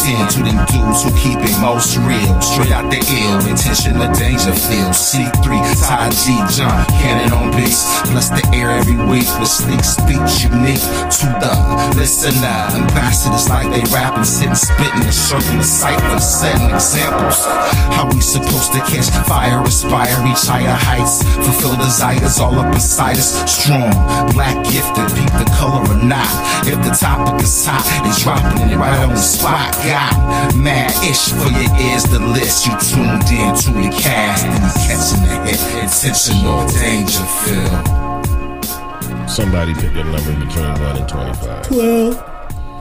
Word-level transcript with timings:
to 0.00 0.40
them 0.40 0.56
dudes 0.72 1.04
who 1.04 1.12
keep 1.12 1.36
it 1.44 1.52
most 1.60 1.96
real. 2.08 2.40
Straight 2.40 2.72
out 2.72 2.88
the 2.88 2.96
ill, 2.96 3.36
intention 3.44 4.00
of 4.00 4.08
danger 4.16 4.52
feel. 4.56 4.96
C3, 4.96 5.44
Ty 5.76 6.08
G, 6.16 6.32
John, 6.56 6.86
Cannon 6.96 7.32
on 7.36 7.50
beats. 7.52 7.84
Bless 8.08 8.30
the 8.32 8.40
air 8.56 8.70
every 8.70 8.96
week 8.96 9.28
with 9.36 9.52
sneak 9.52 9.84
speech 9.84 10.48
unique 10.48 10.80
to 11.20 11.28
the 11.36 11.52
listener. 12.00 12.72
Ambassadors 12.80 13.48
like 13.50 13.68
they 13.68 13.84
rapping, 13.92 14.24
sitting, 14.24 14.54
spitting, 14.54 15.04
and 15.04 15.12
serving 15.12 15.58
the 15.58 15.68
cipher, 15.68 16.18
setting 16.18 16.72
examples. 16.72 17.44
How 17.92 18.08
we 18.08 18.20
supposed 18.24 18.72
to 18.72 18.80
catch 18.88 19.12
fire, 19.28 19.60
aspire, 19.62 20.16
reach 20.24 20.48
higher 20.48 20.72
heights, 20.80 21.20
fulfill 21.44 21.76
desires 21.76 22.40
all 22.40 22.56
up 22.56 22.72
inside 22.72 23.18
us. 23.20 23.36
Strong, 23.44 23.92
black 24.32 24.56
gifted, 24.64 25.12
peep 25.12 25.32
the 25.36 25.44
color 25.60 25.84
or 25.84 26.00
not. 26.00 26.30
If 26.64 26.80
the 26.80 26.96
topic 26.96 27.44
is 27.44 27.52
hot, 27.68 27.84
they 28.00 28.12
dropping 28.24 28.70
it 28.70 28.76
right 28.80 28.96
on 29.04 29.10
the 29.10 29.20
spot. 29.20 29.76
Got 29.90 30.54
mad 30.54 30.94
ish 31.02 31.30
for 31.30 31.50
your 31.50 31.66
ears, 31.90 32.04
the 32.04 32.20
list. 32.20 32.64
You 32.64 32.72
tuned 32.78 33.26
in 33.26 33.56
to 33.56 33.70
the 33.74 33.90
cast 34.00 34.46
and 34.46 34.54
you 34.54 34.70
catching 34.86 35.22
the 35.26 35.34
hit. 35.50 35.60
Intentional 35.82 36.62
danger 36.68 37.26
feel. 37.42 39.28
Somebody 39.28 39.74
pick 39.74 39.90
a 39.90 40.04
number 40.04 40.46
between 40.46 40.70
1 40.70 40.96
and 40.96 41.08
25. 41.08 41.66
12. 41.66 42.14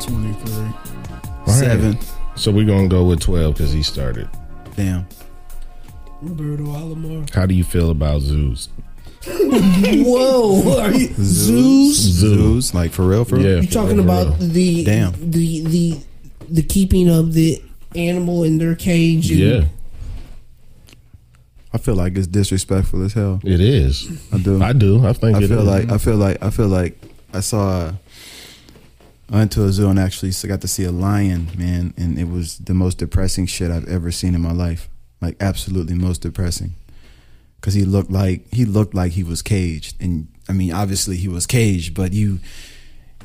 23. 0.05 0.53
All 0.53 0.71
right. 1.47 1.49
Seven. 1.49 1.97
So 2.35 2.51
we're 2.51 2.67
going 2.67 2.87
to 2.87 2.95
go 2.95 3.03
with 3.05 3.21
12 3.21 3.55
because 3.55 3.71
he 3.71 3.81
started. 3.81 4.29
Damn. 4.75 5.07
Roberto 6.21 6.63
Alomar. 6.65 7.33
How 7.33 7.47
do 7.47 7.55
you 7.55 7.63
feel 7.63 7.89
about 7.89 8.21
zoos? 8.21 8.69
Whoa. 9.25 10.79
Are 10.79 10.91
you, 10.91 11.07
Zeus? 11.15 11.95
Zoos, 11.97 12.75
like 12.75 12.91
for 12.91 13.03
real, 13.07 13.25
for 13.25 13.37
real. 13.37 13.55
Yeah. 13.55 13.61
You 13.61 13.67
talking 13.67 13.97
about 13.99 14.37
the 14.37 14.83
Damn. 14.83 15.13
the 15.31 15.63
the 15.65 15.99
the 16.51 16.63
keeping 16.63 17.09
of 17.09 17.33
the 17.33 17.61
animal 17.95 18.43
in 18.43 18.57
their 18.57 18.75
cage? 18.75 19.29
and- 19.31 19.39
Yeah, 19.39 19.65
I 21.73 21.77
feel 21.77 21.95
like 21.95 22.17
it's 22.17 22.27
disrespectful 22.27 23.03
as 23.03 23.13
hell. 23.13 23.39
it 23.43 23.59
is. 23.61 24.07
I 24.33 24.37
do. 24.39 24.61
I 24.61 24.73
do. 24.73 25.05
I 25.05 25.13
think 25.13 25.37
I 25.37 25.43
it 25.43 25.47
feel 25.47 25.59
is. 25.59 25.65
like 25.67 25.91
I 25.91 25.97
feel 25.99 26.17
like 26.17 26.41
I 26.43 26.49
feel 26.49 26.67
like 26.67 26.97
I 27.33 27.41
saw. 27.41 27.93
I 29.31 29.35
went 29.35 29.51
to 29.51 29.63
a 29.65 29.71
zoo 29.71 29.87
and 29.89 29.99
actually 29.99 30.31
got 30.47 30.61
to 30.61 30.67
see 30.67 30.83
a 30.85 30.91
lion, 30.91 31.49
man, 31.55 31.93
and 31.97 32.17
it 32.17 32.27
was 32.27 32.57
the 32.57 32.73
most 32.73 32.97
depressing 32.97 33.45
shit 33.45 33.69
I've 33.69 33.87
ever 33.87 34.09
seen 34.11 34.33
in 34.33 34.41
my 34.41 34.51
life. 34.51 34.89
Like 35.21 35.35
absolutely 35.39 35.93
most 35.93 36.21
depressing, 36.23 36.73
because 37.61 37.75
he 37.75 37.85
looked 37.85 38.09
like 38.09 38.51
he 38.51 38.65
looked 38.65 38.95
like 38.95 39.11
he 39.11 39.23
was 39.23 39.43
caged, 39.43 39.95
and 40.01 40.27
I 40.47 40.53
mean 40.53 40.71
obviously 40.73 41.17
he 41.17 41.27
was 41.27 41.45
caged, 41.45 41.93
but 41.93 42.13
you 42.13 42.39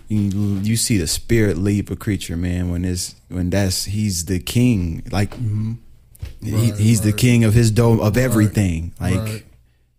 you 0.09 0.59
you 0.63 0.77
see 0.77 0.99
the 0.99 1.07
spirit 1.07 1.57
leave 1.59 1.91
a 1.91 1.97
creature, 1.97 2.37
man. 2.37 2.71
When 2.71 2.85
it's 2.85 3.15
when 3.29 3.51
that's 3.51 3.85
he's 3.87 4.27
the 4.27 4.39
king, 4.39 5.03
like 5.11 5.35
he, 5.35 6.53
Right, 6.53 6.75
he's 6.77 7.01
the 7.03 7.13
king 7.13 7.45
of 7.45 7.55
his 7.55 7.71
dome 7.71 8.01
of 8.01 8.17
everything, 8.17 8.93
like 9.01 9.15
Right. 9.17 9.45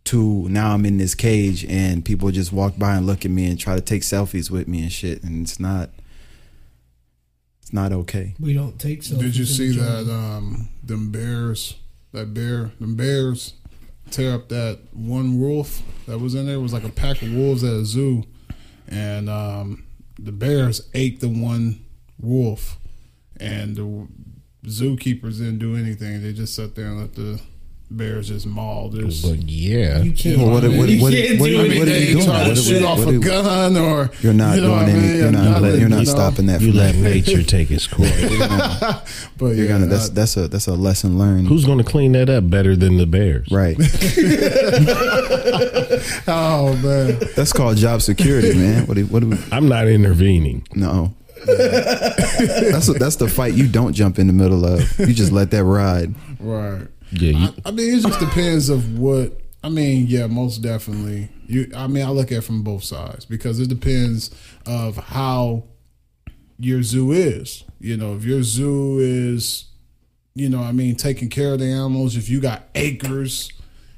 to 0.05 0.47
now 0.49 0.73
I'm 0.73 0.85
in 0.85 0.97
this 0.97 1.15
cage 1.15 1.65
and 1.65 2.03
people 2.05 2.29
just 2.31 2.51
walk 2.53 2.77
by 2.77 2.95
and 2.95 3.05
look 3.05 3.25
at 3.25 3.31
me 3.31 3.47
and 3.47 3.59
try 3.59 3.75
to 3.75 3.81
take 3.81 4.03
selfies 4.03 4.49
with 4.51 4.67
me 4.67 4.81
and 4.83 4.91
shit 4.91 5.23
and 5.23 5.43
it's 5.43 5.59
not 5.59 5.89
it's 7.61 7.73
not 7.73 7.91
okay. 7.91 8.35
We 8.39 8.53
don't 8.53 8.79
take 8.79 9.01
selfies. 9.01 9.19
Did 9.19 9.35
you 9.37 9.45
see 9.45 9.75
that? 9.77 10.07
Um, 10.09 10.69
them 10.83 11.11
bears, 11.11 11.75
that 12.11 12.33
bear, 12.33 12.71
them 12.79 12.95
bears 12.95 13.53
tear 14.11 14.35
up 14.35 14.49
that 14.49 14.77
one 14.93 15.39
wolf 15.39 15.81
that 16.07 16.19
was 16.19 16.35
in 16.35 16.45
there. 16.45 16.55
It 16.55 16.61
was 16.61 16.73
like 16.73 16.83
a 16.83 16.89
pack 16.89 17.23
of 17.23 17.33
wolves 17.33 17.63
at 17.63 17.73
a 17.73 17.83
zoo, 17.85 18.23
and 18.87 19.27
um, 19.29 19.84
the 20.17 20.31
bears 20.31 20.89
ate 20.93 21.19
the 21.19 21.29
one 21.29 21.85
wolf, 22.19 22.77
and 23.37 23.75
the 23.75 24.07
zookeepers 24.69 25.37
didn't 25.37 25.59
do 25.59 25.75
anything. 25.75 26.21
They 26.21 26.33
just 26.33 26.55
sat 26.55 26.75
there 26.75 26.87
and 26.87 26.99
let 26.99 27.15
the 27.15 27.41
bears 27.91 28.29
just 28.29 28.47
maul 28.47 28.89
this. 28.89 29.21
But 29.21 29.43
yeah, 29.43 30.01
You 30.01 30.11
can't. 30.11 30.39
Well, 30.39 30.49
what- 30.49 30.63
what- 30.63 30.89
you 30.89 31.01
what- 31.01 31.13
can't 31.13 31.39
what- 31.39 31.47
do 31.49 31.55
I 31.55 31.57
what- 31.61 31.69
mean, 31.69 31.79
what 31.79 31.87
are 31.87 31.91
they 31.91 32.07
you 32.09 32.17
ain't 32.17 32.25
to 32.25 32.31
What 32.31 32.57
shoot 32.57 32.81
what- 32.81 32.91
off 32.99 33.05
what 33.05 33.13
a 33.13 33.19
gun 33.19 33.77
or 33.77 34.11
You're 34.21 34.33
not 34.33 34.55
you 34.55 34.61
know 34.61 34.67
doing 34.69 34.79
what 34.79 34.87
I 34.87 34.91
any 34.91 34.99
mean? 35.07 35.17
you're 35.17 35.31
not 35.31 35.43
Nothing, 35.45 35.63
let- 35.63 35.79
you're 35.79 35.89
not 35.89 35.99
you 35.99 36.05
know? 36.05 36.11
stopping 36.11 36.45
that 36.47 36.61
you 36.61 36.73
let 36.73 36.95
nature 36.95 37.43
take 37.43 37.69
its 37.71 37.87
course. 37.87 38.11
But 39.37 39.45
You're 39.47 39.65
yeah, 39.65 39.67
gonna 39.67 39.85
that's 39.87 40.09
that's 40.09 40.37
a 40.37 40.47
that's 40.47 40.67
a 40.67 40.73
lesson 40.73 41.17
learned. 41.19 41.47
Who's 41.47 41.65
going 41.65 41.77
to 41.77 41.83
clean 41.83 42.13
that 42.13 42.29
up 42.29 42.49
better 42.49 42.75
than 42.75 42.97
the 42.97 43.05
Bears? 43.05 43.47
right. 43.51 43.75
oh 46.27 46.75
man. 46.81 47.19
That's 47.35 47.53
called 47.53 47.77
job 47.77 48.01
security, 48.01 48.53
man. 48.57 48.87
What 48.87 48.95
do, 48.95 49.05
what 49.07 49.19
do 49.21 49.29
we 49.29 49.37
I'm 49.51 49.67
not 49.67 49.87
intervening. 49.87 50.65
no. 50.75 51.13
that's 51.45 52.87
that's 52.97 53.17
the 53.17 53.27
fight 53.29 53.53
you 53.53 53.67
don't 53.67 53.93
jump 53.93 54.17
in 54.17 54.25
the 54.27 54.33
middle 54.33 54.65
of. 54.65 54.81
You 54.99 55.13
just 55.13 55.31
let 55.31 55.51
that 55.51 55.63
ride. 55.63 56.15
Right. 56.39 56.87
Yeah, 57.11 57.31
you, 57.31 57.47
I, 57.65 57.69
I 57.69 57.71
mean, 57.71 57.97
it 57.97 58.01
just 58.01 58.19
depends 58.19 58.69
of 58.69 58.97
what. 58.99 59.39
I 59.63 59.69
mean, 59.69 60.05
yeah, 60.07 60.27
most 60.27 60.59
definitely. 60.61 61.29
You. 61.47 61.71
I 61.75 61.87
mean, 61.87 62.05
I 62.05 62.09
look 62.09 62.31
at 62.31 62.39
it 62.39 62.41
from 62.41 62.63
both 62.63 62.83
sides 62.83 63.25
because 63.25 63.59
it 63.59 63.67
depends 63.67 64.29
of 64.65 64.97
how 64.97 65.63
your 66.59 66.83
zoo 66.83 67.11
is. 67.11 67.63
You 67.79 67.97
know, 67.97 68.15
if 68.15 68.23
your 68.23 68.43
zoo 68.43 68.99
is, 68.99 69.65
you 70.35 70.49
know, 70.49 70.61
I 70.61 70.71
mean, 70.71 70.95
taking 70.95 71.29
care 71.29 71.53
of 71.53 71.59
the 71.59 71.65
animals. 71.65 72.15
If 72.15 72.29
you 72.29 72.39
got 72.39 72.63
acres. 72.75 73.51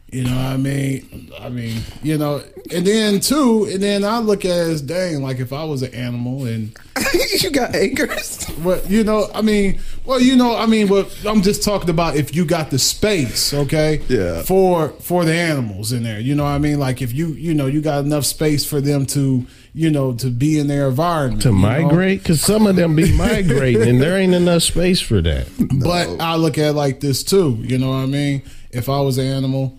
You 0.09 0.23
know 0.23 0.35
what 0.35 0.45
I 0.45 0.57
mean? 0.57 1.33
I 1.37 1.49
mean, 1.49 1.81
you 2.01 2.17
know, 2.17 2.41
and 2.73 2.87
then 2.87 3.19
too, 3.19 3.67
and 3.69 3.83
then 3.83 4.05
I 4.05 4.19
look 4.19 4.45
at 4.45 4.51
it 4.51 4.71
as 4.71 4.81
dang, 4.81 5.21
like 5.21 5.39
if 5.39 5.51
I 5.51 5.65
was 5.65 5.81
an 5.81 5.93
animal 5.93 6.45
and 6.45 6.73
you 7.41 7.51
got 7.51 7.75
acres. 7.75 8.45
what 8.63 8.89
you 8.89 9.03
know, 9.03 9.29
I 9.33 9.41
mean, 9.41 9.81
well, 10.07 10.21
you 10.21 10.35
know, 10.35 10.55
I 10.55 10.65
mean, 10.65 10.87
what 10.87 11.13
I'm 11.25 11.41
just 11.41 11.63
talking 11.63 11.89
about 11.89 12.15
if 12.15 12.35
you 12.35 12.45
got 12.45 12.71
the 12.71 12.79
space, 12.79 13.53
okay, 13.53 14.01
Yeah. 14.07 14.41
for 14.43 14.89
for 15.01 15.25
the 15.25 15.33
animals 15.33 15.91
in 15.91 16.03
there, 16.03 16.19
you 16.19 16.33
know, 16.33 16.43
what 16.45 16.51
I 16.51 16.57
mean, 16.59 16.79
like 16.79 17.01
if 17.01 17.13
you 17.13 17.27
you 17.33 17.53
know 17.53 17.67
you 17.67 17.81
got 17.81 18.03
enough 18.05 18.25
space 18.25 18.65
for 18.65 18.79
them 18.81 19.05
to 19.07 19.45
you 19.73 19.91
know 19.91 20.13
to 20.13 20.29
be 20.29 20.57
in 20.57 20.67
their 20.67 20.87
environment 20.87 21.41
to 21.43 21.51
migrate 21.51 22.23
because 22.23 22.41
some 22.41 22.65
of 22.65 22.75
them 22.77 22.95
be 22.95 23.11
migrating 23.17 23.87
and 23.87 24.01
there 24.01 24.17
ain't 24.17 24.33
enough 24.33 24.63
space 24.63 24.99
for 25.01 25.21
that. 25.21 25.47
But 25.83 26.19
I 26.21 26.35
look 26.35 26.57
at 26.57 26.69
it 26.69 26.73
like 26.73 26.99
this 27.01 27.21
too, 27.23 27.57
you 27.59 27.77
know 27.77 27.89
what 27.89 27.97
I 27.97 28.05
mean? 28.05 28.41
If 28.71 28.89
I 28.89 29.01
was 29.01 29.17
an 29.17 29.25
animal, 29.27 29.77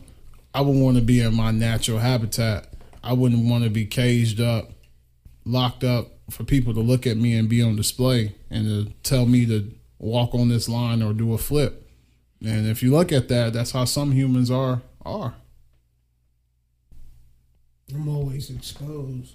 I 0.54 0.60
would 0.60 0.76
want 0.76 0.96
to 0.96 1.02
be 1.02 1.20
in 1.20 1.34
my 1.34 1.50
natural 1.50 1.98
habitat. 1.98 2.66
I 3.02 3.12
wouldn't 3.14 3.48
want 3.48 3.64
to 3.64 3.70
be 3.70 3.86
caged 3.86 4.40
up, 4.40 4.70
locked 5.44 5.84
up 5.84 6.08
for 6.30 6.44
people 6.44 6.74
to 6.74 6.80
look 6.80 7.06
at 7.06 7.16
me 7.16 7.36
and 7.36 7.48
be 7.48 7.62
on 7.62 7.76
display 7.76 8.34
and 8.50 8.66
to 8.66 8.92
tell 9.02 9.24
me 9.24 9.46
to 9.46 9.72
walk 9.98 10.34
on 10.34 10.48
this 10.48 10.68
line 10.68 11.02
or 11.02 11.12
do 11.12 11.32
a 11.34 11.38
flip. 11.38 11.88
And 12.44 12.66
if 12.66 12.82
you 12.82 12.92
look 12.92 13.12
at 13.12 13.28
that, 13.28 13.52
that's 13.52 13.72
how 13.72 13.84
some 13.84 14.12
humans 14.12 14.50
are 14.50 14.82
are. 15.04 15.34
I'm 17.94 18.08
always 18.08 18.50
exposed. 18.50 19.34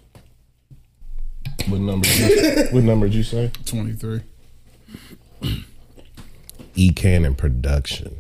What 1.68 1.82
number? 1.82 2.08
You, 2.08 2.66
what 2.72 2.84
number 2.84 3.08
did 3.08 3.16
you 3.16 3.24
say? 3.24 3.52
23. 3.66 4.22
E 6.76 6.92
Cannon 6.92 7.36
Production. 7.36 8.20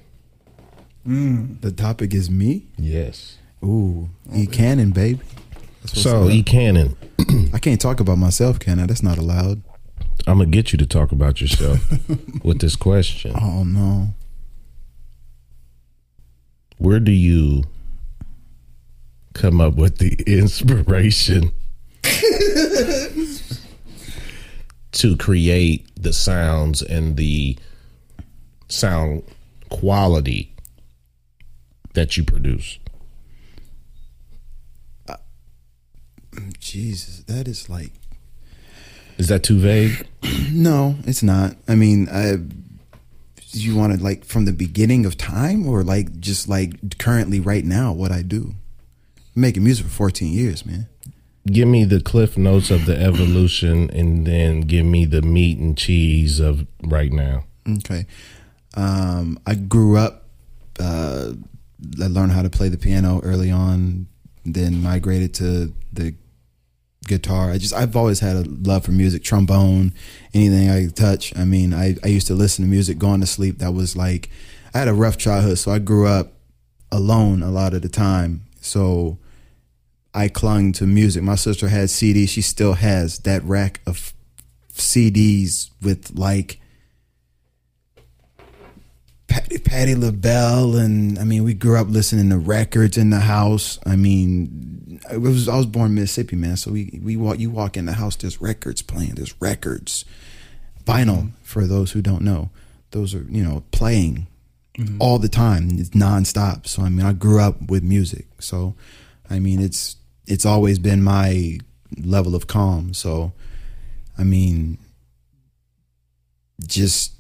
Mm. 1.07 1.61
The 1.61 1.71
topic 1.71 2.13
is 2.13 2.29
me. 2.29 2.67
Yes. 2.77 3.37
Ooh, 3.63 4.09
E 4.33 4.45
Cannon, 4.45 4.91
baby. 4.91 5.21
So. 5.85 6.29
E 6.29 6.43
Cannon, 6.43 6.95
I 7.53 7.59
can't 7.59 7.79
talk 7.79 7.99
about 7.99 8.17
myself, 8.17 8.59
can 8.59 8.79
I? 8.79 8.85
That's 8.85 9.03
not 9.03 9.17
allowed. 9.17 9.61
I'm 10.25 10.37
gonna 10.37 10.49
get 10.49 10.71
you 10.71 10.77
to 10.77 10.85
talk 10.85 11.11
about 11.11 11.41
yourself 11.41 11.79
with 12.43 12.59
this 12.59 12.75
question. 12.75 13.33
Oh 13.39 13.63
no. 13.63 14.09
Where 16.77 16.99
do 16.99 17.11
you 17.11 17.63
come 19.33 19.59
up 19.59 19.75
with 19.75 19.97
the 19.97 20.13
inspiration 20.27 21.51
to 24.91 25.17
create 25.17 25.87
the 25.95 26.13
sounds 26.13 26.81
and 26.81 27.17
the 27.17 27.57
sound 28.69 29.23
quality 29.69 30.55
that 31.93 32.15
you 32.17 32.23
produce? 32.23 32.79
Uh, 35.07 35.17
Jesus, 36.59 37.23
that 37.25 37.47
is 37.47 37.69
like 37.69 37.91
Is 39.17 39.27
that 39.27 39.43
too 39.43 39.59
vague? 39.59 40.07
no, 40.51 40.95
it's 41.05 41.23
not. 41.23 41.55
I 41.67 41.75
mean, 41.75 42.09
I 42.09 42.37
you 43.55 43.75
want 43.75 43.93
to 43.93 44.03
like 44.03 44.25
from 44.25 44.45
the 44.45 44.51
beginning 44.51 45.05
of 45.05 45.17
time 45.17 45.67
or 45.67 45.83
like 45.83 46.19
just 46.19 46.47
like 46.47 46.97
currently 46.97 47.39
right 47.39 47.63
now 47.63 47.91
what 47.91 48.11
I 48.11 48.21
do. 48.21 48.55
I'm 49.35 49.41
making 49.41 49.63
music 49.63 49.85
for 49.85 49.91
14 49.91 50.31
years, 50.31 50.65
man. 50.65 50.87
Give 51.45 51.67
me 51.67 51.83
the 51.83 51.99
cliff 51.99 52.37
notes 52.37 52.71
of 52.71 52.85
the 52.85 52.97
evolution 52.97 53.89
and 53.91 54.25
then 54.25 54.61
give 54.61 54.85
me 54.85 55.05
the 55.05 55.21
meat 55.21 55.57
and 55.57 55.77
cheese 55.77 56.39
of 56.39 56.65
right 56.83 57.11
now. 57.11 57.43
Okay. 57.67 58.05
Um, 58.75 59.39
I 59.45 59.55
grew 59.55 59.97
up. 59.97 60.25
Uh, 60.79 61.33
I 62.01 62.07
learned 62.07 62.31
how 62.31 62.41
to 62.41 62.49
play 62.49 62.69
the 62.69 62.77
piano 62.77 63.19
early 63.23 63.51
on. 63.51 64.07
Then 64.45 64.81
migrated 64.81 65.33
to 65.35 65.73
the 65.91 66.15
guitar. 67.07 67.51
I 67.51 67.57
just 67.57 67.73
I've 67.73 67.95
always 67.95 68.19
had 68.19 68.35
a 68.35 68.43
love 68.47 68.85
for 68.85 68.91
music, 68.91 69.23
trombone, 69.23 69.93
anything 70.33 70.69
I 70.69 70.87
touch. 70.87 71.35
I 71.37 71.45
mean, 71.45 71.73
I 71.73 71.95
I 72.03 72.07
used 72.07 72.27
to 72.27 72.33
listen 72.35 72.65
to 72.65 72.69
music 72.69 72.97
going 72.97 73.21
to 73.21 73.27
sleep. 73.27 73.59
That 73.59 73.73
was 73.73 73.95
like 73.95 74.29
I 74.73 74.79
had 74.79 74.87
a 74.87 74.93
rough 74.93 75.17
childhood, 75.17 75.59
so 75.59 75.71
I 75.71 75.79
grew 75.79 76.07
up 76.07 76.33
alone 76.91 77.43
a 77.43 77.51
lot 77.51 77.73
of 77.73 77.81
the 77.81 77.89
time. 77.89 78.43
So 78.61 79.17
I 80.13 80.27
clung 80.27 80.71
to 80.73 80.85
music. 80.85 81.23
My 81.23 81.35
sister 81.35 81.67
had 81.67 81.89
CDs. 81.89 82.29
She 82.29 82.41
still 82.41 82.73
has 82.73 83.19
that 83.19 83.43
rack 83.43 83.81
of 83.85 84.13
CDs 84.73 85.69
with 85.81 86.11
like 86.15 86.59
Patti, 89.33 89.57
Patti 89.57 89.95
LaBelle, 89.95 90.75
and 90.75 91.17
I 91.17 91.23
mean, 91.23 91.43
we 91.43 91.55
grew 91.55 91.79
up 91.79 91.87
listening 91.89 92.29
to 92.29 92.37
records 92.37 92.97
in 92.99 93.09
the 93.09 93.21
house. 93.21 93.79
I 93.83 93.95
mean, 93.95 95.01
it 95.11 95.17
was 95.17 95.49
I 95.49 95.57
was 95.57 95.65
born 95.65 95.87
in 95.87 95.95
Mississippi, 95.95 96.35
man. 96.35 96.55
So 96.55 96.71
we 96.71 96.99
we 97.03 97.17
walk 97.17 97.39
you 97.39 97.49
walk 97.49 97.75
in 97.75 97.87
the 97.87 97.93
house, 97.93 98.15
there's 98.15 98.39
records 98.39 98.83
playing, 98.83 99.15
there's 99.15 99.33
records, 99.41 100.05
vinyl 100.85 101.17
mm-hmm. 101.17 101.27
for 101.41 101.65
those 101.65 101.93
who 101.93 102.01
don't 102.03 102.21
know. 102.21 102.51
Those 102.91 103.15
are 103.15 103.25
you 103.27 103.43
know 103.43 103.63
playing 103.71 104.27
mm-hmm. 104.77 104.97
all 105.01 105.17
the 105.17 105.29
time, 105.29 105.67
it's 105.79 105.89
nonstop. 105.89 106.67
So 106.67 106.83
I 106.83 106.89
mean, 106.89 107.05
I 107.05 107.13
grew 107.13 107.39
up 107.39 107.59
with 107.59 107.81
music. 107.81 108.27
So 108.39 108.75
I 109.31 109.39
mean, 109.39 109.59
it's 109.59 109.95
it's 110.27 110.45
always 110.45 110.77
been 110.77 111.01
my 111.01 111.57
level 111.97 112.35
of 112.35 112.45
calm. 112.45 112.93
So 112.93 113.33
I 114.15 114.25
mean, 114.25 114.77
just 116.67 117.12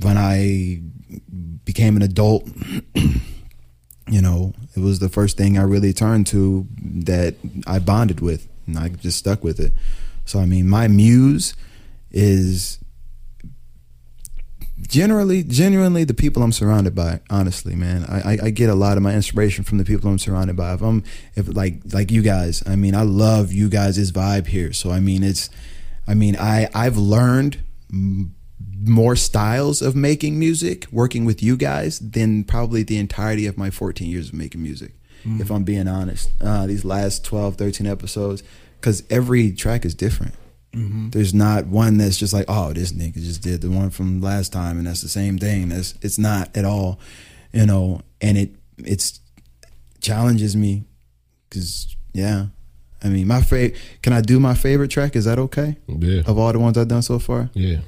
when 0.00 0.16
I 0.16 0.80
became 1.64 1.96
an 1.96 2.02
adult, 2.02 2.48
you 2.94 4.20
know, 4.20 4.52
it 4.76 4.80
was 4.80 4.98
the 4.98 5.08
first 5.08 5.36
thing 5.36 5.58
I 5.58 5.62
really 5.62 5.92
turned 5.92 6.26
to 6.28 6.66
that 7.04 7.36
I 7.66 7.78
bonded 7.78 8.20
with, 8.20 8.48
and 8.66 8.78
I 8.78 8.88
just 8.88 9.18
stuck 9.18 9.42
with 9.44 9.60
it. 9.60 9.72
So, 10.24 10.40
I 10.40 10.46
mean, 10.46 10.68
my 10.68 10.88
muse 10.88 11.54
is 12.10 12.78
generally, 14.80 15.42
genuinely 15.42 16.04
the 16.04 16.14
people 16.14 16.42
I'm 16.42 16.52
surrounded 16.52 16.94
by. 16.94 17.20
Honestly, 17.30 17.74
man, 17.74 18.04
I, 18.08 18.34
I, 18.34 18.38
I 18.44 18.50
get 18.50 18.70
a 18.70 18.74
lot 18.74 18.96
of 18.96 19.02
my 19.02 19.14
inspiration 19.14 19.64
from 19.64 19.78
the 19.78 19.84
people 19.84 20.10
I'm 20.10 20.18
surrounded 20.18 20.56
by. 20.56 20.74
If 20.74 20.82
I'm, 20.82 21.04
if 21.34 21.54
like, 21.54 21.80
like 21.92 22.10
you 22.10 22.22
guys, 22.22 22.62
I 22.66 22.76
mean, 22.76 22.94
I 22.94 23.02
love 23.02 23.52
you 23.52 23.68
guys' 23.68 24.12
vibe 24.12 24.46
here. 24.46 24.72
So, 24.72 24.90
I 24.90 25.00
mean, 25.00 25.22
it's, 25.22 25.50
I 26.06 26.14
mean, 26.14 26.36
I, 26.36 26.68
I've 26.74 26.96
learned 26.96 27.62
more 28.84 29.16
styles 29.16 29.82
of 29.82 29.94
making 29.94 30.38
music 30.38 30.86
working 30.90 31.24
with 31.24 31.42
you 31.42 31.56
guys 31.56 31.98
than 31.98 32.44
probably 32.44 32.82
the 32.82 32.98
entirety 32.98 33.46
of 33.46 33.56
my 33.56 33.70
14 33.70 34.08
years 34.08 34.28
of 34.28 34.34
making 34.34 34.62
music 34.62 34.92
if 35.40 35.50
i'm 35.50 35.64
being 35.64 35.88
honest. 35.88 36.30
Uh, 36.40 36.66
these 36.66 36.84
last 36.84 37.24
12 37.24 37.56
13 37.56 37.86
episodes 37.86 38.42
because 38.80 39.02
every 39.10 39.52
track 39.52 39.84
is 39.84 39.94
different. 39.94 40.34
There's 41.10 41.32
not 41.32 41.66
one 41.66 41.98
that's 41.98 42.18
just 42.18 42.32
like 42.32 42.46
oh 42.48 42.72
this 42.72 42.92
nigga 42.92 43.14
just 43.14 43.42
did 43.42 43.60
the 43.60 43.70
one 43.70 43.90
from 43.90 44.20
last 44.20 44.52
time 44.52 44.76
and 44.76 44.86
that's 44.86 45.02
the 45.02 45.08
same 45.08 45.38
thing. 45.38 45.68
That's 45.68 45.94
it's 46.02 46.18
not 46.18 46.54
at 46.56 46.64
all 46.64 46.98
you 47.52 47.64
know 47.64 48.00
and 48.20 48.36
it 48.36 48.50
it's 48.78 49.20
challenges 50.00 50.56
me 50.56 50.84
because 51.48 51.96
yeah. 52.12 52.46
I 53.02 53.08
mean 53.08 53.26
my 53.28 53.40
favorite 53.40 53.78
can 54.02 54.12
i 54.12 54.20
do 54.20 54.40
my 54.40 54.54
favorite 54.54 54.90
track? 54.90 55.16
Is 55.16 55.24
that 55.24 55.38
okay? 55.38 55.76
Yeah. 55.86 56.22
of 56.26 56.38
all 56.38 56.52
the 56.52 56.58
ones 56.58 56.76
i've 56.76 56.88
done 56.88 57.02
so 57.02 57.18
far? 57.18 57.50
Yeah. 57.54 57.78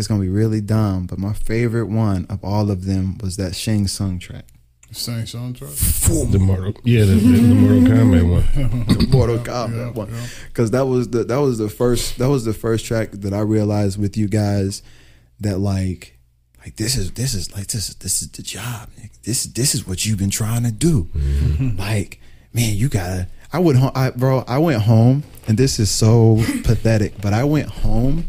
It's 0.00 0.08
gonna 0.08 0.20
be 0.20 0.28
really 0.28 0.60
dumb, 0.60 1.06
but 1.06 1.18
my 1.18 1.32
favorite 1.32 1.86
one 1.86 2.26
of 2.28 2.42
all 2.42 2.70
of 2.70 2.84
them 2.86 3.18
was 3.18 3.36
that 3.36 3.54
Shang 3.54 3.86
Tsung 3.86 4.18
track. 4.18 4.46
Same 4.92 5.22
soundtrack. 5.22 6.32
The 6.32 6.38
Mortal, 6.40 6.74
yeah, 6.82 7.04
the, 7.04 7.14
the, 7.14 7.38
the 7.40 7.54
Mortal 7.54 7.80
Kombat 7.82 8.28
one. 8.28 8.86
the 8.98 9.06
Mortal 9.08 9.38
Kombat 9.38 9.76
yeah, 9.76 9.90
one, 9.92 10.12
yeah. 10.12 10.26
because 10.48 10.72
that 10.72 10.86
was 10.86 11.10
the 11.10 11.22
that 11.22 11.36
was 11.36 11.58
the 11.58 11.68
first 11.68 12.18
that 12.18 12.28
was 12.28 12.44
the 12.44 12.52
first 12.52 12.84
track 12.84 13.12
that 13.12 13.32
I 13.32 13.40
realized 13.40 14.00
with 14.00 14.16
you 14.16 14.26
guys 14.26 14.82
that 15.38 15.58
like 15.58 16.18
like 16.64 16.74
this 16.74 16.96
is 16.96 17.12
this 17.12 17.34
is 17.34 17.54
like 17.54 17.68
this 17.68 17.88
is 17.88 17.94
this 17.96 18.20
is 18.20 18.30
the 18.32 18.42
job. 18.42 18.90
nigga. 18.98 19.22
This 19.22 19.44
this 19.44 19.76
is 19.76 19.86
what 19.86 20.04
you've 20.04 20.18
been 20.18 20.30
trying 20.30 20.64
to 20.64 20.72
do. 20.72 21.04
Mm-hmm. 21.14 21.78
Like 21.78 22.20
man, 22.52 22.74
you 22.74 22.88
gotta. 22.88 23.28
I 23.52 23.58
went 23.60 23.78
home, 23.78 23.92
I, 23.94 24.10
bro. 24.10 24.44
I 24.46 24.58
went 24.58 24.82
home, 24.82 25.22
and 25.46 25.56
this 25.56 25.78
is 25.78 25.90
so 25.90 26.36
pathetic, 26.64 27.20
but 27.20 27.32
I 27.32 27.44
went 27.44 27.68
home 27.68 28.26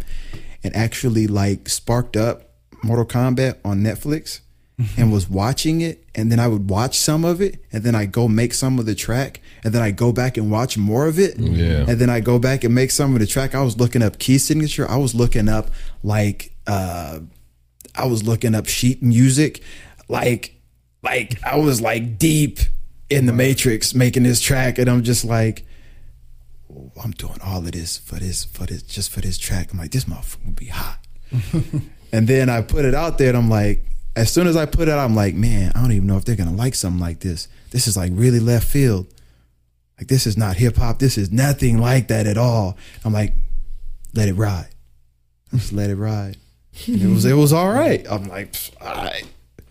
and 0.63 0.75
actually 0.75 1.27
like 1.27 1.69
sparked 1.69 2.15
up 2.17 2.49
Mortal 2.83 3.05
Kombat 3.05 3.57
on 3.65 3.81
Netflix 3.81 4.41
and 4.97 5.11
was 5.13 5.29
watching 5.29 5.81
it. 5.81 6.03
And 6.15 6.31
then 6.31 6.39
I 6.39 6.47
would 6.47 6.67
watch 6.69 6.97
some 6.97 7.23
of 7.23 7.39
it 7.39 7.63
and 7.71 7.83
then 7.83 7.93
I 7.93 8.05
go 8.07 8.27
make 8.27 8.51
some 8.53 8.79
of 8.79 8.87
the 8.87 8.95
track 8.95 9.39
and 9.63 9.73
then 9.73 9.81
I 9.83 9.91
go 9.91 10.11
back 10.11 10.37
and 10.37 10.49
watch 10.51 10.75
more 10.75 11.05
of 11.05 11.19
it. 11.19 11.37
Yeah. 11.37 11.85
and 11.87 11.99
then 11.99 12.09
I 12.09 12.19
go 12.19 12.39
back 12.39 12.63
and 12.63 12.73
make 12.73 12.89
some 12.89 13.13
of 13.13 13.19
the 13.19 13.27
track. 13.27 13.53
I 13.53 13.61
was 13.61 13.77
looking 13.77 14.01
up 14.01 14.17
key 14.17 14.39
signature. 14.39 14.89
I 14.89 14.97
was 14.97 15.13
looking 15.13 15.47
up 15.49 15.67
like 16.03 16.55
uh 16.65 17.19
I 17.93 18.05
was 18.07 18.23
looking 18.23 18.55
up 18.55 18.65
sheet 18.67 19.03
music. 19.03 19.61
Like 20.09 20.55
like 21.03 21.43
I 21.43 21.57
was 21.57 21.79
like 21.79 22.17
deep 22.17 22.59
in 23.11 23.27
the 23.27 23.33
matrix 23.33 23.93
making 23.93 24.23
this 24.23 24.41
track. 24.41 24.79
And 24.79 24.89
I'm 24.89 25.03
just 25.03 25.23
like 25.23 25.63
I'm 27.03 27.11
doing 27.11 27.39
all 27.43 27.59
of 27.59 27.71
this 27.71 27.97
for 27.97 28.15
this, 28.15 28.45
for 28.45 28.65
this, 28.65 28.81
just 28.83 29.09
for 29.11 29.21
this 29.21 29.37
track. 29.37 29.71
I'm 29.71 29.77
like, 29.79 29.91
this 29.91 30.05
motherfucker 30.05 30.45
will 30.45 30.51
be 30.53 30.65
hot. 30.67 30.99
and 32.11 32.27
then 32.27 32.49
I 32.49 32.61
put 32.61 32.85
it 32.85 32.93
out 32.93 33.17
there 33.17 33.29
and 33.29 33.37
I'm 33.37 33.49
like, 33.49 33.85
as 34.15 34.31
soon 34.31 34.45
as 34.47 34.57
I 34.57 34.65
put 34.65 34.87
it 34.87 34.91
out, 34.91 34.99
I'm 34.99 35.15
like, 35.15 35.35
man, 35.35 35.71
I 35.73 35.81
don't 35.81 35.91
even 35.93 36.07
know 36.07 36.17
if 36.17 36.25
they're 36.25 36.35
gonna 36.35 36.51
like 36.55 36.75
something 36.75 36.99
like 36.99 37.19
this. 37.21 37.47
This 37.71 37.87
is 37.87 37.95
like 37.95 38.11
really 38.13 38.39
left 38.41 38.67
field. 38.67 39.07
Like 39.97 40.07
this 40.07 40.27
is 40.27 40.35
not 40.37 40.57
hip 40.57 40.75
hop. 40.77 40.99
This 40.99 41.17
is 41.17 41.31
nothing 41.31 41.77
like 41.79 42.09
that 42.09 42.27
at 42.27 42.37
all. 42.37 42.77
I'm 43.05 43.13
like, 43.13 43.33
let 44.13 44.27
it 44.27 44.33
ride. 44.33 44.69
Just 45.53 45.71
let 45.71 45.89
it 45.89 45.95
ride. 45.95 46.37
And 46.87 47.01
it 47.01 47.07
was 47.07 47.23
it 47.25 47.33
was 47.33 47.53
all 47.53 47.69
right. 47.69 48.05
I'm 48.09 48.27
like, 48.27 48.53
all 48.81 48.95
right. 48.95 49.23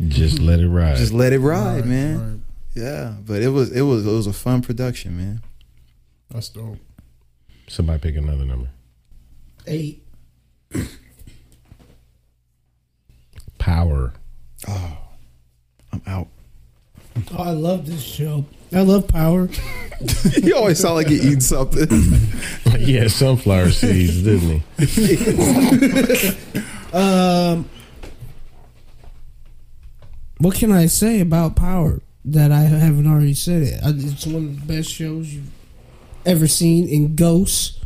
Just 0.09 0.39
let 0.39 0.61
it 0.61 0.69
ride. 0.69 0.97
Just 0.97 1.13
let 1.13 1.33
it 1.35 1.41
ride, 1.41 1.81
Right, 1.81 1.85
man. 1.87 2.19
right. 2.19 2.41
Yeah. 2.83 3.15
But 3.27 3.43
it 3.43 3.49
was 3.49 3.71
it 3.73 3.83
was 3.83 4.07
it 4.07 4.11
was 4.13 4.27
a 4.27 4.33
fun 4.33 4.63
production, 4.63 5.17
man. 5.19 5.43
That's 6.31 6.49
dope. 6.49 6.79
Somebody 7.71 8.01
pick 8.01 8.17
another 8.17 8.45
number. 8.45 8.69
Eight. 9.69 10.05
Power. 13.59 14.13
I'm 14.67 16.03
out. 16.05 16.27
Oh, 17.33 17.45
I 17.45 17.51
love 17.53 17.87
this 17.87 18.03
show. 18.03 18.45
I 18.73 18.81
love 18.81 19.07
Power. 19.07 19.49
you 20.43 20.57
always 20.57 20.81
sound 20.81 20.97
like 20.97 21.11
you 21.11 21.21
eat 21.23 21.45
something. 21.45 21.87
he 22.77 22.95
had 22.95 23.13
sunflower 23.13 23.71
seeds, 23.71 24.25
didn't 24.25 24.63
he? 24.79 26.37
Um, 26.93 27.71
what 30.39 30.57
can 30.57 30.73
I 30.73 30.87
say 30.87 31.21
about 31.21 31.55
Power 31.55 32.03
that 32.25 32.51
I 32.51 32.63
haven't 32.63 33.07
already 33.07 33.35
said 33.35 33.63
it? 33.63 33.79
It's 33.85 34.27
one 34.27 34.35
of 34.47 34.67
the 34.67 34.75
best 34.75 34.91
shows 34.91 35.33
you've 35.33 35.53
ever 36.27 36.47
seen 36.47 36.89
in 36.89 37.15
Ghosts. 37.17 37.79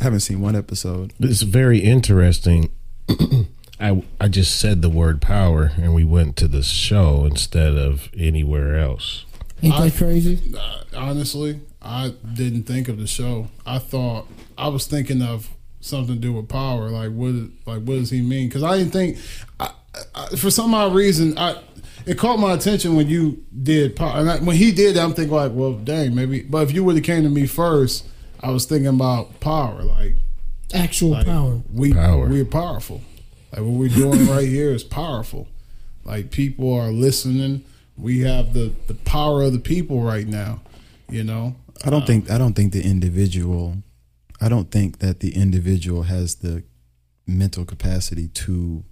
I 0.00 0.04
haven't 0.04 0.20
seen 0.20 0.40
one 0.40 0.54
episode. 0.56 1.12
It's 1.18 1.42
very 1.42 1.80
interesting. 1.80 2.70
I 3.80 4.02
I 4.20 4.28
just 4.28 4.58
said 4.58 4.82
the 4.82 4.88
word 4.88 5.20
power, 5.20 5.72
and 5.76 5.94
we 5.94 6.04
went 6.04 6.36
to 6.36 6.48
the 6.48 6.62
show 6.62 7.24
instead 7.24 7.74
of 7.76 8.08
anywhere 8.16 8.78
else. 8.78 9.24
Ain't 9.62 9.74
I- 9.74 9.88
that 9.88 9.96
crazy? 9.98 10.54
Uh, 10.56 10.82
honestly, 10.96 11.60
I 11.82 12.14
didn't 12.34 12.64
think 12.64 12.88
of 12.88 12.98
the 12.98 13.06
show. 13.06 13.48
I 13.66 13.78
thought 13.78 14.26
I 14.56 14.68
was 14.68 14.86
thinking 14.86 15.22
of 15.22 15.48
something 15.80 16.16
to 16.16 16.20
do 16.20 16.32
with 16.32 16.48
power. 16.48 16.90
Like 16.90 17.10
what? 17.12 17.34
Like 17.66 17.82
what 17.82 17.98
does 17.98 18.10
he 18.10 18.20
mean? 18.20 18.48
Because 18.48 18.62
I 18.62 18.78
didn't 18.78 18.92
think. 18.92 19.18
I, 19.58 19.70
I, 20.14 20.26
for 20.36 20.50
some 20.50 20.74
odd 20.74 20.94
reason, 20.94 21.36
I 21.38 21.60
it 22.08 22.16
caught 22.18 22.38
my 22.38 22.54
attention 22.54 22.96
when 22.96 23.08
you 23.08 23.44
did 23.62 23.94
power. 23.96 24.18
And 24.18 24.30
I, 24.30 24.38
when 24.38 24.56
he 24.56 24.72
did, 24.72 24.96
that, 24.96 25.04
I'm 25.04 25.12
thinking 25.12 25.34
like, 25.34 25.52
well, 25.54 25.74
dang, 25.74 26.14
maybe. 26.14 26.42
But 26.42 26.62
if 26.68 26.72
you 26.72 26.82
would 26.84 26.96
have 26.96 27.04
came 27.04 27.22
to 27.24 27.28
me 27.28 27.46
first, 27.46 28.06
I 28.40 28.50
was 28.50 28.64
thinking 28.64 28.88
about 28.88 29.40
power. 29.40 29.82
Like, 29.82 30.14
Actual 30.72 31.10
like 31.10 31.26
power. 31.26 31.60
we 31.72 31.92
Power. 31.92 32.28
we're 32.28 32.44
powerful. 32.44 33.00
Like 33.52 33.62
what 33.62 33.72
we're 33.72 33.88
doing 33.88 34.26
right 34.30 34.46
here 34.48 34.70
is 34.70 34.84
powerful. 34.84 35.48
Like 36.04 36.30
people 36.30 36.72
are 36.74 36.90
listening. 36.90 37.64
We 37.96 38.20
have 38.20 38.52
the 38.52 38.72
the 38.86 38.94
power 38.94 39.42
of 39.42 39.52
the 39.52 39.58
people 39.58 40.02
right 40.02 40.26
now. 40.26 40.60
You 41.08 41.24
know. 41.24 41.56
I 41.84 41.90
don't 41.90 42.02
uh, 42.02 42.06
think 42.06 42.30
I 42.30 42.36
don't 42.38 42.54
think 42.54 42.72
the 42.72 42.82
individual 42.82 43.78
I 44.40 44.48
don't 44.48 44.70
think 44.70 44.98
that 44.98 45.20
the 45.20 45.34
individual 45.34 46.02
has 46.02 46.36
the 46.36 46.64
mental 47.26 47.64
capacity 47.64 48.28
to 48.28 48.84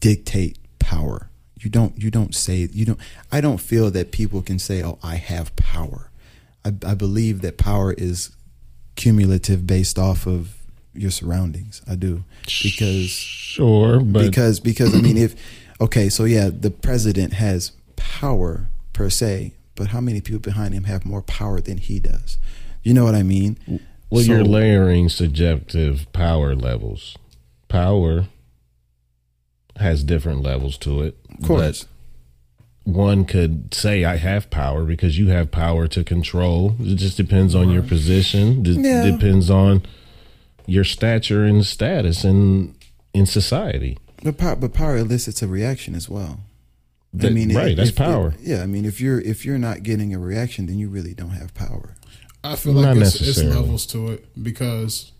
dictate 0.00 0.58
power. 0.90 1.30
You 1.62 1.70
don't 1.70 1.94
you 2.02 2.10
don't 2.10 2.34
say 2.34 2.68
you 2.72 2.84
don't 2.84 2.98
I 3.30 3.40
don't 3.40 3.58
feel 3.58 3.90
that 3.90 4.10
people 4.12 4.42
can 4.42 4.58
say, 4.58 4.82
"Oh, 4.82 4.98
I 5.02 5.16
have 5.16 5.54
power." 5.56 6.10
I, 6.64 6.70
I 6.84 6.94
believe 6.94 7.40
that 7.42 7.56
power 7.58 7.92
is 7.92 8.30
cumulative 8.96 9.66
based 9.66 9.98
off 9.98 10.26
of 10.26 10.56
your 10.94 11.10
surroundings. 11.10 11.82
I 11.88 11.94
do. 11.94 12.24
Because 12.62 13.08
Sure, 13.10 14.00
but 14.00 14.22
because 14.26 14.58
because 14.60 14.94
I 14.94 15.00
mean 15.00 15.16
if 15.16 15.34
okay, 15.80 16.08
so 16.08 16.24
yeah, 16.24 16.50
the 16.52 16.70
president 16.70 17.34
has 17.34 17.72
power 17.96 18.66
per 18.92 19.08
se, 19.10 19.52
but 19.74 19.88
how 19.88 20.00
many 20.00 20.20
people 20.20 20.40
behind 20.40 20.74
him 20.74 20.84
have 20.84 21.04
more 21.06 21.22
power 21.22 21.60
than 21.60 21.78
he 21.78 22.00
does? 22.00 22.38
You 22.82 22.94
know 22.94 23.04
what 23.04 23.14
I 23.14 23.22
mean? 23.22 23.58
Well, 24.10 24.24
So- 24.24 24.32
you're 24.32 24.44
layering 24.44 25.08
subjective 25.08 26.06
power 26.12 26.54
levels. 26.54 27.16
Power 27.68 28.26
has 29.76 30.04
different 30.04 30.42
levels 30.42 30.76
to 30.78 31.02
it. 31.02 31.16
Of 31.40 31.46
course. 31.46 31.86
But 32.86 32.92
one 32.92 33.24
could 33.24 33.72
say 33.74 34.04
I 34.04 34.16
have 34.16 34.50
power 34.50 34.84
because 34.84 35.18
you 35.18 35.28
have 35.28 35.50
power 35.50 35.86
to 35.88 36.02
control. 36.02 36.74
It 36.80 36.96
just 36.96 37.16
depends 37.16 37.54
on 37.54 37.70
your 37.70 37.82
position. 37.82 38.64
It 38.66 38.78
Yeah. 38.84 39.10
depends 39.10 39.50
on 39.50 39.82
your 40.66 40.84
stature 40.84 41.44
and 41.44 41.64
status 41.64 42.24
in 42.24 42.74
in 43.12 43.26
society. 43.26 43.98
But 44.22 44.38
power, 44.38 44.54
but 44.56 44.72
power 44.72 44.96
elicits 44.96 45.42
a 45.42 45.48
reaction 45.48 45.94
as 45.96 46.08
well. 46.08 46.40
That- 47.12 47.28
I 47.28 47.30
mean, 47.30 47.52
right, 47.54 47.72
if- 47.72 47.76
that's 47.76 47.88
if- 47.90 47.96
power. 47.96 48.34
yeah, 48.40 48.62
I 48.62 48.66
mean, 48.66 48.84
if 48.84 49.00
you're 49.00 49.20
if 49.20 49.44
you're 49.44 49.58
not 49.58 49.82
getting 49.82 50.14
a 50.14 50.18
reaction, 50.18 50.66
then 50.66 50.78
you 50.78 50.88
really 50.88 51.12
don't 51.14 51.30
have 51.30 51.52
power. 51.54 51.96
I 52.44 52.54
feel 52.56 52.72
Not 52.74 52.96
like 52.96 53.06
it's, 53.06 53.20
it's 53.20 53.42
levels 53.42 53.84
to 53.86 54.08
it 54.12 54.26
because 54.42 55.10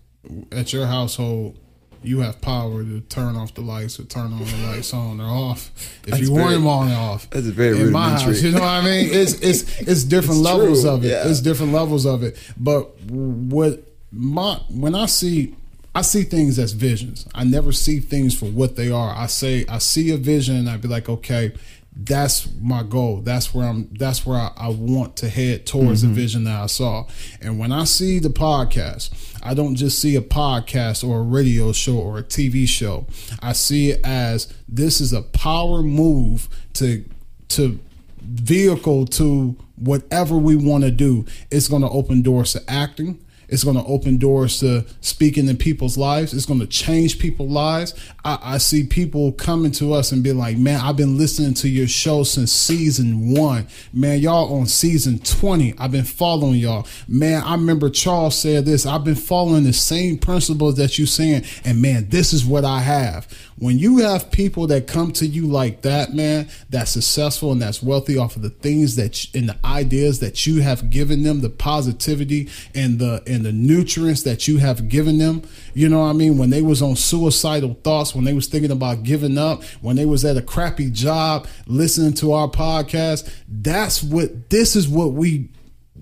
at 0.52 0.73
your 0.73 0.87
household, 0.87 1.59
you 2.02 2.21
have 2.21 2.40
power 2.40 2.83
to 2.83 3.00
turn 3.02 3.37
off 3.37 3.52
the 3.54 3.61
lights 3.61 4.00
or 4.00 4.04
turn 4.04 4.33
on 4.33 4.38
the 4.38 4.66
lights 4.66 4.95
on 4.95 5.21
or 5.21 5.25
off 5.25 5.71
if 6.04 6.11
That's 6.11 6.23
you 6.23 6.33
want 6.33 6.50
them 6.52 6.66
on 6.66 6.87
and 6.88 6.97
off. 6.97 7.28
that's 7.30 7.47
very 7.49 7.80
in 7.80 7.92
my 7.92 8.11
house. 8.11 8.42
You 8.42 8.52
know 8.52 8.61
what 8.61 8.69
I 8.69 8.83
mean? 8.85 9.09
It's 9.12 9.35
it's 9.40 9.80
it's 9.80 10.04
different 10.04 10.40
It's 10.40 10.49
levels 10.50 10.80
true, 10.83 10.90
of 10.90 11.04
it. 11.04 11.09
yeah. 11.09 11.28
It's 11.28 11.40
different 11.40 11.73
levels 11.73 12.07
of 12.07 12.23
it. 12.23 12.38
But 12.57 12.99
what 13.02 13.83
my 14.12 14.54
when 14.71 14.95
I 14.95 15.07
see 15.07 15.54
I 15.95 16.02
see 16.02 16.23
things 16.23 16.59
as 16.59 16.73
visions. 16.73 17.26
I 17.35 17.45
never 17.45 17.73
see 17.73 17.99
things 17.99 18.33
for 18.38 18.47
what 18.47 18.76
they 18.76 18.90
are. 18.90 19.14
I 19.14 19.26
say 19.26 19.66
I 19.69 19.78
see 19.78 20.11
a 20.12 20.16
vision 20.16 20.57
and 20.57 20.71
I'd 20.71 20.80
be 20.80 20.88
like, 20.88 21.09
okay, 21.09 21.52
that's 21.92 22.49
my 22.61 22.82
goal. 22.82 23.20
That's 23.20 23.52
where 23.52 23.66
I'm 23.66 23.88
that's 23.92 24.25
where 24.25 24.38
I, 24.38 24.52
I 24.56 24.68
want 24.68 25.16
to 25.16 25.28
head 25.28 25.66
towards 25.66 26.02
the 26.02 26.06
mm-hmm. 26.06 26.16
vision 26.16 26.44
that 26.44 26.62
I 26.62 26.66
saw. 26.66 27.06
And 27.40 27.59
when 27.59 27.73
I 27.73 27.85
see 27.85 28.18
the 28.18 28.28
podcast, 28.28 29.11
I 29.42 29.54
don't 29.54 29.75
just 29.75 29.99
see 29.99 30.16
a 30.16 30.20
podcast 30.20 31.06
or 31.06 31.18
a 31.18 31.23
radio 31.23 31.73
show 31.73 31.99
or 31.99 32.18
a 32.18 32.23
TV 32.23 32.68
show. 32.68 33.06
I 33.42 33.52
see 33.52 33.90
it 33.90 34.00
as 34.04 34.52
this 34.68 35.00
is 35.00 35.12
a 35.12 35.23
power 35.23 35.82
move 35.82 36.49
to 36.75 37.04
to 37.49 37.80
vehicle 38.23 39.06
to 39.06 39.56
whatever 39.76 40.37
we 40.37 40.56
want 40.56 40.85
to 40.85 40.90
do. 40.90 41.26
It's 41.50 41.68
going 41.68 41.82
to 41.82 41.88
open 41.88 42.23
doors 42.23 42.52
to 42.52 42.62
acting. 42.70 43.18
It's 43.50 43.64
going 43.64 43.76
to 43.76 43.85
open 43.85 44.16
doors 44.16 44.61
to 44.61 44.85
speaking 45.00 45.49
in 45.49 45.57
people's 45.57 45.99
lives. 45.99 46.33
It's 46.33 46.47
going 46.47 46.61
to 46.61 46.66
change 46.66 47.19
people's 47.19 47.50
lives. 47.50 47.95
I, 48.25 48.38
I 48.42 48.59
see 48.59 48.85
people 48.85 49.33
coming 49.33 49.73
to 49.73 49.92
us 49.92 50.12
and 50.12 50.23
be 50.23 50.33
like, 50.33 50.57
man, 50.57 50.80
I've 50.80 50.97
been 50.97 51.19
listening 51.19 51.54
to 51.54 51.69
your 51.69 51.88
show 51.88 52.23
since 52.23 52.52
season 52.52 53.35
one. 53.35 53.66
Man, 53.92 54.21
y'all 54.21 54.59
on 54.59 54.66
season 54.66 55.19
20. 55.19 55.75
I've 55.78 55.90
been 55.90 56.04
following 56.04 56.54
y'all. 56.54 56.87
Man, 57.09 57.42
I 57.42 57.54
remember 57.54 57.90
Charles 57.90 58.38
said 58.38 58.64
this. 58.64 58.87
I've 58.87 59.04
been 59.04 59.16
following 59.16 59.64
the 59.64 59.73
same 59.73 60.16
principles 60.16 60.76
that 60.76 60.97
you're 60.97 61.07
saying. 61.07 61.45
And 61.64 61.83
man, 61.83 62.09
this 62.09 62.33
is 62.33 62.45
what 62.45 62.64
I 62.64 62.80
have. 62.80 63.26
When 63.61 63.78
you 63.78 63.99
have 63.99 64.30
people 64.30 64.66
that 64.69 64.87
come 64.87 65.12
to 65.12 65.26
you 65.26 65.47
like 65.47 65.83
that, 65.83 66.14
man, 66.14 66.49
that's 66.71 66.92
successful 66.92 67.52
and 67.52 67.61
that's 67.61 67.83
wealthy 67.83 68.16
off 68.16 68.37
of 68.37 68.40
the 68.40 68.49
things 68.49 68.97
that 68.97 69.23
you, 69.23 69.40
and 69.40 69.50
the 69.50 69.57
ideas 69.66 70.21
that 70.21 70.47
you 70.47 70.62
have 70.62 70.88
given 70.88 71.25
them, 71.25 71.42
the 71.42 71.50
positivity 71.50 72.49
and 72.75 72.99
the 72.99 73.23
and 73.26 73.39
the 73.42 73.52
nutrients 73.52 74.23
that 74.25 74.49
you 74.49 74.59
have 74.59 74.88
given 74.88 75.18
them. 75.18 75.42
You 75.75 75.88
know 75.88 76.00
what 76.00 76.06
I 76.06 76.12
mean? 76.12 76.38
When 76.38 76.50
they 76.50 76.62
was 76.62 76.82
on 76.82 76.97
suicidal 76.97 77.75
thoughts, 77.82 78.14
when 78.14 78.25
they 78.25 78.32
was 78.32 78.47
thinking 78.47 78.70
about 78.70 79.02
giving 79.02 79.38
up, 79.38 79.62
when 79.80 79.97
they 79.97 80.06
was 80.06 80.25
at 80.25 80.37
a 80.37 80.42
crappy 80.42 80.90
job, 80.90 81.47
listening 81.66 82.14
to 82.14 82.32
our 82.32 82.49
podcast, 82.49 83.32
that's 83.49 84.02
what 84.02 84.50
this 84.50 84.76
is 84.76 84.88
what 84.88 85.12
we 85.12 85.50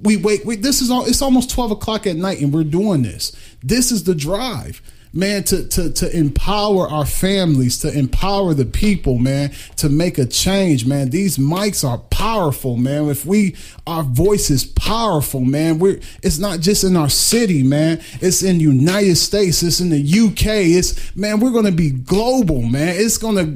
we 0.02 0.16
wait, 0.16 0.44
wait 0.44 0.62
this 0.62 0.80
is 0.80 0.90
all 0.90 1.04
it's 1.06 1.22
almost 1.22 1.50
12 1.50 1.72
o'clock 1.72 2.06
at 2.06 2.14
night 2.14 2.40
and 2.40 2.52
we're 2.54 2.62
doing 2.62 3.02
this 3.02 3.32
this 3.62 3.90
is 3.90 4.04
the 4.04 4.14
drive 4.14 4.80
man 5.12 5.42
to 5.44 5.66
to 5.68 5.90
to 5.92 6.16
empower 6.16 6.88
our 6.88 7.06
families 7.06 7.78
to 7.80 7.96
empower 7.96 8.54
the 8.54 8.64
people 8.64 9.18
man 9.18 9.52
to 9.76 9.88
make 9.88 10.18
a 10.18 10.26
change 10.26 10.86
man. 10.86 11.10
These 11.10 11.38
mics 11.38 11.86
are 11.88 11.98
powerful 11.98 12.76
man. 12.76 13.08
If 13.08 13.24
we 13.26 13.56
our 13.86 14.02
voice 14.02 14.50
is 14.50 14.64
powerful 14.64 15.40
man 15.40 15.78
we're 15.78 16.00
it's 16.22 16.38
not 16.38 16.60
just 16.60 16.84
in 16.84 16.96
our 16.96 17.08
city 17.10 17.62
man. 17.62 18.00
It's 18.20 18.42
in 18.42 18.60
united 18.60 19.16
states. 19.16 19.62
It's 19.62 19.80
in 19.80 19.90
the 19.90 20.20
uk 20.26 20.44
it's 20.46 21.14
man 21.16 21.40
we're 21.40 21.52
gonna 21.52 21.72
be 21.72 21.90
global 21.90 22.62
man. 22.62 22.94
It's 22.96 23.18
gonna 23.18 23.54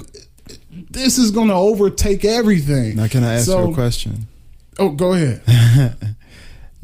this 0.91 1.19
is 1.19 1.31
gonna 1.31 1.59
overtake 1.59 2.25
everything. 2.25 2.97
Now, 2.97 3.07
can 3.09 3.25
I 3.25 3.35
ask 3.35 3.47
So- 3.47 3.67
you 3.67 3.73
a 3.73 3.75
question? 3.75 4.27
oh 4.79 4.91
go 4.91 5.13
ahead. 5.13 5.97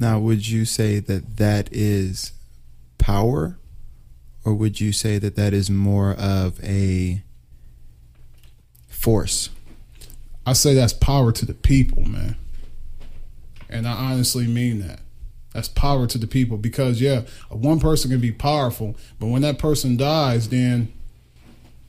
Now, 0.01 0.21
would 0.21 0.47
you 0.47 0.65
say 0.65 1.01
that 1.01 1.39
that 1.39 1.71
is 1.73 2.31
power, 2.99 3.58
or 4.45 4.55
would 4.55 4.81
you 4.81 4.93
say 4.93 5.19
that 5.19 5.37
that 5.37 5.53
is 5.53 5.71
more 5.71 6.13
of 6.15 6.63
a 6.65 7.23
force? 8.89 9.51
I 10.47 10.55
say 10.55 10.75
that's 10.75 10.93
power 10.93 11.31
to 11.33 11.45
the 11.45 11.55
people, 11.55 12.05
man. 12.05 12.37
And 13.69 13.87
I 13.87 13.93
honestly 13.93 14.47
mean 14.47 14.81
that. 14.81 15.01
That's 15.53 15.69
power 15.69 16.07
to 16.07 16.19
the 16.19 16.27
people 16.27 16.57
because 16.57 17.01
yeah, 17.01 17.23
one 17.51 17.81
person 17.81 18.11
can 18.11 18.21
be 18.21 18.33
powerful, 18.33 18.97
but 19.19 19.27
when 19.27 19.43
that 19.43 19.59
person 19.59 19.97
dies, 19.97 20.49
then 20.49 20.93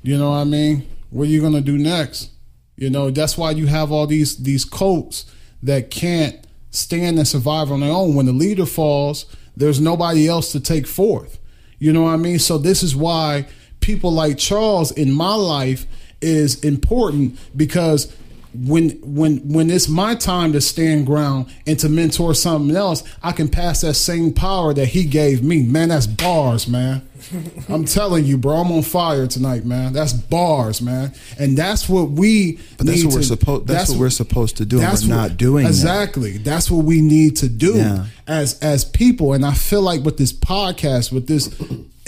you 0.01 0.17
know 0.17 0.31
what 0.31 0.37
I 0.37 0.43
mean? 0.43 0.87
What 1.09 1.23
are 1.23 1.31
you 1.31 1.41
gonna 1.41 1.61
do 1.61 1.77
next? 1.77 2.31
You 2.77 2.89
know, 2.89 3.11
that's 3.11 3.37
why 3.37 3.51
you 3.51 3.67
have 3.67 3.91
all 3.91 4.07
these 4.07 4.37
these 4.37 4.65
cults 4.65 5.25
that 5.63 5.89
can't 5.89 6.45
stand 6.71 7.17
and 7.17 7.27
survive 7.27 7.71
on 7.71 7.81
their 7.81 7.91
own. 7.91 8.15
When 8.15 8.25
the 8.25 8.33
leader 8.33 8.65
falls, 8.65 9.25
there's 9.57 9.81
nobody 9.81 10.27
else 10.27 10.51
to 10.53 10.59
take 10.59 10.87
forth. 10.87 11.38
You 11.79 11.93
know 11.93 12.03
what 12.03 12.13
I 12.13 12.17
mean? 12.17 12.39
So 12.39 12.57
this 12.57 12.83
is 12.83 12.95
why 12.95 13.47
people 13.79 14.11
like 14.11 14.37
Charles 14.37 14.91
in 14.91 15.11
my 15.11 15.33
life 15.33 15.85
is 16.21 16.63
important 16.63 17.39
because 17.55 18.13
when 18.53 18.89
when 19.03 19.37
when 19.53 19.69
it's 19.69 19.87
my 19.87 20.15
time 20.15 20.53
to 20.53 20.61
stand 20.61 21.05
ground 21.05 21.47
and 21.67 21.77
to 21.79 21.89
mentor 21.89 22.33
something 22.33 22.75
else, 22.75 23.03
I 23.21 23.31
can 23.31 23.47
pass 23.47 23.81
that 23.81 23.93
same 23.93 24.33
power 24.33 24.73
that 24.73 24.87
he 24.87 25.05
gave 25.05 25.43
me. 25.43 25.63
Man, 25.63 25.89
that's 25.89 26.07
bars, 26.07 26.67
man. 26.67 27.03
I'm 27.69 27.85
telling 27.85 28.25
you, 28.25 28.37
bro. 28.37 28.55
I'm 28.57 28.71
on 28.71 28.81
fire 28.81 29.27
tonight, 29.27 29.65
man. 29.65 29.93
That's 29.93 30.13
bars, 30.13 30.81
man. 30.81 31.13
And 31.37 31.57
that's 31.57 31.87
what 31.89 32.11
we. 32.11 32.59
But 32.77 32.87
that's 32.87 32.99
need 32.99 33.05
what 33.07 33.15
we're 33.15 33.21
supposed. 33.23 33.67
That's, 33.67 33.89
what 33.91 33.99
we're 33.99 34.09
supposed 34.09 34.57
to 34.57 34.65
do, 34.65 34.77
and 34.77 34.85
that's 34.85 35.03
we're 35.05 35.15
what- 35.15 35.29
not 35.29 35.37
doing 35.37 35.63
that. 35.65 35.69
exactly. 35.69 36.37
That's 36.37 36.71
what 36.71 36.85
we 36.85 37.01
need 37.01 37.35
to 37.37 37.49
do 37.49 37.73
Yeah. 37.75 38.05
as 38.27 38.57
as 38.59 38.85
people. 38.85 39.33
And 39.33 39.45
I 39.45 39.53
feel 39.53 39.81
like 39.81 40.03
with 40.03 40.17
this 40.17 40.31
podcast, 40.33 41.11
with 41.11 41.27
this, 41.27 41.49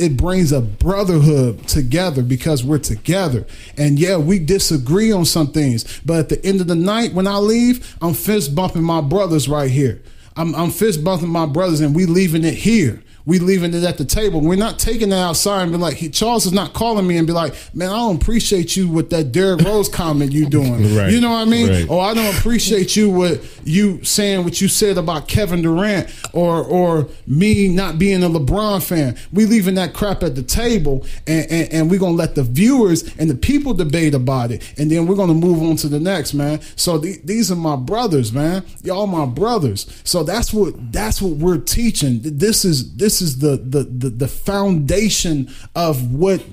it 0.01 0.17
brings 0.17 0.51
a 0.51 0.62
brotherhood 0.62 1.67
together 1.67 2.24
because 2.24 2.63
we're 2.63 2.79
together. 2.79 3.46
And 3.77 4.00
yeah, 4.00 4.17
we 4.17 4.39
disagree 4.39 5.12
on 5.12 5.25
some 5.25 5.51
things, 5.51 6.01
but 6.03 6.17
at 6.17 6.29
the 6.29 6.43
end 6.43 6.60
of 6.60 6.67
the 6.67 6.75
night, 6.75 7.13
when 7.13 7.27
I 7.27 7.38
leave, 7.38 7.96
I'm 8.01 8.15
fist 8.15 8.55
bumping 8.55 8.84
my 8.84 9.01
brothers 9.01 9.48
right 9.48 9.70
here. 9.70 10.01
I'm, 10.36 10.55
I'm 10.55 10.72
fist 10.72 11.03
bumping 11.03 11.29
my 11.29 11.46
brothers, 11.46 11.81
and 11.81 11.96
we 11.96 12.08
leaving 12.08 12.43
it 12.43 12.55
here. 12.55 13.03
We 13.25 13.40
leaving 13.40 13.74
it 13.74 13.84
at 13.84 13.98
the 13.98 14.06
table. 14.06 14.42
We're 14.42 14.56
not 14.56 14.80
taking 14.80 15.12
it 15.12 15.16
outside 15.16 15.63
and 15.63 15.72
be 15.72 15.78
like, 15.78 15.96
he, 15.98 16.10
Charles 16.10 16.46
is 16.46 16.54
not 16.54 16.74
calling 16.74 17.08
me 17.08 17.18
and 17.18 17.28
be 17.28 17.34
like, 17.34 17.54
man, 17.74 17.90
I 17.90 17.98
don't 17.98 18.22
appreciate 18.22 18.75
you 18.75 18.88
with 18.88 19.10
that 19.12 19.32
Derrick 19.32 19.62
Rose 19.62 19.90
comment 20.01 20.32
you 20.32 20.50
doing. 20.50 20.96
Right. 20.96 21.12
You 21.12 21.22
know 21.22 21.32
what 21.32 21.38
I 21.38 21.46
mean? 21.46 21.70
Right. 21.70 21.90
Or 21.90 22.01
I 22.01 22.13
don't 22.13 22.36
appreciate 22.36 22.96
you 22.96 23.10
with 23.10 23.62
you 23.66 24.04
saying 24.04 24.44
what 24.44 24.62
you 24.62 24.68
said 24.68 24.98
about 24.98 25.28
Kevin 25.28 25.62
Durant 25.62 26.10
or 26.34 26.63
or 26.63 27.08
me 27.28 27.68
not 27.68 28.00
being 28.00 28.24
a 28.24 28.30
LeBron 28.30 28.84
fan. 28.84 29.18
We 29.32 29.46
leaving 29.46 29.75
that 29.75 29.94
crap 29.94 30.24
at 30.24 30.36
the 30.36 30.44
table 30.44 31.06
and, 31.28 31.50
and, 31.51 31.74
and 31.74 31.92
we're 31.92 32.00
gonna 32.00 32.16
let 32.16 32.36
the 32.36 32.44
viewers 32.44 33.16
and 33.18 33.30
the 33.30 33.36
people 33.36 33.74
debate 33.74 34.13
about 34.13 34.51
it. 34.51 34.74
And 34.78 34.90
then 34.90 35.08
we're 35.08 35.16
gonna 35.16 35.34
move 35.34 35.62
on 35.62 35.75
to 35.78 35.88
the 35.88 36.00
next, 36.00 36.34
man. 36.34 36.62
So 36.75 36.98
the, 36.98 37.20
these 37.24 37.51
are 37.51 37.56
my 37.56 37.75
brothers, 37.75 38.32
man. 38.32 38.63
Y'all 38.84 39.08
my 39.08 39.25
brothers. 39.25 40.01
So 40.04 40.24
that's 40.24 40.54
what 40.54 40.92
that's 40.92 41.22
what 41.22 41.34
we're 41.34 41.58
teaching. 41.58 42.20
This 42.24 42.66
is 42.66 42.96
this 42.96 43.11
is 43.20 43.39
the 43.39 43.58
the 43.58 43.84
the, 43.84 44.10
the 44.12 44.27
foundation 44.27 45.50
of 45.75 46.13
what 46.13 46.44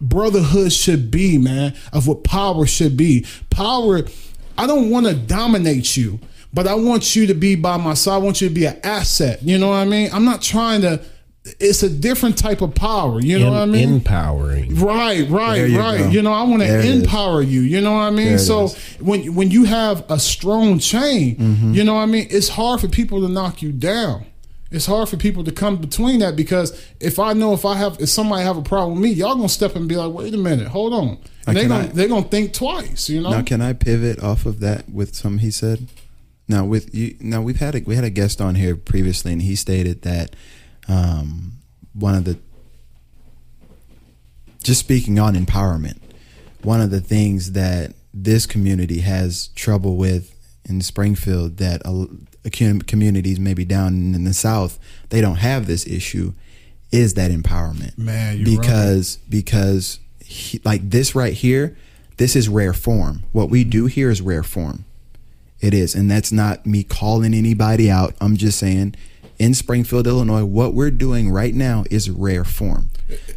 brotherhood 0.00 0.72
should 0.72 1.10
be, 1.10 1.38
man, 1.38 1.74
of 1.92 2.08
what 2.08 2.24
power 2.24 2.66
should 2.66 2.96
be. 2.96 3.26
Power, 3.50 4.02
I 4.58 4.66
don't 4.66 4.90
want 4.90 5.06
to 5.06 5.14
dominate 5.14 5.96
you, 5.96 6.18
but 6.52 6.66
I 6.66 6.74
want 6.74 7.14
you 7.14 7.26
to 7.26 7.34
be 7.34 7.54
by 7.54 7.76
my 7.76 7.94
side. 7.94 8.14
I 8.14 8.18
want 8.18 8.40
you 8.40 8.48
to 8.48 8.54
be 8.54 8.64
an 8.64 8.80
asset. 8.82 9.42
You 9.42 9.58
know 9.58 9.68
what 9.68 9.76
I 9.76 9.84
mean? 9.84 10.10
I'm 10.12 10.24
not 10.24 10.42
trying 10.42 10.80
to, 10.82 11.00
it's 11.60 11.82
a 11.82 11.88
different 11.90 12.36
type 12.36 12.62
of 12.62 12.74
power. 12.74 13.20
You 13.20 13.38
know 13.38 13.46
Em- 13.46 13.52
what 13.52 13.60
I 13.62 13.66
mean? 13.66 13.92
Empowering. 13.94 14.74
Right, 14.76 15.28
right, 15.28 15.68
you 15.70 15.78
right. 15.78 15.98
go. 15.98 16.08
You 16.08 16.22
know, 16.22 16.32
I 16.32 16.42
want 16.42 16.62
to 16.62 16.68
There 16.68 16.80
it 16.80 16.84
is. 16.84 17.02
empower 17.02 17.42
you. 17.42 17.60
You 17.60 17.80
know 17.80 17.92
what 17.92 18.00
I 18.00 18.10
mean? 18.10 18.38
So 18.40 18.64
is. 18.64 18.76
when 19.00 19.34
when 19.34 19.50
you 19.52 19.64
have 19.64 20.04
a 20.10 20.18
strong 20.18 20.78
chain, 20.80 21.36
Mm-hmm. 21.36 21.74
you 21.74 21.84
know 21.84 21.94
what 21.94 22.00
I 22.02 22.06
mean. 22.06 22.26
It's 22.30 22.48
hard 22.48 22.80
for 22.80 22.88
people 22.88 23.20
to 23.22 23.28
knock 23.28 23.62
you 23.62 23.70
down. 23.72 24.26
It's 24.74 24.86
hard 24.86 25.08
for 25.08 25.16
people 25.16 25.44
to 25.44 25.52
come 25.52 25.76
between 25.76 26.20
that 26.20 26.34
because 26.36 26.72
if 27.00 27.18
I 27.18 27.32
know 27.32 27.52
if 27.52 27.64
I 27.64 27.76
have 27.76 27.98
if 28.00 28.08
somebody 28.08 28.42
have 28.44 28.56
a 28.56 28.62
problem 28.62 28.94
with 29.00 29.02
me, 29.02 29.10
y'all 29.10 29.34
gonna 29.34 29.48
step 29.48 29.76
and 29.76 29.88
be 29.88 29.96
like, 29.96 30.12
wait 30.12 30.32
a 30.34 30.38
minute, 30.38 30.68
hold 30.68 30.92
on. 30.94 31.18
And 31.46 31.56
they 31.56 31.66
gonna 31.68 31.84
I- 31.84 31.86
they 31.88 32.08
gonna 32.08 32.26
think 32.28 32.52
twice. 32.52 33.08
You 33.08 33.20
know. 33.20 33.30
Now, 33.30 33.42
can 33.42 33.60
I 33.60 33.72
pivot 33.72 34.22
off 34.22 34.46
of 34.46 34.60
that 34.60 34.88
with 34.90 35.14
some 35.14 35.38
he 35.38 35.50
said? 35.50 35.88
Now 36.48 36.64
with 36.64 36.94
you, 36.94 37.16
now 37.20 37.40
we've 37.42 37.58
had 37.60 37.74
a 37.74 37.80
we 37.80 37.94
had 37.94 38.04
a 38.04 38.10
guest 38.10 38.40
on 38.40 38.54
here 38.56 38.74
previously, 38.76 39.32
and 39.32 39.42
he 39.42 39.56
stated 39.56 40.02
that 40.02 40.34
um, 40.88 41.52
one 41.94 42.14
of 42.14 42.24
the 42.24 42.38
just 44.62 44.80
speaking 44.80 45.18
on 45.18 45.34
empowerment, 45.34 45.98
one 46.62 46.80
of 46.80 46.90
the 46.90 47.00
things 47.00 47.52
that 47.52 47.94
this 48.14 48.46
community 48.46 49.00
has 49.00 49.48
trouble 49.48 49.96
with 49.96 50.34
in 50.68 50.80
Springfield 50.80 51.56
that 51.56 51.82
a, 51.84 51.90
a 51.90 52.06
com- 52.06 52.26
communities 52.50 53.38
maybe 53.38 53.64
down 53.64 54.14
in 54.14 54.24
the 54.24 54.34
South 54.34 54.78
they 55.10 55.20
don't 55.20 55.36
have 55.36 55.66
this 55.66 55.86
issue 55.86 56.32
is 56.90 57.14
that 57.14 57.30
empowerment 57.30 57.96
Man, 57.96 58.44
because 58.44 59.16
because 59.28 59.98
he, 60.32 60.60
like 60.64 60.88
this 60.88 61.14
right 61.14 61.32
here, 61.32 61.76
this 62.16 62.34
is 62.34 62.48
rare 62.48 62.72
form. 62.72 63.24
What 63.32 63.50
we 63.50 63.64
do 63.64 63.86
here 63.86 64.10
is 64.10 64.20
rare 64.20 64.42
form. 64.42 64.84
It 65.60 65.74
is, 65.74 65.94
and 65.94 66.10
that's 66.10 66.32
not 66.32 66.66
me 66.66 66.82
calling 66.82 67.34
anybody 67.34 67.90
out. 67.90 68.14
I'm 68.20 68.36
just 68.36 68.58
saying, 68.58 68.96
in 69.38 69.54
Springfield, 69.54 70.06
Illinois, 70.06 70.44
what 70.44 70.74
we're 70.74 70.90
doing 70.90 71.30
right 71.30 71.54
now 71.54 71.84
is 71.90 72.08
rare 72.10 72.44
form 72.44 72.90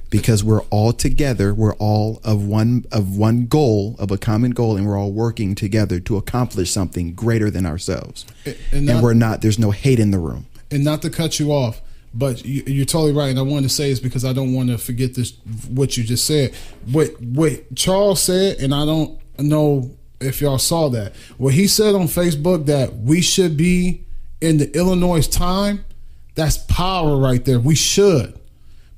because 0.10 0.44
we're 0.44 0.62
all 0.70 0.94
together. 0.94 1.54
We're 1.54 1.74
all 1.76 2.22
of 2.24 2.46
one 2.46 2.86
of 2.92 3.18
one 3.18 3.48
goal, 3.48 3.96
of 4.00 4.12
a 4.12 4.18
common 4.18 4.52
goal, 4.52 4.78
and 4.78 4.86
we're 4.88 4.98
all 4.98 5.12
working 5.12 5.56
together 5.56 6.00
to 6.02 6.18
accomplish 6.18 6.72
something 6.72 7.14
greater 7.14 7.50
than 7.50 7.66
ourselves. 7.66 8.26
And 8.46 8.56
And, 8.72 8.86
not- 8.86 9.04
we're 9.04 9.14
not. 9.14 9.42
There's 9.42 9.60
no 9.60 9.72
hate 9.72 10.00
in 10.00 10.12
the 10.12 10.20
room. 10.20 10.46
and 10.72 10.84
not 10.84 11.02
to 11.04 11.10
cut 11.10 11.40
you 11.40 11.52
off, 11.52 11.82
but 12.14 12.46
you, 12.46 12.64
you're 12.68 12.86
totally 12.86 13.12
right. 13.12 13.30
And 13.30 13.40
I 13.40 13.42
wanted 13.44 13.64
to 13.64 13.74
say 13.76 13.90
this 13.90 14.00
because 14.00 14.24
I 14.26 14.34
don't 14.34 14.54
want 14.54 14.70
to 14.70 14.78
forget 14.78 15.16
this 15.16 15.34
what 15.70 15.98
you 15.98 16.04
just 16.04 16.26
said. 16.26 16.54
What 16.92 17.20
what 17.22 17.76
Charles 17.76 18.22
said, 18.22 18.58
and 18.60 18.74
I 18.74 18.86
don't 18.86 19.20
know 19.38 19.92
if 20.22 20.40
y'all 20.42 20.58
saw 20.58 20.88
that. 20.90 21.14
What 21.38 21.54
he 21.54 21.68
said 21.68 21.94
on 21.94 22.04
Facebook 22.08 22.68
that 22.68 22.96
we 22.96 23.20
should 23.22 23.58
be 23.58 24.05
in 24.46 24.58
the 24.58 24.76
Illinois 24.78 25.28
time. 25.28 25.86
That's 26.36 26.58
power 26.58 27.18
right 27.18 27.44
there. 27.46 27.60
We 27.60 27.76
should 27.76 28.38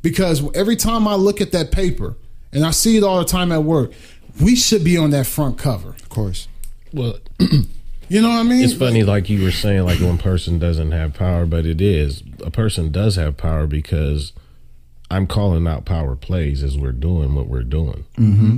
because 0.01 0.43
every 0.55 0.75
time 0.75 1.07
I 1.07 1.15
look 1.15 1.39
at 1.39 1.51
that 1.51 1.71
paper 1.71 2.15
and 2.51 2.65
I 2.65 2.71
see 2.71 2.97
it 2.97 3.03
all 3.03 3.19
the 3.19 3.25
time 3.25 3.51
at 3.51 3.63
work, 3.63 3.91
we 4.41 4.55
should 4.55 4.83
be 4.83 4.97
on 4.97 5.11
that 5.11 5.27
front 5.27 5.57
cover. 5.57 5.89
Of 5.89 6.09
course. 6.09 6.47
Well, 6.93 7.19
You 8.09 8.21
know 8.21 8.29
what 8.29 8.39
I 8.39 8.43
mean? 8.43 8.63
it's 8.63 8.73
funny, 8.73 9.03
like 9.03 9.29
you 9.29 9.43
were 9.43 9.51
saying, 9.51 9.83
like 9.83 9.99
one 9.99 10.17
person 10.17 10.59
doesn't 10.59 10.91
have 10.91 11.13
power, 11.13 11.45
but 11.45 11.65
it 11.65 11.81
is 11.81 12.23
a 12.45 12.49
person 12.51 12.91
does 12.91 13.17
have 13.17 13.35
power 13.35 13.67
because 13.67 14.31
I'm 15.11 15.27
calling 15.27 15.67
out 15.67 15.83
power 15.85 16.15
plays 16.15 16.63
as 16.63 16.77
we're 16.77 16.93
doing 16.93 17.35
what 17.35 17.47
we're 17.47 17.63
doing. 17.63 18.05
Mm-hmm. 18.17 18.57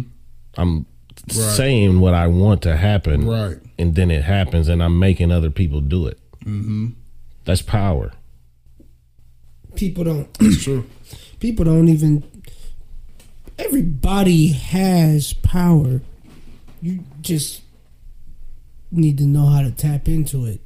I'm 0.55 0.85
saying 1.29 1.99
what 1.99 2.13
I 2.13 2.27
want 2.27 2.61
to 2.63 2.77
happen, 2.77 3.27
Right. 3.27 3.57
And 3.79 3.95
then 3.95 4.11
it 4.11 4.23
happens, 4.23 4.67
and 4.67 4.83
I'm 4.83 4.99
making 4.99 5.31
other 5.31 5.49
people 5.49 5.81
do 5.81 6.05
it. 6.05 6.19
Mm-hmm. 6.45 6.87
That's 7.45 7.61
power. 7.61 8.11
People 9.75 10.03
don't. 10.03 10.27
It's 10.39 10.63
true. 10.63 10.85
people 11.39 11.65
don't 11.65 11.87
even 11.89 12.23
everybody 13.57 14.47
has 14.53 15.33
power 15.33 16.01
you 16.81 17.03
just 17.21 17.61
need 18.91 19.17
to 19.17 19.25
know 19.25 19.45
how 19.47 19.61
to 19.61 19.69
tap 19.71 20.07
into 20.07 20.45
it 20.45 20.61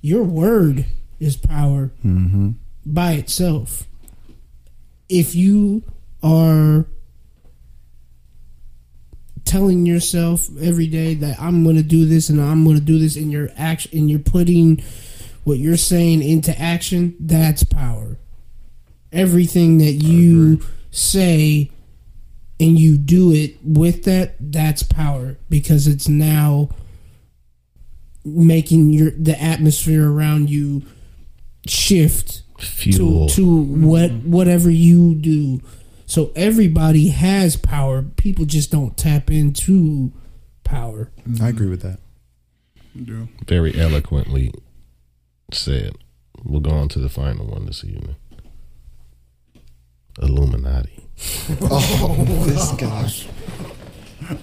your 0.00 0.22
word 0.24 0.86
is 1.20 1.36
power 1.36 1.90
Hmm. 2.00 2.52
by 2.86 3.12
itself 3.12 3.86
if 5.10 5.34
you 5.34 5.82
are 6.22 6.86
telling 9.44 9.84
yourself 9.84 10.48
every 10.60 10.86
day 10.86 11.14
that 11.14 11.38
i'm 11.40 11.64
going 11.64 11.76
to 11.76 11.82
do 11.82 12.06
this 12.06 12.28
and 12.28 12.40
i'm 12.40 12.64
going 12.64 12.76
to 12.76 12.82
do 12.82 12.98
this 12.98 13.16
in 13.16 13.30
your 13.30 13.48
action 13.56 13.90
and 13.92 14.10
you're 14.10 14.18
putting 14.18 14.82
what 15.44 15.58
you're 15.58 15.76
saying 15.76 16.22
into 16.22 16.56
action 16.58 17.16
that's 17.18 17.64
power. 17.64 18.18
Everything 19.10 19.78
that 19.78 19.92
you 19.92 20.60
say 20.90 21.70
and 22.60 22.78
you 22.78 22.96
do 22.96 23.32
it 23.32 23.56
with 23.64 24.04
that 24.04 24.34
that's 24.40 24.82
power 24.82 25.36
because 25.48 25.86
it's 25.86 26.08
now 26.08 26.68
making 28.24 28.92
your 28.92 29.10
the 29.10 29.40
atmosphere 29.40 30.10
around 30.10 30.48
you 30.48 30.82
shift 31.66 32.42
Fuel. 32.58 33.28
to 33.28 33.34
to 33.34 33.62
what 33.62 34.12
whatever 34.12 34.70
you 34.70 35.14
do 35.16 35.60
so 36.12 36.30
everybody 36.36 37.08
has 37.08 37.56
power 37.56 38.02
people 38.02 38.44
just 38.44 38.70
don't 38.70 38.98
tap 38.98 39.30
into 39.30 40.12
power 40.62 41.10
I 41.40 41.48
agree 41.48 41.70
with 41.70 41.80
that. 41.80 42.00
Yeah. 42.94 43.24
Very 43.46 43.74
eloquently 43.80 44.52
said. 45.54 45.96
We'll 46.44 46.60
go 46.60 46.72
on 46.72 46.88
to 46.90 46.98
the 46.98 47.08
final 47.08 47.46
one 47.46 47.64
this 47.64 47.82
evening. 47.82 48.16
Illuminati. 50.20 50.98
Oh, 51.62 52.24
this 52.46 52.72
guy. 52.72 53.04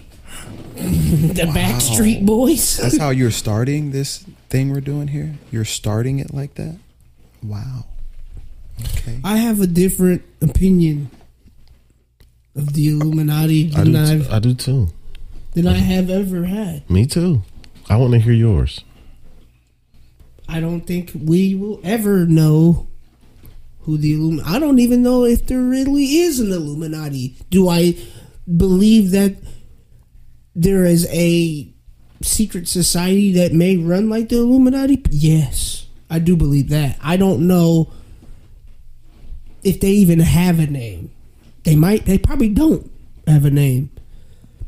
the 0.75 1.51
backstreet 1.53 2.25
boys 2.25 2.77
That's 2.77 2.97
how 2.97 3.11
you're 3.11 3.29
starting 3.45 3.91
this 3.91 4.25
thing 4.49 4.71
we're 4.71 4.81
doing 4.81 5.09
here. 5.09 5.35
You're 5.51 5.65
starting 5.65 6.17
it 6.17 6.33
like 6.33 6.55
that. 6.55 6.79
Wow. 7.43 7.85
Okay. 8.81 9.19
i 9.23 9.37
have 9.37 9.59
a 9.59 9.67
different 9.67 10.23
opinion 10.41 11.11
of 12.59 12.73
the 12.73 12.89
illuminati 12.89 13.71
I 13.75 13.83
than 13.83 13.93
do, 13.93 13.97
i've 13.99 14.31
I 14.31 14.39
do 14.39 14.53
too. 14.53 14.89
than 15.53 15.67
i 15.67 15.73
have 15.77 16.09
ever 16.09 16.45
had 16.45 16.89
Me 16.89 17.05
too. 17.05 17.41
I 17.89 17.95
want 17.97 18.13
to 18.13 18.19
hear 18.19 18.33
yours. 18.33 18.83
I 20.47 20.59
don't 20.59 20.81
think 20.81 21.11
we 21.15 21.55
will 21.55 21.79
ever 21.83 22.25
know 22.25 22.87
who 23.81 23.97
the 23.97 24.13
Illum. 24.13 24.41
I 24.45 24.59
don't 24.59 24.77
even 24.79 25.01
know 25.01 25.25
if 25.25 25.47
there 25.47 25.61
really 25.61 26.17
is 26.17 26.39
an 26.39 26.51
Illuminati. 26.51 27.35
Do 27.49 27.67
I 27.69 27.97
believe 28.45 29.09
that 29.11 29.37
there 30.55 30.85
is 30.85 31.07
a 31.11 31.73
secret 32.21 32.67
society 32.67 33.31
that 33.33 33.53
may 33.53 33.77
run 33.77 34.09
like 34.09 34.29
the 34.29 34.37
Illuminati? 34.37 35.01
Yes, 35.09 35.87
I 36.09 36.19
do 36.19 36.35
believe 36.35 36.69
that. 36.69 36.97
I 37.01 37.17
don't 37.17 37.47
know 37.47 37.91
if 39.63 39.79
they 39.79 39.89
even 39.91 40.19
have 40.19 40.59
a 40.59 40.67
name. 40.67 41.09
They 41.63 41.75
might. 41.75 42.05
They 42.05 42.17
probably 42.17 42.49
don't 42.49 42.89
have 43.27 43.45
a 43.45 43.51
name. 43.51 43.91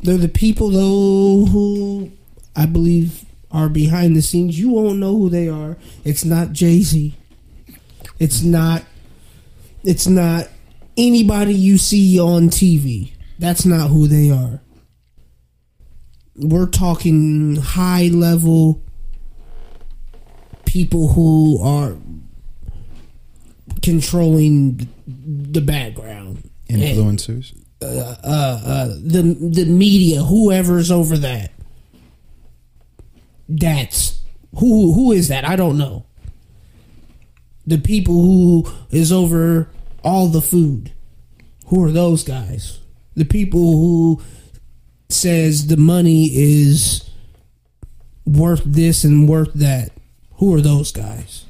They're 0.02 0.18
the 0.18 0.28
people 0.28 0.70
though 0.70 1.46
who 1.46 2.12
I 2.56 2.66
believe 2.66 3.26
are 3.52 3.70
behind 3.70 4.16
the 4.16 4.22
scenes. 4.22 4.60
You 4.60 4.70
won't 4.70 5.00
know 5.00 5.18
who 5.18 5.30
they 5.30 5.48
are. 5.48 5.78
It's 6.04 6.26
not 6.26 6.52
Jay 6.52 6.82
Z. 6.82 7.16
It's 8.20 8.42
not. 8.42 8.84
It's 9.84 10.08
not 10.08 10.48
anybody 10.98 11.54
you 11.54 11.78
see 11.78 12.20
on 12.20 12.50
TV. 12.50 13.14
That's 13.40 13.66
not 13.66 13.90
who 13.90 14.08
they 14.08 14.30
are. 14.30 14.62
We're 16.36 16.68
talking 16.68 17.56
high 17.56 18.08
level 18.08 18.84
people 20.66 21.10
who 21.10 21.60
are 21.62 21.98
controlling 23.82 24.88
the 25.08 25.62
background 25.62 26.51
Influencers. 26.80 27.54
uh, 27.82 28.16
uh, 28.24 28.88
the 29.04 29.22
the 29.40 29.66
media, 29.66 30.24
whoever's 30.24 30.92
over 30.92 31.18
that. 31.18 31.52
That's 33.50 34.20
who 34.58 34.94
who 34.94 35.12
is 35.12 35.28
that? 35.30 35.46
I 35.48 35.56
don't 35.56 35.78
know. 35.78 36.06
The 37.66 37.78
people 37.78 38.16
who 38.22 38.66
is 38.90 39.12
over 39.12 39.70
all 40.04 40.28
the 40.28 40.42
food. 40.42 40.94
Who 41.68 41.84
are 41.84 41.92
those 41.92 42.24
guys? 42.24 42.80
The 43.16 43.26
people 43.26 43.60
who 43.78 44.22
says 45.10 45.68
the 45.68 45.78
money 45.78 46.26
is 46.34 47.10
worth 48.26 48.64
this 48.66 49.04
and 49.04 49.28
worth 49.28 49.54
that. 49.54 49.92
Who 50.36 50.54
are 50.56 50.62
those 50.62 50.92
guys? 50.92 51.46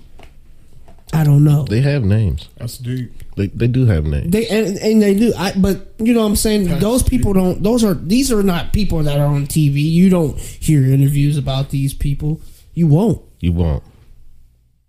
I 1.14 1.24
don't 1.24 1.44
know. 1.44 1.64
They 1.64 1.82
have 1.82 2.04
names. 2.04 2.48
That's 2.58 2.78
deep. 2.78 3.12
They 3.36 3.48
they 3.48 3.68
do 3.68 3.86
have 3.86 4.06
names. 4.06 4.32
They 4.32 4.48
and, 4.48 4.78
and 4.78 5.02
they 5.02 5.14
do. 5.14 5.34
I 5.38 5.54
but 5.54 5.94
you 5.98 6.14
know 6.14 6.22
what 6.22 6.28
I'm 6.28 6.36
saying 6.36 6.80
those 6.80 7.04
people 7.04 7.34
don't. 7.34 7.62
Those 7.62 7.84
are 7.84 7.94
these 7.94 8.32
are 8.32 8.44
not 8.44 8.74
people 8.74 9.04
that 9.04 9.20
are 9.20 9.26
on 9.26 9.48
TV. 9.48 9.82
You 9.82 10.10
don't 10.10 10.38
hear 10.40 10.84
interviews 10.84 11.38
about 11.38 11.70
these 11.70 11.94
people. 11.94 12.42
You 12.74 12.88
won't. 12.88 13.22
You 13.40 13.52
won't 13.52 13.84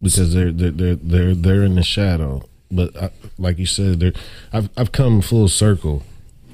because 0.02 0.34
they're 0.34 0.52
they're 0.52 0.70
they're 0.70 0.94
they're, 0.96 1.34
they're 1.34 1.62
in 1.62 1.76
the 1.76 1.82
shadow. 1.82 2.42
But 2.70 2.96
I, 2.96 3.10
like 3.38 3.58
you 3.58 3.66
said, 3.66 4.00
they're, 4.00 4.12
I've 4.52 4.68
I've 4.76 4.92
come 4.92 5.20
full 5.20 5.48
circle 5.48 6.02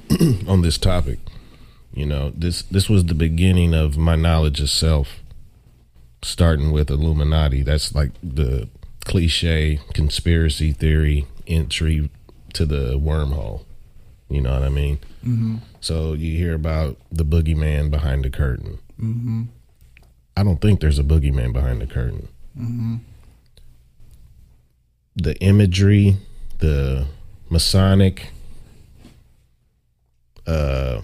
on 0.47 0.61
this 0.61 0.77
topic. 0.77 1.19
You 1.93 2.05
know 2.05 2.31
this 2.35 2.61
this 2.63 2.87
was 2.87 3.05
the 3.05 3.15
beginning 3.15 3.73
of 3.73 3.97
my 3.97 4.15
knowledge 4.15 4.61
of 4.61 4.69
self, 4.69 5.19
starting 6.21 6.71
with 6.71 6.89
Illuminati. 6.89 7.63
That's 7.63 7.95
like 7.95 8.11
the 8.21 8.69
cliche 9.09 9.79
conspiracy 9.95 10.71
theory 10.71 11.25
entry 11.47 12.11
to 12.53 12.63
the 12.63 12.99
wormhole. 12.99 13.65
You 14.29 14.39
know 14.41 14.53
what 14.53 14.61
I 14.61 14.69
mean? 14.69 14.99
Mm-hmm. 15.25 15.55
So 15.81 16.13
you 16.13 16.37
hear 16.37 16.53
about 16.53 16.95
the 17.11 17.25
boogeyman 17.25 17.89
behind 17.89 18.23
the 18.23 18.29
curtain. 18.29 18.77
I 20.37 20.43
don't 20.43 20.61
think 20.61 20.79
there's 20.79 20.99
a 20.99 21.03
boogeyman 21.03 21.53
behind 21.53 21.81
the 21.81 21.87
curtain. 21.87 22.27
The 25.15 25.35
imagery, 25.41 26.17
the 26.59 27.07
Masonic 27.49 28.29
uh, 30.45 31.01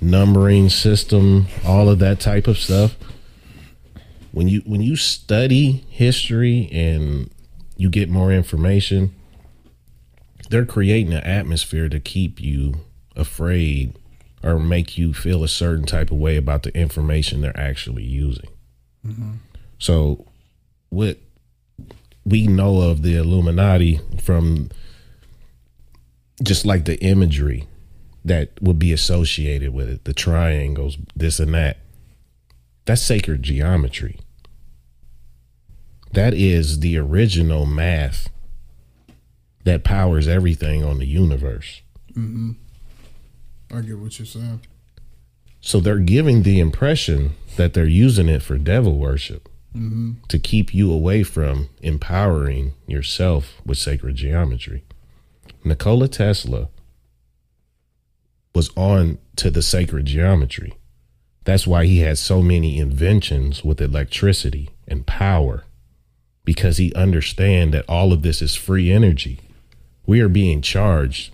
numbering 0.00 0.68
system, 0.68 1.48
all 1.66 1.88
of 1.88 1.98
that 1.98 2.20
type 2.20 2.46
of 2.46 2.56
stuff. 2.56 2.96
When 4.32 4.48
you 4.48 4.60
when 4.64 4.80
you 4.80 4.96
study 4.96 5.84
history 5.88 6.68
and 6.72 7.30
you 7.76 7.90
get 7.90 8.08
more 8.08 8.32
information, 8.32 9.14
they're 10.50 10.66
creating 10.66 11.12
an 11.12 11.24
atmosphere 11.24 11.88
to 11.88 12.00
keep 12.00 12.40
you 12.40 12.74
afraid 13.16 13.94
or 14.42 14.58
make 14.58 14.96
you 14.96 15.12
feel 15.12 15.44
a 15.44 15.48
certain 15.48 15.84
type 15.84 16.10
of 16.10 16.18
way 16.18 16.36
about 16.36 16.62
the 16.62 16.74
information 16.76 17.40
they're 17.40 17.58
actually 17.58 18.04
using. 18.04 18.48
Mm-hmm. 19.06 19.32
So, 19.78 20.26
what 20.90 21.18
we 22.24 22.46
know 22.46 22.82
of 22.82 23.02
the 23.02 23.16
Illuminati 23.16 24.00
from 24.22 24.70
just 26.42 26.64
like 26.64 26.84
the 26.84 26.98
imagery 27.02 27.66
that 28.24 28.50
would 28.60 28.78
be 28.78 28.92
associated 28.92 29.72
with 29.72 29.88
it, 29.88 30.04
the 30.04 30.14
triangles, 30.14 30.98
this 31.16 31.40
and 31.40 31.54
that, 31.54 31.78
that's 32.84 33.02
sacred 33.02 33.42
geometry. 33.42 34.18
That 36.12 36.34
is 36.34 36.80
the 36.80 36.98
original 36.98 37.66
math 37.66 38.28
that 39.64 39.84
powers 39.84 40.26
everything 40.26 40.84
on 40.84 40.98
the 40.98 41.06
universe. 41.06 41.82
Mm-hmm. 42.12 42.52
I 43.72 43.80
get 43.82 43.98
what 43.98 44.18
you're 44.18 44.26
saying. 44.26 44.62
So 45.60 45.78
they're 45.78 45.98
giving 45.98 46.42
the 46.42 46.58
impression 46.58 47.36
that 47.56 47.74
they're 47.74 47.84
using 47.84 48.28
it 48.28 48.42
for 48.42 48.56
devil 48.56 48.98
worship 48.98 49.48
mm-hmm. 49.76 50.12
to 50.28 50.38
keep 50.38 50.74
you 50.74 50.92
away 50.92 51.22
from 51.22 51.68
empowering 51.82 52.74
yourself 52.86 53.60
with 53.64 53.78
sacred 53.78 54.16
geometry. 54.16 54.84
Nikola 55.62 56.08
Tesla 56.08 56.70
was 58.54 58.70
on 58.76 59.18
to 59.36 59.50
the 59.50 59.62
sacred 59.62 60.06
geometry. 60.06 60.74
That's 61.44 61.66
why 61.66 61.86
he 61.86 62.00
had 62.00 62.18
so 62.18 62.42
many 62.42 62.78
inventions 62.78 63.64
with 63.64 63.80
electricity 63.80 64.70
and 64.86 65.06
power 65.06 65.64
because 66.44 66.76
he 66.76 66.92
understand 66.94 67.72
that 67.74 67.88
all 67.88 68.12
of 68.12 68.22
this 68.22 68.42
is 68.42 68.54
free 68.54 68.90
energy. 68.90 69.40
We 70.06 70.20
are 70.20 70.28
being 70.28 70.62
charged 70.62 71.32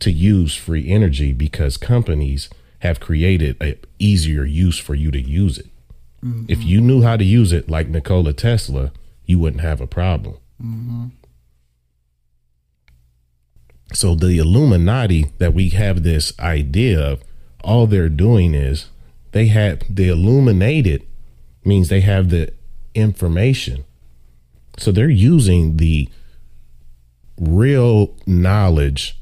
to 0.00 0.10
use 0.10 0.54
free 0.54 0.90
energy 0.90 1.32
because 1.32 1.76
companies 1.76 2.50
have 2.80 3.00
created 3.00 3.56
a 3.60 3.78
easier 3.98 4.44
use 4.44 4.78
for 4.78 4.94
you 4.94 5.10
to 5.10 5.20
use 5.20 5.58
it. 5.58 5.66
Mm-hmm. 6.24 6.44
If 6.48 6.62
you 6.64 6.80
knew 6.80 7.02
how 7.02 7.16
to 7.16 7.24
use 7.24 7.52
it 7.52 7.68
like 7.68 7.88
Nikola 7.88 8.32
Tesla, 8.32 8.92
you 9.24 9.38
wouldn't 9.38 9.62
have 9.62 9.80
a 9.80 9.86
problem. 9.86 10.36
Mm-hmm. 10.62 11.06
So 13.92 14.14
the 14.14 14.38
Illuminati 14.38 15.30
that 15.38 15.54
we 15.54 15.70
have 15.70 16.02
this 16.02 16.38
idea 16.38 17.00
of, 17.00 17.22
all 17.66 17.86
they're 17.86 18.08
doing 18.08 18.54
is 18.54 18.86
they 19.32 19.46
have 19.48 19.82
the 19.94 20.08
illuminated 20.08 21.04
means 21.64 21.88
they 21.88 22.00
have 22.00 22.30
the 22.30 22.52
information. 22.94 23.84
So 24.78 24.92
they're 24.92 25.08
using 25.10 25.76
the 25.76 26.08
real 27.38 28.14
knowledge 28.26 29.18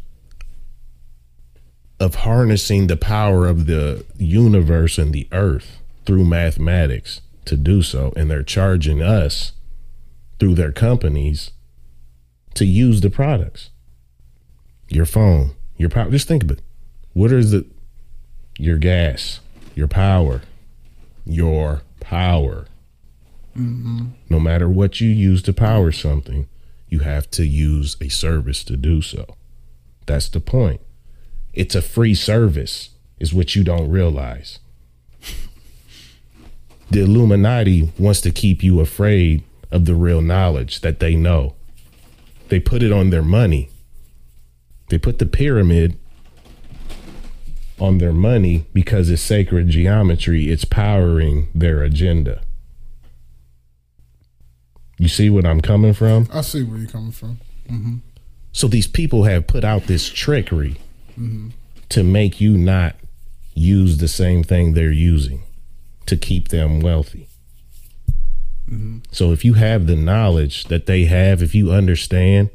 of 1.99 2.17
harnessing 2.17 2.87
the 2.87 2.97
power 2.97 3.47
of 3.47 3.67
the 3.67 4.05
universe 4.19 4.99
and 4.99 5.13
the 5.13 5.27
earth 5.33 5.81
through 6.05 6.25
mathematics 6.25 7.23
to 7.47 7.57
do 7.57 7.83
so. 7.83 8.13
And 8.15 8.31
they're 8.31 8.43
charging 8.43 9.01
us 9.01 9.53
through 10.39 10.55
their 10.55 10.73
companies 10.73 11.53
to 12.55 12.67
use 12.67 13.01
the 13.01 13.11
products. 13.11 13.71
Your 14.89 15.07
phone, 15.07 15.53
your 15.77 15.89
power. 15.89 16.11
Just 16.11 16.29
think 16.29 16.45
of 16.45 16.51
it. 16.51 16.61
What 17.15 17.33
is 17.33 17.55
it? 17.55 17.67
Your 18.59 18.79
gas, 18.79 19.41
your 19.75 19.89
power, 19.89 20.43
your 21.27 21.83
power. 22.01 22.67
Mm-hmm. 23.57 24.07
No 24.29 24.41
matter 24.41 24.69
what 24.69 25.01
you 25.01 25.09
use 25.09 25.43
to 25.43 25.53
power 25.53 25.93
something, 25.93 26.49
you 26.89 27.01
have 27.01 27.31
to 27.33 27.47
use 27.47 27.97
a 28.01 28.09
service 28.09 28.63
to 28.65 28.77
do 28.77 29.03
so. 29.03 29.37
That's 30.07 30.29
the 30.29 30.41
point. 30.41 30.81
It's 31.53 31.75
a 31.75 31.83
free 31.83 32.15
service, 32.15 32.91
is 33.19 33.33
what 33.33 33.55
you 33.55 33.65
don't 33.65 33.91
realize. 33.91 34.59
The 36.91 37.01
Illuminati 37.01 37.91
wants 37.99 38.21
to 38.21 38.31
keep 38.31 38.63
you 38.63 38.79
afraid 38.79 39.43
of 39.71 39.87
the 39.87 39.95
real 39.95 40.21
knowledge 40.21 40.81
that 40.83 41.01
they 41.01 41.17
know. 41.17 41.55
They 42.51 42.61
put 42.61 42.83
it 42.83 42.93
on 42.93 43.11
their 43.11 43.23
money. 43.23 43.71
They 44.91 44.99
put 44.99 45.19
the 45.19 45.27
pyramid 45.27 45.99
on 47.79 47.99
their 47.99 48.13
money 48.13 48.67
because 48.73 49.11
it's 49.11 49.23
sacred 49.23 49.69
geometry. 49.69 50.51
It's 50.51 50.65
powering 50.65 51.49
their 51.55 51.83
agenda. 51.83 52.43
You 54.99 55.09
see 55.09 55.29
what 55.29 55.45
I'm 55.45 55.61
coming 55.61 55.93
from? 55.93 56.29
I 56.33 56.41
see 56.43 56.63
where 56.63 56.79
you're 56.79 56.89
coming 56.89 57.13
from. 57.13 57.41
Mm-hmm. 57.69 57.97
So 58.53 58.69
these 58.69 58.87
people 58.87 59.25
have 59.25 59.47
put 59.47 59.65
out 59.65 59.85
this 59.85 60.09
trickery 60.09 60.77
mm-hmm. 61.19 61.49
to 61.89 62.05
make 62.05 62.41
you 62.41 62.57
not 62.57 62.95
use 63.55 63.99
the 63.99 64.09
same 64.09 64.45
thing 64.45 64.75
they're 64.75 64.93
using 64.93 65.43
to 66.07 66.17
keep 66.17 66.49
them 66.49 66.81
wealthy. 66.81 67.29
Mm-hmm. 68.71 68.99
So 69.11 69.33
if 69.33 69.45
you 69.45 69.55
have 69.55 69.87
the 69.87 69.97
knowledge 69.97 70.65
that 70.65 70.87
they 70.87 71.05
have, 71.05 71.43
if 71.43 71.55
you 71.55 71.73
understand 71.73 72.51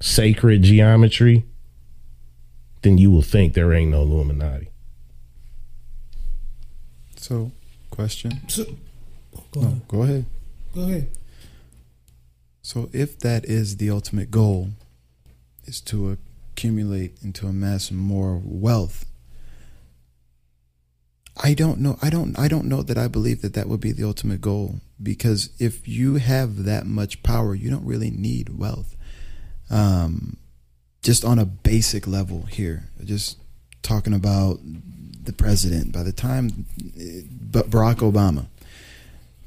sacred 0.00 0.62
geometry, 0.62 1.44
then 2.82 2.98
you 2.98 3.10
will 3.10 3.22
think 3.22 3.54
there 3.54 3.72
ain't 3.72 3.90
no 3.90 4.02
Illuminati. 4.02 4.68
So, 7.16 7.52
question. 7.90 8.40
So, 8.48 8.64
go 9.52 9.60
No, 9.60 9.66
ahead. 9.68 9.88
go 9.88 10.02
ahead. 10.02 10.26
Go 10.74 10.80
ahead. 10.82 11.08
So, 12.62 12.88
if 12.92 13.18
that 13.20 13.44
is 13.44 13.76
the 13.76 13.90
ultimate 13.90 14.30
goal, 14.30 14.70
is 15.64 15.80
to 15.82 16.16
accumulate 16.52 17.16
and 17.22 17.34
to 17.36 17.46
amass 17.46 17.90
more 17.92 18.40
wealth, 18.44 19.04
I 21.42 21.54
don't 21.54 21.78
know. 21.80 21.96
I 22.02 22.10
don't. 22.10 22.38
I 22.38 22.46
don't 22.48 22.66
know 22.66 22.82
that 22.82 22.98
I 22.98 23.08
believe 23.08 23.40
that 23.42 23.54
that 23.54 23.66
would 23.68 23.80
be 23.80 23.92
the 23.92 24.04
ultimate 24.04 24.40
goal 24.42 24.80
because 25.02 25.48
if 25.58 25.88
you 25.88 26.16
have 26.16 26.64
that 26.64 26.84
much 26.86 27.22
power, 27.22 27.54
you 27.54 27.70
don't 27.70 27.86
really 27.86 28.10
need 28.10 28.58
wealth. 28.58 28.94
Um, 29.70 30.36
just 31.02 31.24
on 31.24 31.38
a 31.38 31.44
basic 31.44 32.06
level 32.06 32.42
here, 32.42 32.84
just 33.04 33.38
talking 33.82 34.14
about 34.14 34.60
the 35.24 35.32
president. 35.32 35.92
By 35.92 36.02
the 36.02 36.12
time, 36.12 36.66
uh, 36.98 37.02
but 37.30 37.70
Barack 37.70 37.96
Obama, 37.96 38.46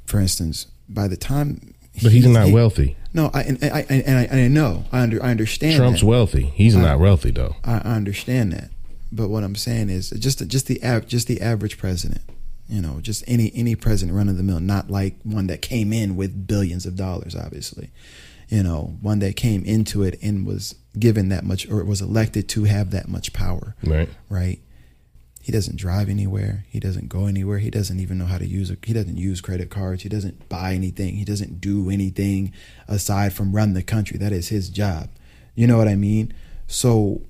for 0.05 0.19
instance, 0.19 0.67
by 0.89 1.07
the 1.07 1.17
time, 1.17 1.73
But 2.03 2.11
he's 2.11 2.25
he- 2.25 2.31
not 2.31 2.47
he- 2.47 2.53
wealthy. 2.53 2.97
no, 3.13 3.31
I 3.33 3.41
and 3.43 3.57
I 3.63 3.85
and 3.89 4.17
I, 4.17 4.23
and 4.23 4.39
I 4.41 4.47
know 4.47 4.85
I 4.91 5.01
under 5.01 5.21
I 5.23 5.31
understand 5.31 5.77
Trump's 5.77 6.01
that. 6.01 6.05
wealthy. 6.07 6.51
He's 6.55 6.75
not 6.75 6.99
wealthy 6.99 7.31
though. 7.31 7.55
I, 7.63 7.75
I 7.79 7.95
understand 7.95 8.51
that, 8.53 8.69
but 9.11 9.29
what 9.29 9.43
I'm 9.43 9.55
saying 9.55 9.89
is 9.89 10.09
just 10.11 10.45
just 10.47 10.67
the 10.67 11.03
just 11.07 11.27
the 11.27 11.41
average 11.41 11.77
president, 11.77 12.21
you 12.69 12.81
know, 12.81 12.99
just 13.01 13.23
any 13.27 13.51
any 13.55 13.75
president 13.75 14.15
run 14.15 14.27
of 14.29 14.37
the 14.37 14.43
mill, 14.43 14.59
not 14.59 14.89
like 14.89 15.15
one 15.23 15.47
that 15.47 15.61
came 15.61 15.93
in 15.93 16.15
with 16.17 16.47
billions 16.47 16.85
of 16.85 16.95
dollars, 16.97 17.35
obviously, 17.35 17.89
you 18.49 18.61
know, 18.63 18.97
one 19.01 19.19
that 19.19 19.35
came 19.37 19.63
into 19.63 20.03
it 20.03 20.19
and 20.21 20.45
was 20.45 20.75
given 20.99 21.29
that 21.29 21.43
much 21.43 21.69
or 21.69 21.83
was 21.83 22.01
elected 22.01 22.47
to 22.49 22.63
have 22.65 22.91
that 22.91 23.07
much 23.07 23.33
power, 23.33 23.75
Right. 23.83 24.09
right? 24.29 24.59
He 25.41 25.51
doesn't 25.51 25.75
drive 25.77 26.09
anywhere. 26.09 26.65
He 26.69 26.79
doesn't 26.79 27.07
go 27.07 27.27
anywhere. 27.27 27.59
He 27.59 27.69
doesn't 27.69 27.99
even 27.99 28.17
know 28.17 28.25
how 28.25 28.39
to 28.39 28.47
use 28.47 28.71
a, 28.71 28.77
he 28.83 28.93
doesn't 28.93 29.17
use 29.17 29.41
credit 29.41 29.69
cards. 29.69 30.01
He 30.01 30.09
doesn't 30.09 30.49
buy 30.49 30.73
anything. 30.73 31.15
He 31.15 31.23
doesn't 31.25 31.61
do 31.61 31.89
anything 31.91 32.51
aside 32.87 33.31
from 33.33 33.55
run 33.55 33.73
the 33.73 33.83
country. 33.83 34.17
That 34.17 34.31
is 34.31 34.49
his 34.49 34.69
job. 34.69 35.09
You 35.53 35.67
know 35.67 35.77
what 35.77 35.87
I 35.87 35.95
mean? 35.95 36.33
So 36.67 37.21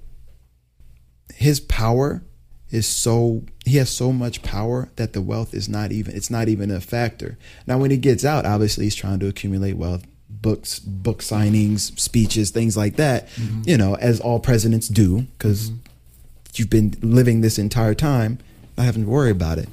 his 1.33 1.59
power 1.59 2.23
is 2.69 2.87
so 2.87 3.43
he 3.65 3.77
has 3.77 3.89
so 3.89 4.11
much 4.13 4.41
power 4.41 4.89
that 4.95 5.13
the 5.13 5.21
wealth 5.21 5.53
is 5.53 5.67
not 5.69 5.91
even 5.91 6.15
it's 6.15 6.29
not 6.29 6.47
even 6.47 6.71
a 6.71 6.79
factor. 6.79 7.37
Now 7.67 7.77
when 7.77 7.91
he 7.91 7.97
gets 7.97 8.23
out, 8.23 8.45
obviously 8.45 8.85
he's 8.85 8.95
trying 8.95 9.19
to 9.19 9.27
accumulate 9.27 9.73
wealth, 9.77 10.05
books, 10.45 10.77
book 10.77 11.23
signings, 11.23 11.99
speeches, 11.99 12.51
things 12.51 12.77
like 12.77 12.97
that, 12.97 13.27
mm-hmm. 13.29 13.63
you 13.65 13.75
know, 13.75 13.95
as 13.95 14.19
all 14.19 14.39
presidents 14.39 14.87
do 14.87 15.23
because 15.39 15.71
mm-hmm. 15.71 15.79
you've 16.53 16.69
been 16.69 16.93
living 17.01 17.41
this 17.41 17.57
entire 17.57 17.95
time 17.95 18.37
not 18.77 18.85
having 18.85 19.05
to 19.05 19.09
worry 19.09 19.31
about 19.31 19.57
it. 19.57 19.67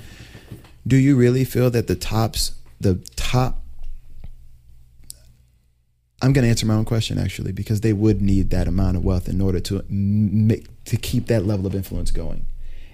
Do 0.86 0.96
you 0.96 1.14
really 1.14 1.44
feel 1.44 1.68
that 1.70 1.88
the 1.88 1.94
tops 1.94 2.52
the 2.80 2.94
top 3.16 3.58
I'm 6.22 6.32
going 6.32 6.44
to 6.44 6.48
answer 6.48 6.66
my 6.66 6.74
own 6.74 6.86
question 6.86 7.18
actually 7.18 7.52
because 7.52 7.82
they 7.82 7.92
would 7.92 8.22
need 8.22 8.48
that 8.50 8.66
amount 8.66 8.96
of 8.96 9.04
wealth 9.04 9.28
in 9.28 9.42
order 9.42 9.60
to 9.60 9.84
make 9.90 10.64
to 10.86 10.96
keep 10.96 11.26
that 11.26 11.44
level 11.44 11.66
of 11.66 11.74
influence 11.74 12.10
going. 12.10 12.46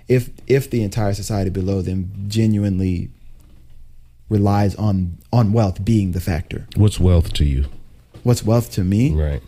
if 0.09 0.31
if 0.49 0.69
the 0.69 0.83
entire 0.83 1.15
society 1.15 1.51
below 1.51 1.81
them 1.81 2.11
genuinely 2.27 3.11
relies 4.29 4.75
on 4.77 5.19
on 5.33 5.53
wealth 5.53 5.85
being 5.85 6.13
the 6.13 6.21
factor. 6.21 6.67
What's 6.77 7.01
wealth 7.01 7.33
to 7.35 7.45
you? 7.45 7.67
What's 8.23 8.45
wealth 8.45 8.71
to 8.73 8.85
me? 8.85 9.15
Right. 9.15 9.43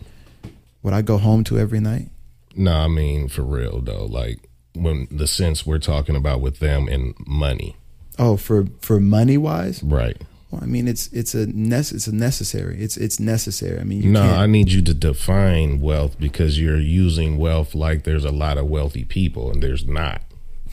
What 0.81 0.93
I 0.93 1.01
go 1.01 1.17
home 1.17 1.43
to 1.45 1.59
every 1.59 1.79
night? 1.79 2.09
No, 2.55 2.75
I 2.75 2.87
mean 2.87 3.27
for 3.27 3.43
real 3.43 3.81
though. 3.81 4.05
Like 4.05 4.39
when 4.73 5.07
the 5.11 5.27
sense 5.27 5.65
we're 5.65 5.79
talking 5.79 6.15
about 6.15 6.41
with 6.41 6.59
them 6.59 6.87
and 6.87 7.13
money. 7.25 7.75
Oh, 8.17 8.37
for 8.37 8.67
for 8.81 8.99
money 8.99 9.37
wise? 9.37 9.83
Right. 9.83 10.17
Well, 10.49 10.61
I 10.63 10.65
mean 10.65 10.87
it's 10.87 11.07
it's 11.13 11.33
a 11.33 11.45
nece- 11.47 11.93
it's 11.93 12.07
a 12.07 12.15
necessary. 12.15 12.81
It's 12.81 12.97
it's 12.97 13.19
necessary. 13.19 13.79
I 13.79 13.83
mean 13.83 14.03
you 14.03 14.09
no, 14.11 14.23
I 14.23 14.47
need 14.47 14.71
you 14.71 14.81
to 14.81 14.93
define 14.93 15.79
wealth 15.79 16.19
because 16.19 16.59
you're 16.59 16.79
using 16.79 17.37
wealth 17.37 17.73
like 17.75 18.03
there's 18.03 18.25
a 18.25 18.31
lot 18.31 18.57
of 18.57 18.65
wealthy 18.65 19.05
people 19.05 19.51
and 19.51 19.61
there's 19.61 19.85
not. 19.85 20.21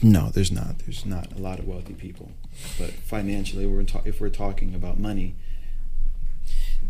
No, 0.01 0.29
there's 0.29 0.51
not. 0.51 0.79
There's 0.79 1.05
not 1.05 1.31
a 1.33 1.39
lot 1.39 1.59
of 1.59 1.67
wealthy 1.67 1.93
people. 1.93 2.31
But 2.77 2.91
financially, 2.91 3.65
we're 3.65 3.83
ta- 3.83 4.01
if 4.05 4.19
we're 4.21 4.29
talking 4.29 4.73
about 4.75 4.99
money, 4.99 5.35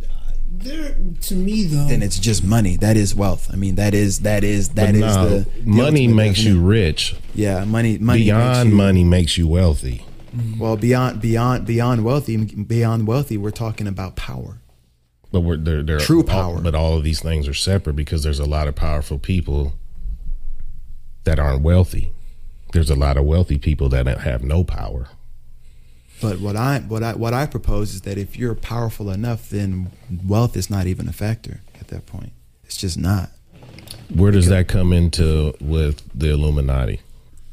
uh, 0.03 0.07
There, 0.51 0.95
to 1.21 1.35
me 1.35 1.63
though, 1.63 1.87
then 1.87 2.01
it's 2.03 2.19
just 2.19 2.43
money. 2.43 2.77
That 2.77 2.97
is 2.97 3.15
wealth. 3.15 3.49
I 3.51 3.55
mean, 3.55 3.75
that 3.75 3.93
is 3.93 4.19
that 4.21 4.43
is 4.43 4.69
that 4.69 4.95
is 4.95 5.01
no, 5.01 5.29
the, 5.29 5.39
the 5.49 5.61
money 5.65 6.05
ultimate 6.07 6.15
makes 6.15 6.43
you 6.43 6.59
rich. 6.61 7.15
Yeah, 7.35 7.65
money. 7.65 7.97
Money 7.97 8.23
Beyond 8.25 8.57
makes 8.59 8.69
you, 8.69 8.75
money 8.75 9.03
makes 9.03 9.37
you 9.37 9.47
wealthy. 9.47 10.05
Mm-hmm. 10.35 10.59
Well, 10.59 10.77
beyond 10.77 11.21
beyond 11.21 11.65
beyond 11.65 12.03
wealthy, 12.03 12.37
beyond 12.37 13.07
wealthy, 13.07 13.37
we're 13.37 13.49
talking 13.51 13.87
about 13.87 14.15
power. 14.15 14.57
But 15.31 15.41
we're 15.41 15.57
they're, 15.57 15.83
they're 15.83 15.99
True 15.99 16.19
all- 16.21 16.23
power. 16.23 16.61
but 16.61 16.73
all 16.75 16.97
of 16.97 17.03
these 17.03 17.21
things 17.21 17.47
are 17.47 17.53
separate 17.53 17.95
because 17.95 18.23
there's 18.23 18.39
a 18.39 18.45
lot 18.45 18.67
of 18.67 18.75
powerful 18.75 19.19
people 19.19 19.73
that 21.23 21.39
aren't 21.39 21.61
wealthy. 21.61 22.11
There's 22.73 22.89
a 22.91 22.95
lot 22.95 23.17
of 23.17 23.25
wealthy 23.25 23.57
people 23.57 23.89
that 23.89 24.05
have 24.07 24.43
no 24.43 24.63
power. 24.63 25.09
But 26.21 26.39
what 26.39 26.55
I 26.55 26.79
what 26.79 27.03
I 27.03 27.13
what 27.13 27.33
I 27.33 27.45
propose 27.45 27.93
is 27.93 28.01
that 28.01 28.17
if 28.17 28.37
you're 28.37 28.55
powerful 28.55 29.09
enough, 29.09 29.49
then 29.49 29.91
wealth 30.25 30.57
is 30.57 30.69
not 30.69 30.85
even 30.87 31.07
a 31.07 31.13
factor 31.13 31.61
at 31.79 31.87
that 31.89 32.05
point. 32.05 32.33
It's 32.63 32.77
just 32.77 32.97
not. 32.97 33.29
Where 34.13 34.31
does 34.31 34.47
that 34.47 34.67
come 34.67 34.91
into 34.91 35.53
with 35.61 36.03
the 36.13 36.31
Illuminati? 36.31 37.01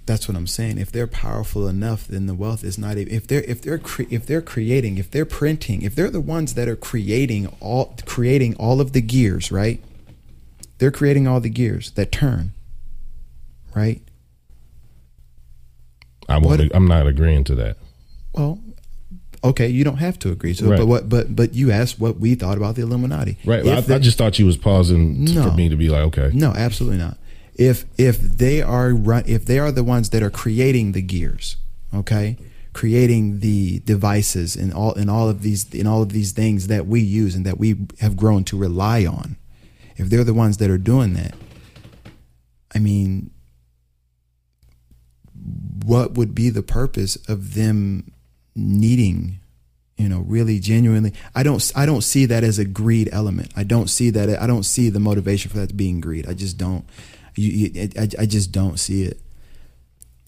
That's 0.07 0.29
what 0.29 0.37
I'm 0.37 0.47
saying. 0.47 0.79
If 0.79 0.93
they're 0.93 1.07
powerful 1.07 1.67
enough, 1.67 2.07
then 2.07 2.27
the 2.27 2.35
wealth 2.35 2.63
is 2.65 2.79
not. 2.79 2.97
even 2.97 3.13
If 3.13 3.27
they're 3.27 3.43
if 3.43 3.63
they're 3.63 3.79
cre- 3.79 4.05
if 4.11 4.27
they're 4.27 4.43
creating, 4.43 4.99
if 4.99 5.11
they're 5.11 5.25
printing, 5.25 5.83
if 5.83 5.95
they're 5.95 6.11
the 6.11 6.21
ones 6.21 6.55
that 6.55 6.69
are 6.69 6.77
creating 6.77 7.53
all 7.61 7.95
creating 8.05 8.57
all 8.57 8.81
of 8.81 8.93
the 8.93 9.01
gears, 9.01 9.53
right? 9.53 9.83
They're 10.79 10.91
creating 10.91 11.27
all 11.27 11.41
the 11.41 11.51
gears 11.51 11.91
that 11.93 12.13
turn, 12.13 12.53
right? 13.75 14.03
I 16.29 16.39
won't, 16.39 16.71
I'm 16.75 16.89
not 16.89 17.07
agreeing 17.07 17.45
to 17.45 17.55
that. 17.55 17.77
Well, 18.37 18.59
okay, 19.43 19.69
you 19.69 19.83
don't 19.85 19.97
have 19.99 20.19
to 20.21 20.31
agree. 20.31 20.55
So, 20.55 20.69
Right. 20.69 20.79
but 20.79 20.87
what? 20.87 21.09
But 21.09 21.35
but 21.35 21.55
you 21.55 21.71
asked 21.71 21.99
what 22.01 22.19
we 22.21 22.35
thought 22.35 22.57
about 22.57 22.75
the 22.77 22.83
Illuminati, 22.83 23.39
Right. 23.45 23.67
I, 23.67 23.81
they- 23.81 23.95
I 23.95 23.99
just 23.99 24.19
thought 24.19 24.39
you 24.39 24.47
was 24.47 24.57
pausing 24.57 25.25
No. 25.25 25.51
for 25.51 25.57
me 25.57 25.69
to 25.69 25.77
be 25.77 25.89
like, 25.89 26.03
okay. 26.03 26.31
No, 26.35 26.51
absolutely 26.53 26.99
not. 26.99 27.17
If 27.55 27.87
if 27.97 28.21
they 28.21 28.61
are 28.61 28.91
run, 28.95 29.23
if 29.27 29.47
they 29.47 29.59
are 29.59 29.73
the 29.73 29.85
ones 29.85 30.11
that 30.11 30.23
are 30.23 30.31
creating 30.31 30.93
the 30.93 31.01
gears, 31.01 31.57
okay, 31.95 32.37
creating 32.75 33.41
the 33.41 33.79
devices 33.87 34.55
and 34.57 34.73
all 34.75 34.93
and 34.95 35.09
all 35.11 35.31
of 35.31 35.41
these 35.41 35.65
and 35.73 35.89
all 35.89 36.03
of 36.03 36.11
these 36.11 36.33
things 36.33 36.67
that 36.67 36.87
we 36.87 37.01
use 37.01 37.35
and 37.35 37.47
that 37.47 37.59
we 37.59 37.75
have 38.01 38.15
grown 38.17 38.45
to 38.45 38.59
rely 38.59 39.07
on, 39.07 39.37
if 39.97 40.11
they're 40.11 40.25
the 40.25 40.35
ones 40.35 40.59
that 40.59 40.69
are 40.69 40.77
doing 40.77 41.15
that, 41.15 41.35
I 42.75 42.79
mean, 42.79 43.31
what 45.85 46.13
would 46.15 46.35
be 46.35 46.51
the 46.51 46.63
purpose 46.63 47.17
of 47.29 47.55
them 47.55 48.11
needing? 48.57 49.39
you 49.97 50.09
know 50.09 50.21
really 50.21 50.59
genuinely 50.59 51.13
i 51.35 51.43
don't 51.43 51.73
i 51.75 51.87
don't 51.87 52.03
see 52.03 52.27
that 52.27 52.45
as 52.45 52.59
a 52.59 52.65
greed 52.65 53.09
element. 53.13 53.51
I 53.57 53.65
don't 53.65 53.89
see 53.89 54.11
that 54.11 54.29
i 54.41 54.47
don't 54.47 54.65
see 54.65 54.91
the 54.91 55.01
motivation 55.01 55.51
for 55.51 55.59
that 55.59 55.77
being 55.77 56.01
greed. 56.01 56.27
I 56.29 56.35
just 56.35 56.59
don't. 56.59 56.85
You, 57.35 57.51
you 57.51 57.89
I, 57.99 58.09
I 58.21 58.27
just 58.27 58.53
don't 58.53 58.79
see 58.79 59.05
it. 59.05 59.21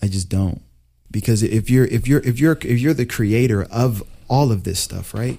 I 0.02 0.08
just 0.08 0.28
don't. 0.28 0.60
Because 1.10 1.42
if 1.42 1.70
you're 1.70 1.86
if 1.86 2.06
you're 2.06 2.20
if 2.20 2.38
you're 2.38 2.58
if 2.62 2.78
you're 2.80 2.94
the 2.94 3.06
creator 3.06 3.66
of 3.70 4.02
all 4.28 4.52
of 4.52 4.64
this 4.64 4.80
stuff 4.80 5.14
right? 5.14 5.38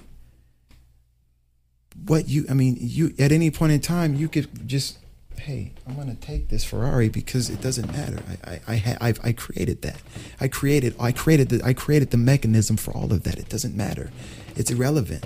What 2.06 2.28
you 2.30 2.46
i 2.50 2.54
mean 2.54 2.78
you 2.80 3.14
at 3.20 3.32
any 3.32 3.52
point 3.52 3.72
in 3.72 3.82
time 3.82 4.16
you 4.16 4.30
could 4.30 4.68
just 4.68 4.98
hey 5.40 5.72
i'm 5.88 5.96
gonna 5.96 6.16
take 6.16 6.50
this 6.50 6.64
ferrari 6.64 7.10
because 7.10 7.50
it 7.50 7.62
doesn't 7.62 7.92
matter. 7.92 8.22
I 8.46 8.52
i 8.52 8.62
i, 8.68 8.78
ha- 8.78 8.98
I've, 9.02 9.20
I 9.24 9.32
created 9.32 9.82
that. 9.82 10.02
I 10.40 10.48
created 10.48 10.96
i 11.00 11.12
created 11.12 11.50
the 11.50 11.62
i 11.64 11.74
created 11.74 12.12
the 12.12 12.18
mechanism 12.18 12.78
for 12.78 12.92
all 12.92 13.12
of 13.12 13.24
that. 13.24 13.38
It 13.38 13.50
doesn't 13.50 13.76
matter. 13.76 14.12
It's 14.56 14.72
irrelevant. 14.72 15.26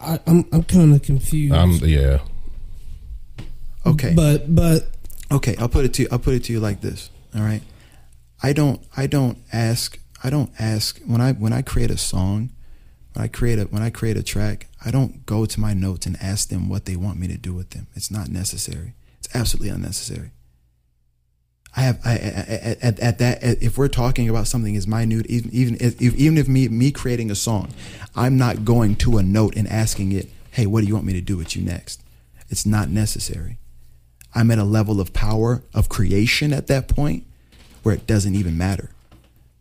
I, 0.00 0.20
I'm 0.26 0.44
I'm 0.52 0.64
kind 0.64 0.94
of 0.94 1.02
confused. 1.02 1.54
I'm 1.54 1.72
yeah. 1.72 2.18
okay. 3.86 4.12
But 4.14 4.54
but 4.54 4.88
okay 5.32 5.56
i'll 5.58 5.68
put 5.68 5.84
it 5.84 5.94
to 5.94 6.02
you 6.02 6.08
i'll 6.12 6.18
put 6.18 6.34
it 6.34 6.44
to 6.44 6.52
you 6.52 6.60
like 6.60 6.80
this 6.80 7.10
all 7.34 7.40
right? 7.42 7.62
I 8.42 8.52
don't 8.52 8.82
i 8.96 9.06
don't 9.06 9.38
ask 9.52 9.98
i 10.22 10.30
don't 10.30 10.50
ask 10.58 11.00
when 11.06 11.20
i 11.20 11.32
when 11.32 11.52
i 11.52 11.62
create 11.62 11.90
a 11.90 11.96
song 11.96 12.50
when 13.14 13.24
i 13.24 13.28
create 13.28 13.58
a 13.58 13.64
when 13.64 13.82
i 13.82 13.90
create 13.90 14.16
a 14.16 14.22
track 14.22 14.66
i 14.84 14.90
don't 14.90 15.26
go 15.26 15.46
to 15.46 15.60
my 15.60 15.74
notes 15.74 16.06
and 16.06 16.16
ask 16.20 16.48
them 16.48 16.68
what 16.68 16.84
they 16.84 16.96
want 16.96 17.18
me 17.18 17.26
to 17.26 17.36
do 17.36 17.54
with 17.54 17.70
them 17.70 17.86
it's 17.94 18.10
not 18.10 18.28
necessary 18.28 18.94
it's 19.18 19.34
absolutely 19.34 19.68
unnecessary 19.68 20.30
I 21.74 21.80
have 21.82 22.00
I, 22.04 22.16
at, 22.82 23.00
at 23.00 23.18
that 23.18 23.42
if 23.42 23.78
we're 23.78 23.88
talking 23.88 24.28
about 24.28 24.46
something 24.46 24.76
as 24.76 24.86
minute 24.86 25.26
even 25.26 25.50
even 25.52 25.76
if, 25.80 26.00
even 26.00 26.36
if 26.36 26.48
me 26.48 26.68
me 26.68 26.90
creating 26.90 27.30
a 27.30 27.34
song, 27.34 27.72
I'm 28.14 28.36
not 28.36 28.64
going 28.64 28.96
to 28.96 29.16
a 29.16 29.22
note 29.22 29.56
and 29.56 29.66
asking 29.66 30.12
it, 30.12 30.28
"Hey, 30.50 30.66
what 30.66 30.82
do 30.82 30.86
you 30.86 30.94
want 30.94 31.06
me 31.06 31.14
to 31.14 31.22
do 31.22 31.36
with 31.36 31.56
you 31.56 31.62
next?" 31.62 32.02
It's 32.50 32.66
not 32.66 32.90
necessary. 32.90 33.58
I'm 34.34 34.50
at 34.50 34.58
a 34.58 34.64
level 34.64 35.00
of 35.00 35.14
power 35.14 35.62
of 35.72 35.88
creation 35.88 36.52
at 36.52 36.66
that 36.66 36.88
point 36.88 37.24
where 37.82 37.94
it 37.94 38.06
doesn't 38.06 38.34
even 38.34 38.58
matter. 38.58 38.90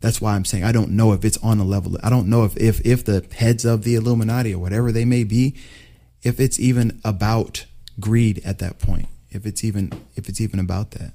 That's 0.02 0.20
why 0.20 0.36
I'm 0.36 0.46
saying 0.46 0.64
I 0.64 0.72
don't 0.72 0.92
know 0.92 1.14
if 1.14 1.24
it's 1.24 1.38
on 1.38 1.60
a 1.60 1.64
level. 1.64 1.98
I 2.04 2.10
don't 2.10 2.28
know 2.28 2.44
if 2.44 2.58
if 2.58 2.82
if 2.86 3.06
the 3.06 3.26
heads 3.36 3.66
of 3.66 3.84
the 3.84 3.96
Illuminati 3.96 4.54
or 4.54 4.60
whatever 4.60 4.92
they 4.92 5.06
may 5.06 5.24
be, 5.24 5.56
if 6.24 6.40
it's 6.40 6.60
even 6.60 7.00
about 7.06 7.66
greed 8.00 8.42
at 8.44 8.60
that 8.60 8.80
point. 8.80 9.08
If 9.30 9.46
it's 9.46 9.64
even 9.64 9.92
if 10.16 10.28
it's 10.28 10.42
even 10.42 10.60
about 10.60 10.92
that. 10.92 11.14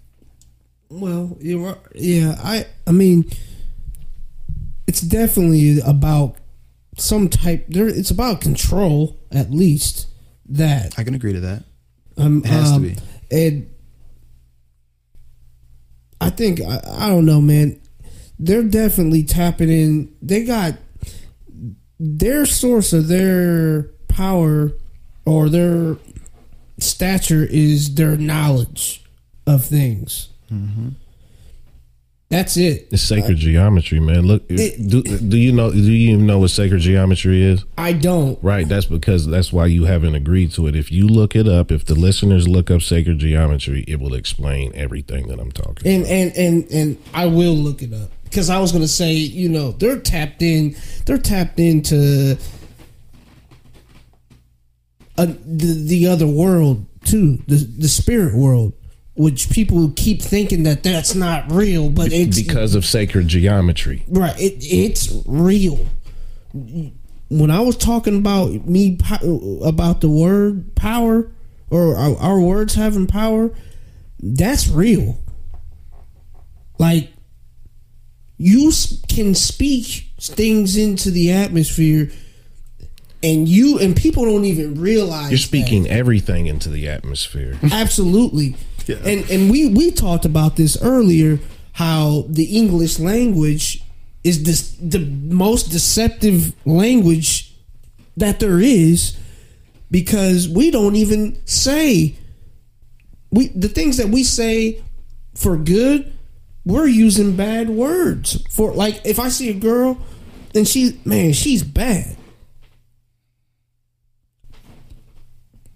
well, 0.89 1.37
you're 1.41 1.61
right. 1.67 1.79
yeah. 1.95 2.37
I 2.43 2.67
I 2.87 2.93
mean, 2.93 3.31
it's 4.87 5.01
definitely 5.03 5.81
about 5.81 6.37
some 6.97 7.29
type. 7.29 7.67
There, 7.69 7.89
it's 7.89 8.11
about 8.11 8.41
control 8.41 9.19
at 9.33 9.51
least. 9.51 10.07
That 10.49 10.97
I 10.97 11.03
can 11.03 11.15
agree 11.15 11.33
to 11.33 11.41
that. 11.41 11.65
um, 12.17 12.39
It 12.45 12.47
has 12.47 12.71
to 12.71 12.77
um, 12.77 12.83
be. 12.85 12.97
and 13.33 13.69
I 16.21 16.31
think 16.31 16.61
I, 16.61 16.81
I 16.87 17.09
don't 17.09 17.27
know, 17.27 17.41
man. 17.41 17.81
They're 18.39 18.63
definitely 18.63 19.23
tapping 19.25 19.71
in. 19.71 20.15
They 20.21 20.45
got 20.45 20.75
their 21.99 22.45
source 22.47 22.93
of 22.93 23.09
their 23.09 23.85
power 24.09 24.73
or 25.25 25.49
their 25.49 25.97
stature 26.79 27.45
is 27.45 27.95
their 27.95 28.17
knowledge 28.17 29.03
of 29.47 29.65
things. 29.65 30.29
Mm-hmm. 30.53 30.89
That's 32.29 32.57
it. 32.57 32.89
It's 32.91 33.03
sacred 33.03 33.37
geometry, 33.39 34.01
man. 34.01 34.27
Look, 34.27 34.43
It- 34.49 34.89
do, 34.89 35.01
do 35.03 35.37
you 35.39 35.53
know? 35.53 35.71
Do 35.71 35.79
you 35.79 36.11
even 36.13 36.27
know 36.27 36.41
what 36.41 36.51
sacred 36.51 36.81
geometry 36.81 37.41
is? 37.43 37.65
I 37.79 37.93
don't. 37.93 38.37
Right. 38.43 38.69
That's 38.69 38.87
because 38.87 39.29
that's 39.29 39.53
why 39.53 39.67
you 39.67 39.85
haven't 39.85 40.17
agreed 40.17 40.51
to 40.53 40.67
it. 40.67 40.75
If 40.75 40.91
you 40.91 41.07
look 41.07 41.37
it 41.37 41.47
up, 41.47 41.71
if 41.71 41.85
the 41.85 41.95
listeners 41.95 42.49
look 42.49 42.69
up 42.69 42.83
sacred 42.83 43.21
geometry, 43.21 43.85
it 43.87 44.01
will 44.01 44.13
explain 44.15 44.73
everything 44.75 45.29
that 45.29 45.39
I'm 45.39 45.53
talking. 45.53 45.87
and 45.87 46.05
and 46.07 46.37
and 46.37 46.71
and 46.73 46.99
I 47.15 47.27
will 47.27 47.55
look 47.55 47.81
it 47.81 47.95
up 47.95 48.11
because 48.37 48.51
I 48.51 48.59
was 48.59 48.71
gonna 48.71 48.87
say, 48.87 49.15
you 49.15 49.49
know, 49.49 49.73
they're 49.73 49.99
tapped 49.99 50.43
in, 50.43 50.77
they're 51.07 51.17
tapped 51.17 51.59
into 51.59 52.37
uh, 55.17 55.25
the 55.25 55.85
the 55.87 56.07
other 56.09 56.27
world 56.27 56.85
too, 57.03 57.39
the 57.47 57.57
the 57.57 57.89
spirit 57.89 58.35
world, 58.35 58.75
which 59.15 59.49
people 59.49 59.91
keep 59.97 60.21
thinking 60.21 60.65
that 60.65 60.83
that's 60.83 61.15
not 61.15 61.51
real, 61.51 61.89
but 61.89 62.13
it's 62.13 62.39
because 62.39 62.75
of 62.75 62.85
sacred 62.85 63.27
geometry. 63.27 64.05
right. 64.07 64.39
It 64.39 64.59
it's 64.61 65.23
real. 65.25 65.87
When 66.53 67.51
I 67.51 67.61
was 67.61 67.79
talking 67.79 68.19
about 68.19 68.51
me 68.67 68.99
about 69.65 70.03
the 70.03 70.11
word 70.11 70.75
power 70.75 71.33
or 71.71 71.97
our, 71.97 72.17
our 72.19 72.39
words 72.39 72.75
having 72.75 73.07
power, 73.07 73.51
that's 74.21 74.69
real. 74.69 75.19
Like 76.79 77.16
you 78.39 78.73
can 79.09 79.35
speak 79.35 80.11
things 80.21 80.77
into 80.77 81.11
the 81.11 81.33
atmosphere, 81.33 82.11
and 83.23 83.49
you 83.49 83.79
and 83.79 83.97
people 83.97 84.25
don't 84.25 84.45
even 84.45 84.81
realize 84.81 85.31
You're 85.31 85.39
that. 85.39 85.43
speaking 85.43 85.89
everything 85.89 86.47
into 86.47 86.69
the 86.69 86.89
atmosphere. 86.89 87.59
Absolutely. 87.73 88.57
And 88.89 89.29
and 89.31 89.51
we 89.51 89.69
we 89.69 89.91
talked 89.91 90.25
about 90.25 90.57
this 90.57 90.81
earlier 90.83 91.41
how 91.73 92.25
the 92.29 92.57
English 92.57 92.99
language 92.99 93.83
is 94.23 94.45
this 94.45 94.77
the 94.81 95.01
most 95.01 95.71
deceptive 95.71 96.55
language 96.65 97.55
that 98.17 98.41
there 98.41 98.61
is 98.61 99.17
because 99.91 100.49
we 100.49 100.71
don't 100.71 100.97
even 100.97 101.39
say 101.47 102.15
we 103.31 103.49
the 103.49 103.69
things 103.69 103.97
that 103.99 104.09
we 104.09 104.25
say 104.25 104.83
for 105.35 105.57
good 105.57 106.16
we're 106.67 106.87
using 106.87 107.37
bad 107.37 107.71
words 107.71 108.45
for 108.51 108.75
like 108.75 109.01
if 109.07 109.19
i 109.19 109.29
see 109.29 109.49
a 109.49 109.55
girl 109.55 109.97
and 110.55 110.67
she 110.67 111.01
man 111.05 111.33
she's 111.33 111.63
bad. 111.63 112.17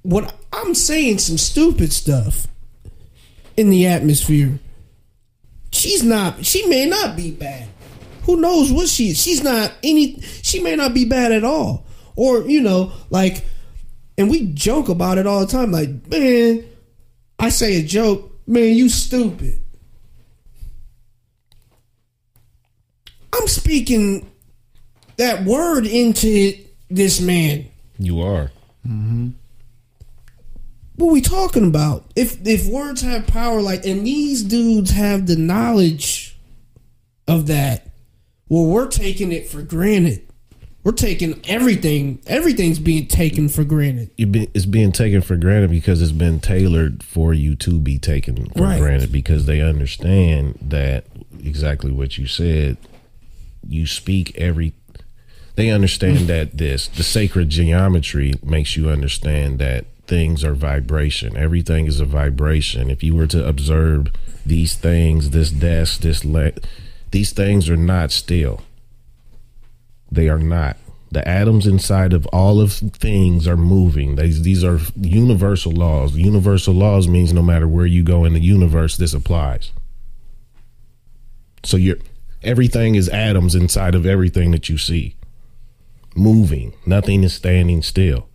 What 0.03 0.35
i'm 0.53 0.75
saying 0.75 1.19
some 1.19 1.39
stupid 1.39 1.93
stuff 1.93 2.49
in 3.57 3.71
the 3.71 3.87
atmosphere. 3.87 4.59
She's 5.73 6.03
not 6.03 6.45
she 6.45 6.67
may 6.67 6.87
not 6.87 7.17
be 7.17 7.31
bad. 7.31 7.69
Who 8.25 8.37
knows 8.37 8.73
what 8.73 8.89
she 8.89 9.11
is? 9.11 9.23
She's 9.23 9.43
not 9.43 9.73
any 9.83 10.21
she 10.21 10.61
may 10.61 10.75
not 10.75 10.95
be 10.95 11.05
bad 11.05 11.31
at 11.31 11.45
all. 11.45 11.87
Or 12.17 12.43
you 12.43 12.61
know 12.61 12.93
like 13.11 13.45
and 14.19 14.29
we 14.29 14.47
joke 14.47 14.89
about 14.89 15.19
it 15.19 15.27
all 15.27 15.41
the 15.41 15.47
time. 15.47 15.71
Like 15.71 16.09
man 16.09 16.65
i 17.39 17.49
say 17.49 17.79
a 17.79 17.83
joke 17.83 18.33
man 18.47 18.75
you 18.75 18.89
stupid 18.89 19.63
i'm 23.41 23.49
speaking 23.49 24.31
that 25.17 25.45
word 25.45 25.87
into 25.87 26.55
this 26.91 27.21
man 27.21 27.67
You 27.99 28.21
are. 28.21 28.51
Mm-hmm. 28.87 29.29
what 30.97 31.13
we 31.13 31.21
talking 31.21 31.67
about? 31.67 32.05
If 32.17 32.47
if 32.47 32.67
words 32.67 33.03
have 33.03 33.27
power, 33.27 33.61
like 33.61 33.85
and 33.85 34.07
these 34.07 34.43
dudes 34.43 34.91
have 34.91 35.27
the 35.27 35.37
knowledge 35.37 36.39
of 37.29 37.47
that, 37.49 37.87
well, 38.49 38.65
we're 38.67 38.89
taking 38.89 39.31
it 39.33 39.49
for 39.49 39.63
granted. 39.63 40.27
We're 40.83 40.93
taking 40.93 41.41
everything. 41.47 42.21
Everything's 42.27 42.79
being 42.79 43.07
taken 43.07 43.51
for 43.51 43.65
granted. 43.65 44.11
it's 44.17 44.65
being 44.65 44.93
taken 44.93 45.21
for 45.21 45.37
granted 45.37 45.71
because 45.71 46.01
it's 46.01 46.11
been 46.13 46.41
tailored 46.41 47.03
for 47.03 47.35
you 47.35 47.55
to 47.57 47.79
be 47.79 47.99
taken 47.99 48.47
for 48.57 48.63
Right. 48.63 48.81
granted 48.81 49.13
because 49.13 49.45
they 49.45 49.61
understand 49.61 50.59
that 50.63 51.05
exactly 51.45 51.93
what 51.93 52.17
you 52.17 52.27
said. 52.27 52.79
You 53.67 53.87
speak 53.87 54.37
every. 54.37 54.75
They 55.57 55.71
understand 55.71 56.29
that 56.29 56.59
this 56.59 56.89
the 56.89 57.03
sacred 57.03 57.51
geometry 57.51 58.35
makes 58.43 58.77
you 58.77 58.89
understand 58.89 59.59
that 59.59 59.87
things 60.07 60.43
are 60.45 60.55
vibration. 60.55 61.37
Everything 61.37 61.87
is 61.87 62.01
a 62.01 62.05
vibration. 62.05 62.91
If 62.91 63.03
you 63.03 63.15
were 63.15 63.29
to 63.29 63.47
observe 63.47 64.09
these 64.45 64.75
things, 64.75 65.31
this 65.31 65.51
desk, 65.51 66.01
this 66.01 66.25
le- 66.25 66.53
these 67.11 67.33
things 67.33 67.69
are 67.69 67.77
not 67.77 68.11
still. 68.11 68.63
They 70.11 70.29
are 70.29 70.39
not. 70.39 70.77
The 71.13 71.27
atoms 71.27 71.67
inside 71.67 72.13
of 72.13 72.27
all 72.27 72.61
of 72.61 72.73
things 72.73 73.49
are 73.49 73.57
moving. 73.57 74.17
These 74.17 74.43
these 74.43 74.63
are 74.63 74.79
universal 75.01 75.73
laws. 75.73 76.17
Universal 76.17 76.75
laws 76.75 77.09
means 77.09 77.33
no 77.33 77.43
matter 77.43 77.67
where 77.67 77.87
you 77.87 78.03
go 78.03 78.25
in 78.25 78.33
the 78.33 78.41
universe, 78.41 78.97
this 78.97 79.13
applies. 79.13 79.73
So 81.65 81.77
you're 81.77 81.99
everything 82.43 82.95
is 82.95 83.09
atoms 83.09 83.55
inside 83.55 83.95
of 83.95 84.07
everything 84.07 84.51
that 84.53 84.69
you 84.69 84.79
see. 84.79 85.17
Moving. 86.15 86.75
Nothing 86.87 87.23
is 87.23 87.35
standing 87.35 87.83
still. 87.83 88.29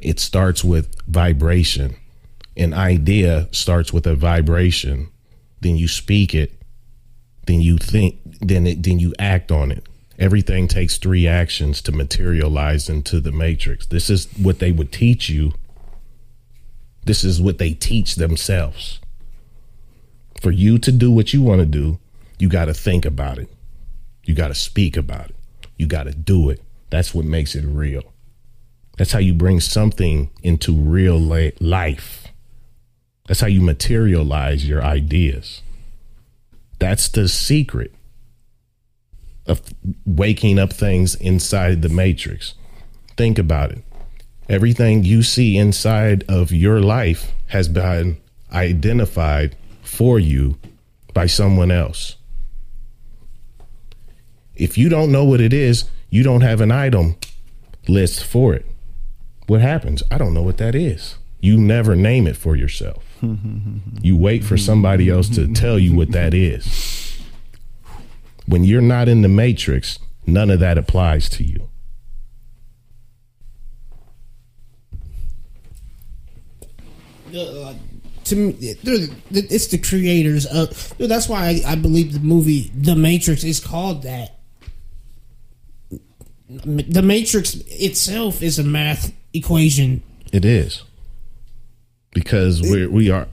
It 0.00 0.20
starts 0.20 0.64
with 0.64 0.94
vibration. 1.06 1.96
An 2.56 2.74
idea 2.74 3.48
starts 3.52 3.92
with 3.92 4.06
a 4.06 4.14
vibration. 4.14 5.08
Then 5.60 5.76
you 5.76 5.88
speak 5.88 6.34
it. 6.34 6.52
Then 7.46 7.60
you 7.60 7.78
think 7.78 8.18
then 8.40 8.66
it 8.66 8.82
then 8.82 8.98
you 8.98 9.14
act 9.18 9.50
on 9.50 9.72
it. 9.72 9.84
Everything 10.18 10.66
takes 10.66 10.98
three 10.98 11.28
actions 11.28 11.80
to 11.82 11.92
materialize 11.92 12.88
into 12.88 13.20
the 13.20 13.32
matrix. 13.32 13.86
This 13.86 14.10
is 14.10 14.26
what 14.36 14.58
they 14.58 14.72
would 14.72 14.92
teach 14.92 15.28
you. 15.28 15.52
This 17.04 17.24
is 17.24 17.40
what 17.40 17.58
they 17.58 17.72
teach 17.72 18.16
themselves. 18.16 19.00
For 20.40 20.50
you 20.50 20.78
to 20.78 20.92
do 20.92 21.10
what 21.10 21.32
you 21.32 21.42
want 21.42 21.60
to 21.60 21.66
do, 21.66 21.98
you 22.38 22.48
got 22.48 22.66
to 22.66 22.74
think 22.74 23.04
about 23.04 23.38
it. 23.38 23.48
You 24.24 24.34
got 24.34 24.48
to 24.48 24.54
speak 24.54 24.96
about 24.96 25.30
it. 25.30 25.36
You 25.76 25.86
got 25.86 26.04
to 26.04 26.12
do 26.12 26.50
it. 26.50 26.62
That's 26.90 27.14
what 27.14 27.24
makes 27.24 27.54
it 27.54 27.64
real. 27.64 28.12
That's 28.96 29.12
how 29.12 29.20
you 29.20 29.32
bring 29.34 29.60
something 29.60 30.30
into 30.42 30.72
real 30.72 31.18
la- 31.18 31.50
life. 31.60 32.26
That's 33.26 33.40
how 33.40 33.46
you 33.46 33.60
materialize 33.60 34.68
your 34.68 34.82
ideas. 34.82 35.62
That's 36.78 37.08
the 37.08 37.28
secret 37.28 37.94
of 39.46 39.62
waking 40.04 40.58
up 40.58 40.72
things 40.72 41.14
inside 41.14 41.82
the 41.82 41.88
matrix. 41.88 42.54
Think 43.16 43.38
about 43.38 43.72
it. 43.72 43.82
Everything 44.48 45.04
you 45.04 45.22
see 45.22 45.56
inside 45.56 46.24
of 46.28 46.52
your 46.52 46.80
life 46.80 47.32
has 47.48 47.68
been 47.68 48.18
identified 48.52 49.56
for 49.82 50.18
you 50.18 50.58
by 51.12 51.26
someone 51.26 51.70
else. 51.70 52.16
If 54.58 54.76
you 54.76 54.88
don't 54.88 55.12
know 55.12 55.24
what 55.24 55.40
it 55.40 55.52
is, 55.52 55.84
you 56.10 56.22
don't 56.22 56.40
have 56.40 56.60
an 56.60 56.72
item 56.72 57.16
list 57.86 58.24
for 58.24 58.54
it. 58.54 58.66
What 59.46 59.60
happens? 59.60 60.02
I 60.10 60.18
don't 60.18 60.34
know 60.34 60.42
what 60.42 60.58
that 60.58 60.74
is. 60.74 61.16
You 61.40 61.56
never 61.56 61.94
name 61.94 62.26
it 62.26 62.36
for 62.36 62.56
yourself. 62.56 63.04
you 64.02 64.16
wait 64.16 64.44
for 64.44 64.56
somebody 64.56 65.08
else 65.08 65.28
to 65.30 65.52
tell 65.52 65.78
you 65.78 65.94
what 65.94 66.10
that 66.10 66.34
is. 66.34 67.22
When 68.46 68.64
you're 68.64 68.82
not 68.82 69.08
in 69.08 69.22
the 69.22 69.28
matrix, 69.28 69.98
none 70.26 70.50
of 70.50 70.58
that 70.60 70.76
applies 70.76 71.28
to 71.30 71.44
you. 71.44 71.68
Uh, 77.34 77.74
to 78.24 78.36
me, 78.36 78.56
it's 78.60 79.66
the 79.68 79.78
creators 79.78 80.46
of. 80.46 80.94
That's 80.98 81.28
why 81.28 81.62
I, 81.64 81.72
I 81.72 81.74
believe 81.76 82.14
the 82.14 82.20
movie 82.20 82.72
The 82.74 82.96
Matrix 82.96 83.44
is 83.44 83.60
called 83.60 84.02
that. 84.02 84.37
The 86.48 87.02
Matrix 87.02 87.54
itself 87.66 88.42
is 88.42 88.58
a 88.58 88.64
math 88.64 89.12
equation. 89.34 90.02
It 90.32 90.44
is 90.44 90.82
because 92.14 92.62
we're 92.62 92.88
we 92.90 93.10
are 93.10 93.28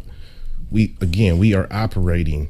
we 0.69 0.95
again 1.01 1.37
we 1.37 1.53
are 1.53 1.67
operating 1.71 2.49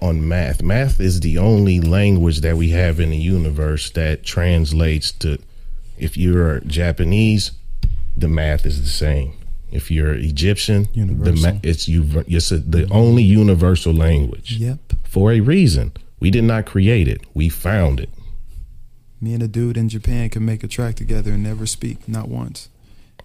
on 0.00 0.26
math. 0.26 0.62
Math 0.62 1.00
is 1.00 1.20
the 1.20 1.38
only 1.38 1.80
language 1.80 2.40
that 2.40 2.56
we 2.56 2.70
have 2.70 2.98
in 3.00 3.10
the 3.10 3.16
universe 3.18 3.90
that 3.90 4.24
translates 4.24 5.12
to. 5.12 5.38
If 5.98 6.16
you're 6.16 6.60
Japanese, 6.60 7.52
the 8.16 8.28
math 8.28 8.66
is 8.66 8.80
the 8.82 8.88
same. 8.88 9.34
If 9.70 9.90
you're 9.90 10.14
Egyptian, 10.14 10.84
the 10.84 11.00
Universal. 11.00 11.52
ma- 11.52 11.58
it's 11.62 11.88
you. 11.88 12.24
It's 12.26 12.50
a, 12.52 12.58
the 12.58 12.88
only 12.90 13.22
universal 13.22 13.92
language 13.92 14.56
Yep. 14.56 14.78
for 15.04 15.32
a 15.32 15.40
reason. 15.40 15.92
We 16.20 16.30
did 16.30 16.44
not 16.44 16.64
create 16.64 17.06
it. 17.08 17.20
We 17.34 17.48
found 17.48 18.00
it. 18.00 18.08
Me 19.24 19.32
and 19.32 19.42
a 19.42 19.48
dude 19.48 19.78
in 19.78 19.88
Japan 19.88 20.28
could 20.28 20.42
make 20.42 20.62
a 20.62 20.68
track 20.68 20.96
together 20.96 21.32
and 21.32 21.42
never 21.42 21.64
speak, 21.64 22.06
not 22.06 22.28
once, 22.28 22.68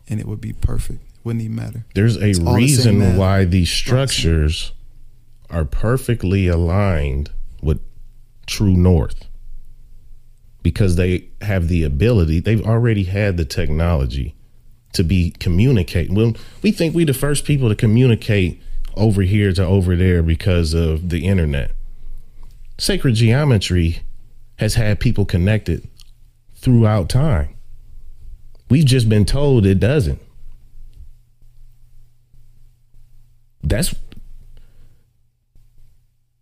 and 0.07 0.17
it 0.17 0.25
would 0.25 0.39
be 0.39 0.53
perfect. 0.53 1.01
Wouldn't 1.25 1.43
even 1.43 1.57
matter. 1.57 1.83
There's 1.93 2.15
a 2.15 2.29
It's 2.29 2.39
all 2.39 2.53
the 2.53 2.55
reason 2.55 3.17
why 3.17 3.43
these 3.43 3.69
structures 3.69 4.71
are 5.49 5.65
perfectly 5.65 6.47
aligned 6.47 7.31
with 7.61 7.81
true 8.47 8.77
north. 8.77 9.25
Because 10.63 10.95
they 10.95 11.27
have 11.41 11.67
the 11.67 11.83
ability 11.83 12.39
they've 12.39 12.65
already 12.65 13.03
had 13.03 13.35
the 13.35 13.43
technology 13.43 14.35
to 14.93 15.03
be 15.03 15.31
communicate 15.31 16.11
when 16.11 16.37
we 16.61 16.71
think 16.71 16.95
we 16.95 17.03
the 17.03 17.13
first 17.13 17.43
people 17.43 17.67
to 17.67 17.75
communicate 17.75 18.61
over 18.95 19.23
here 19.23 19.51
to 19.51 19.65
over 19.65 19.97
there 19.97 20.23
because 20.23 20.73
of 20.73 21.09
the 21.09 21.27
internet. 21.27 21.71
Sacred 22.77 23.15
geometry 23.15 23.99
has 24.59 24.75
had 24.75 24.99
people 24.99 25.25
connected 25.25 25.87
throughout 26.55 27.09
time 27.09 27.55
we've 28.69 28.85
just 28.85 29.09
been 29.09 29.25
told 29.25 29.65
it 29.65 29.79
doesn't 29.79 30.21
that's 33.63 33.93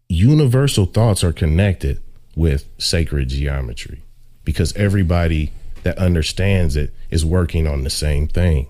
universal 0.10 0.86
thoughts 0.86 1.24
are 1.24 1.34
connected 1.34 2.00
with 2.36 2.70
sacred 2.78 3.30
geometry 3.30 4.04
because 4.44 4.74
everybody 4.76 5.52
that 5.84 5.98
understands 5.98 6.76
it 6.76 6.94
is 7.10 7.26
working 7.26 7.68
on 7.68 7.84
the 7.84 7.90
same 7.90 8.28
thing. 8.28 8.68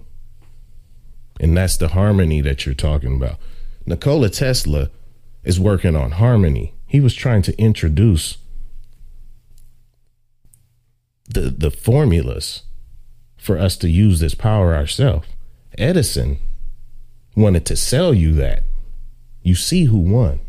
And 1.39 1.55
that's 1.55 1.77
the 1.77 1.89
harmony 1.89 2.41
that 2.41 2.65
you're 2.65 2.75
talking 2.75 3.15
about. 3.15 3.37
Nikola 3.85 4.29
Tesla 4.29 4.89
is 5.43 5.59
working 5.59 5.95
on 5.95 6.11
harmony. 6.11 6.73
He 6.87 6.99
was 6.99 7.13
trying 7.13 7.43
to 7.43 7.59
introduce 7.59 8.37
the 11.27 11.41
the 11.49 11.71
formulas 11.71 12.63
for 13.37 13.57
us 13.57 13.77
to 13.77 13.89
use 13.89 14.19
this 14.19 14.35
power 14.35 14.75
ourselves. 14.75 15.27
Edison 15.77 16.39
wanted 17.35 17.65
to 17.67 17.75
sell 17.75 18.13
you 18.13 18.33
that. 18.33 18.63
You 19.43 19.55
see 19.55 19.85
who 19.85 19.97
won. 19.97 20.39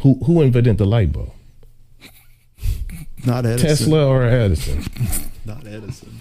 Who 0.00 0.14
who 0.24 0.42
invented 0.42 0.78
the 0.78 0.86
light 0.86 1.12
bulb? 1.12 1.32
Not 3.26 3.44
Edison. 3.44 3.68
Tesla 3.68 4.06
or 4.06 4.22
Edison? 4.22 4.84
Not 5.44 5.66
Edison. 5.66 6.20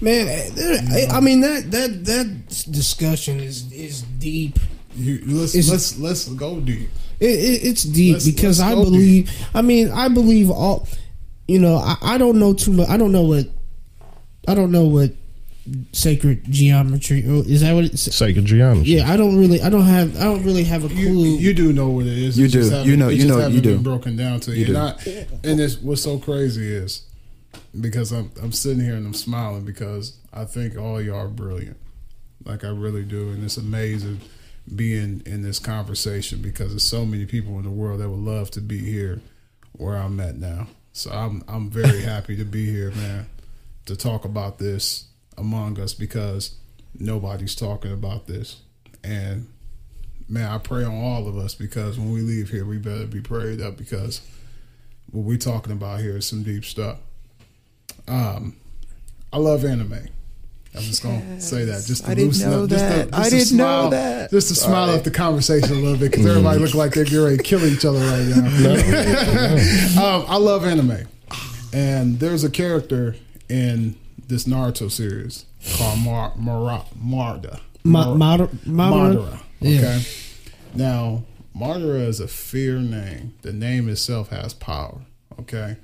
Man, 0.00 0.26
eh, 0.26 1.06
I 1.10 1.20
mean 1.20 1.42
that 1.42 1.70
that 1.70 2.04
that 2.06 2.66
discussion 2.70 3.40
is 3.40 3.70
is 3.72 4.02
deep. 4.02 4.58
You, 4.96 5.20
let's 5.26 5.54
Is- 5.54 5.70
let's 5.70 5.98
let's 5.98 6.28
go 6.28 6.60
deep. 6.60 6.90
It, 7.20 7.26
it, 7.30 7.64
it's 7.64 7.82
deep 7.84 8.14
Let's- 8.14 8.26
because 8.26 8.58
let's 8.60 8.72
I 8.72 8.74
go 8.74 8.84
believe. 8.84 9.30
I 9.54 9.62
mean, 9.62 9.90
I 9.90 10.08
believe 10.08 10.50
all. 10.50 10.88
You 11.48 11.58
know, 11.58 11.76
I, 11.76 11.96
I 12.02 12.18
don't 12.18 12.38
know 12.38 12.54
too 12.54 12.72
much. 12.72 12.88
I 12.88 12.96
don't 12.96 13.12
know 13.12 13.22
what. 13.22 13.46
I 14.48 14.54
don't 14.54 14.72
know 14.72 14.86
what 14.86 15.12
sacred 15.92 16.42
geometry 16.50 17.22
oh, 17.26 17.42
is 17.42 17.60
that 17.60 17.72
what 17.74 17.84
it's. 17.84 18.14
Sacred 18.14 18.44
geometry. 18.44 18.92
Yeah, 18.94 19.12
I 19.12 19.16
don't 19.16 19.36
really. 19.38 19.60
I 19.60 19.68
don't 19.70 19.82
have. 19.82 20.16
I 20.16 20.24
don't 20.24 20.42
really 20.44 20.64
have 20.64 20.84
a 20.84 20.88
clue. 20.88 20.98
you 21.36 21.54
do 21.54 21.72
know 21.72 21.88
what 21.90 22.06
it 22.06 22.18
is. 22.18 22.38
You 22.38 22.46
It 22.46 22.48
just 22.48 22.70
do. 22.70 22.76
haven't- 22.76 22.90
You 22.90 22.96
know- 22.96 23.08
you 23.08 23.26
know- 23.26 23.46
you 23.46 23.60
do. 23.60 23.74
been 23.74 23.82
broken 23.82 24.16
down 24.16 24.40
to 24.40 24.52
You 24.52 24.66
you. 24.66 24.76
And, 24.76 24.78
I, 24.78 24.90
and 25.44 25.60
it's, 25.60 25.78
what's 25.78 26.02
so 26.02 26.18
crazy 26.18 26.72
is 26.72 27.04
because 27.80 28.12
I'm 28.12 28.30
I'm 28.42 28.52
sitting 28.52 28.82
here 28.82 28.94
and 28.94 29.06
I'm 29.06 29.14
smiling 29.14 29.64
because 29.64 30.16
I 30.32 30.44
think 30.44 30.76
all 30.76 31.00
y'all 31.00 31.16
are 31.20 31.28
brilliant. 31.28 31.76
Like 32.44 32.64
I 32.64 32.68
really 32.68 33.04
do, 33.04 33.30
and 33.30 33.44
it's 33.44 33.56
amazing 33.56 34.20
being 34.74 35.22
in 35.26 35.42
this 35.42 35.58
conversation 35.58 36.40
because 36.40 36.70
there's 36.70 36.86
so 36.86 37.04
many 37.04 37.26
people 37.26 37.56
in 37.58 37.64
the 37.64 37.70
world 37.70 38.00
that 38.00 38.08
would 38.08 38.20
love 38.20 38.50
to 38.52 38.60
be 38.60 38.78
here 38.78 39.20
where 39.72 39.96
I'm 39.96 40.20
at 40.20 40.36
now. 40.36 40.68
So 40.92 41.10
I'm 41.10 41.42
I'm 41.48 41.70
very 41.70 42.02
happy 42.02 42.36
to 42.36 42.44
be 42.44 42.70
here, 42.70 42.90
man, 42.92 43.26
to 43.86 43.96
talk 43.96 44.24
about 44.24 44.58
this 44.58 45.06
among 45.36 45.80
us 45.80 45.94
because 45.94 46.56
nobody's 46.98 47.54
talking 47.54 47.92
about 47.92 48.26
this. 48.26 48.60
And 49.02 49.48
man, 50.28 50.50
I 50.50 50.58
pray 50.58 50.84
on 50.84 50.94
all 50.94 51.28
of 51.28 51.36
us 51.36 51.54
because 51.54 51.98
when 51.98 52.12
we 52.12 52.20
leave 52.20 52.50
here, 52.50 52.64
we 52.64 52.78
better 52.78 53.06
be 53.06 53.20
prayed 53.20 53.60
up 53.60 53.76
because 53.76 54.20
what 55.10 55.24
we're 55.24 55.38
talking 55.38 55.72
about 55.72 56.00
here 56.00 56.16
is 56.16 56.26
some 56.26 56.42
deep 56.42 56.64
stuff. 56.64 56.98
Um, 58.06 58.56
I 59.32 59.38
love 59.38 59.64
anime. 59.64 60.08
I'm 60.74 60.82
just 60.82 61.02
gonna 61.02 61.40
say 61.40 61.66
that. 61.66 61.84
Just 61.84 62.04
to 62.04 62.10
I 62.10 62.14
didn't 62.14 62.28
loosen 62.28 62.50
know 62.50 62.64
up, 62.64 62.70
just 62.70 62.84
that. 62.84 63.04
To, 63.04 63.10
just 63.10 63.26
I 63.26 63.30
didn't 63.30 63.56
know 63.58 63.64
smile, 63.64 63.90
that. 63.90 64.30
Just 64.30 64.48
to 64.48 64.54
smile 64.54 64.86
Sorry. 64.86 64.98
up 64.98 65.04
the 65.04 65.10
conversation 65.10 65.70
a 65.72 65.74
little 65.74 65.98
bit 65.98 66.10
because 66.10 66.26
everybody 66.26 66.58
look 66.60 66.74
like 66.74 66.92
they're 66.92 67.04
getting 67.04 67.22
ready 67.24 67.36
to 67.36 67.42
kill 67.42 67.64
each 67.66 67.84
other 67.84 67.98
right 67.98 68.26
now. 68.26 68.44
um, 70.16 70.24
I 70.28 70.36
love 70.38 70.64
anime, 70.64 71.06
and 71.74 72.18
there's 72.20 72.42
a 72.42 72.50
character 72.50 73.16
in 73.50 73.96
this 74.28 74.44
Naruto 74.44 74.90
series 74.90 75.44
called 75.76 75.98
Mar- 75.98 76.32
Mara- 76.36 76.86
Marda. 76.96 77.60
Ma- 77.84 78.14
Mar- 78.14 78.38
Madara, 78.38 78.48
Madara? 78.64 79.14
Madara. 79.14 79.40
Yeah. 79.60 79.78
Okay. 79.78 80.02
Now, 80.74 81.24
Madara 81.54 82.06
is 82.06 82.18
a 82.20 82.28
fear 82.28 82.78
name. 82.78 83.34
The 83.42 83.52
name 83.52 83.88
itself 83.88 84.30
has 84.30 84.54
power. 84.54 85.02
Okay. 85.38 85.76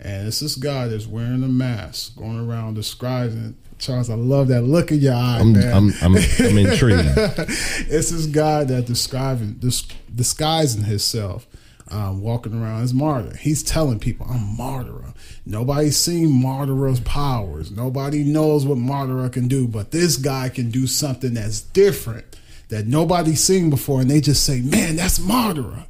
And 0.00 0.26
it's 0.26 0.40
this 0.40 0.56
guy 0.56 0.88
that's 0.88 1.06
wearing 1.06 1.44
a 1.44 1.48
mask, 1.48 2.16
going 2.16 2.40
around 2.48 2.74
describing. 2.74 3.56
Charles, 3.82 4.08
I 4.08 4.14
love 4.14 4.46
that 4.48 4.62
look 4.62 4.92
in 4.92 5.00
your 5.00 5.14
eye, 5.14 5.38
I'm, 5.40 5.52
man. 5.54 5.72
I'm, 5.74 5.92
I'm, 6.00 6.14
I'm 6.14 6.16
intrigued. 6.58 7.02
it's 7.16 8.10
this 8.10 8.26
guy 8.26 8.62
that 8.62 8.86
describing 8.86 9.54
dis, 9.54 9.82
disguising 10.14 10.84
himself, 10.84 11.48
um, 11.90 12.22
walking 12.22 12.54
around 12.54 12.84
as 12.84 12.94
martyr. 12.94 13.36
He's 13.36 13.64
telling 13.64 13.98
people, 13.98 14.24
"I'm 14.30 14.56
Madara." 14.56 15.14
Nobody's 15.44 15.96
seen 15.96 16.28
Madara's 16.28 17.00
powers. 17.00 17.72
Nobody 17.72 18.22
knows 18.22 18.64
what 18.64 18.78
Madara 18.78 19.32
can 19.32 19.48
do, 19.48 19.66
but 19.66 19.90
this 19.90 20.16
guy 20.16 20.48
can 20.48 20.70
do 20.70 20.86
something 20.86 21.34
that's 21.34 21.60
different 21.60 22.24
that 22.68 22.86
nobody's 22.86 23.42
seen 23.42 23.68
before, 23.68 24.00
and 24.00 24.08
they 24.08 24.20
just 24.20 24.44
say, 24.44 24.60
"Man, 24.60 24.94
that's 24.94 25.18
Madara." 25.18 25.86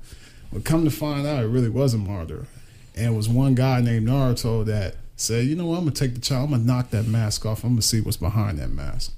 But 0.50 0.64
come 0.64 0.84
to 0.84 0.90
find 0.90 1.26
out, 1.26 1.44
it 1.44 1.48
really 1.48 1.68
wasn't 1.68 2.08
Madara, 2.08 2.46
and 2.96 3.12
it 3.12 3.16
was 3.16 3.28
one 3.28 3.54
guy 3.54 3.82
named 3.82 4.08
Naruto 4.08 4.64
that 4.64 4.94
said, 5.22 5.46
"You 5.46 5.56
know 5.56 5.66
what? 5.66 5.76
I'm 5.78 5.84
gonna 5.84 5.92
take 5.92 6.14
the 6.14 6.20
child. 6.20 6.44
I'm 6.46 6.50
gonna 6.50 6.64
knock 6.64 6.90
that 6.90 7.06
mask 7.06 7.46
off. 7.46 7.64
I'm 7.64 7.70
gonna 7.72 7.82
see 7.82 8.00
what's 8.00 8.16
behind 8.16 8.58
that 8.58 8.70
mask." 8.70 9.12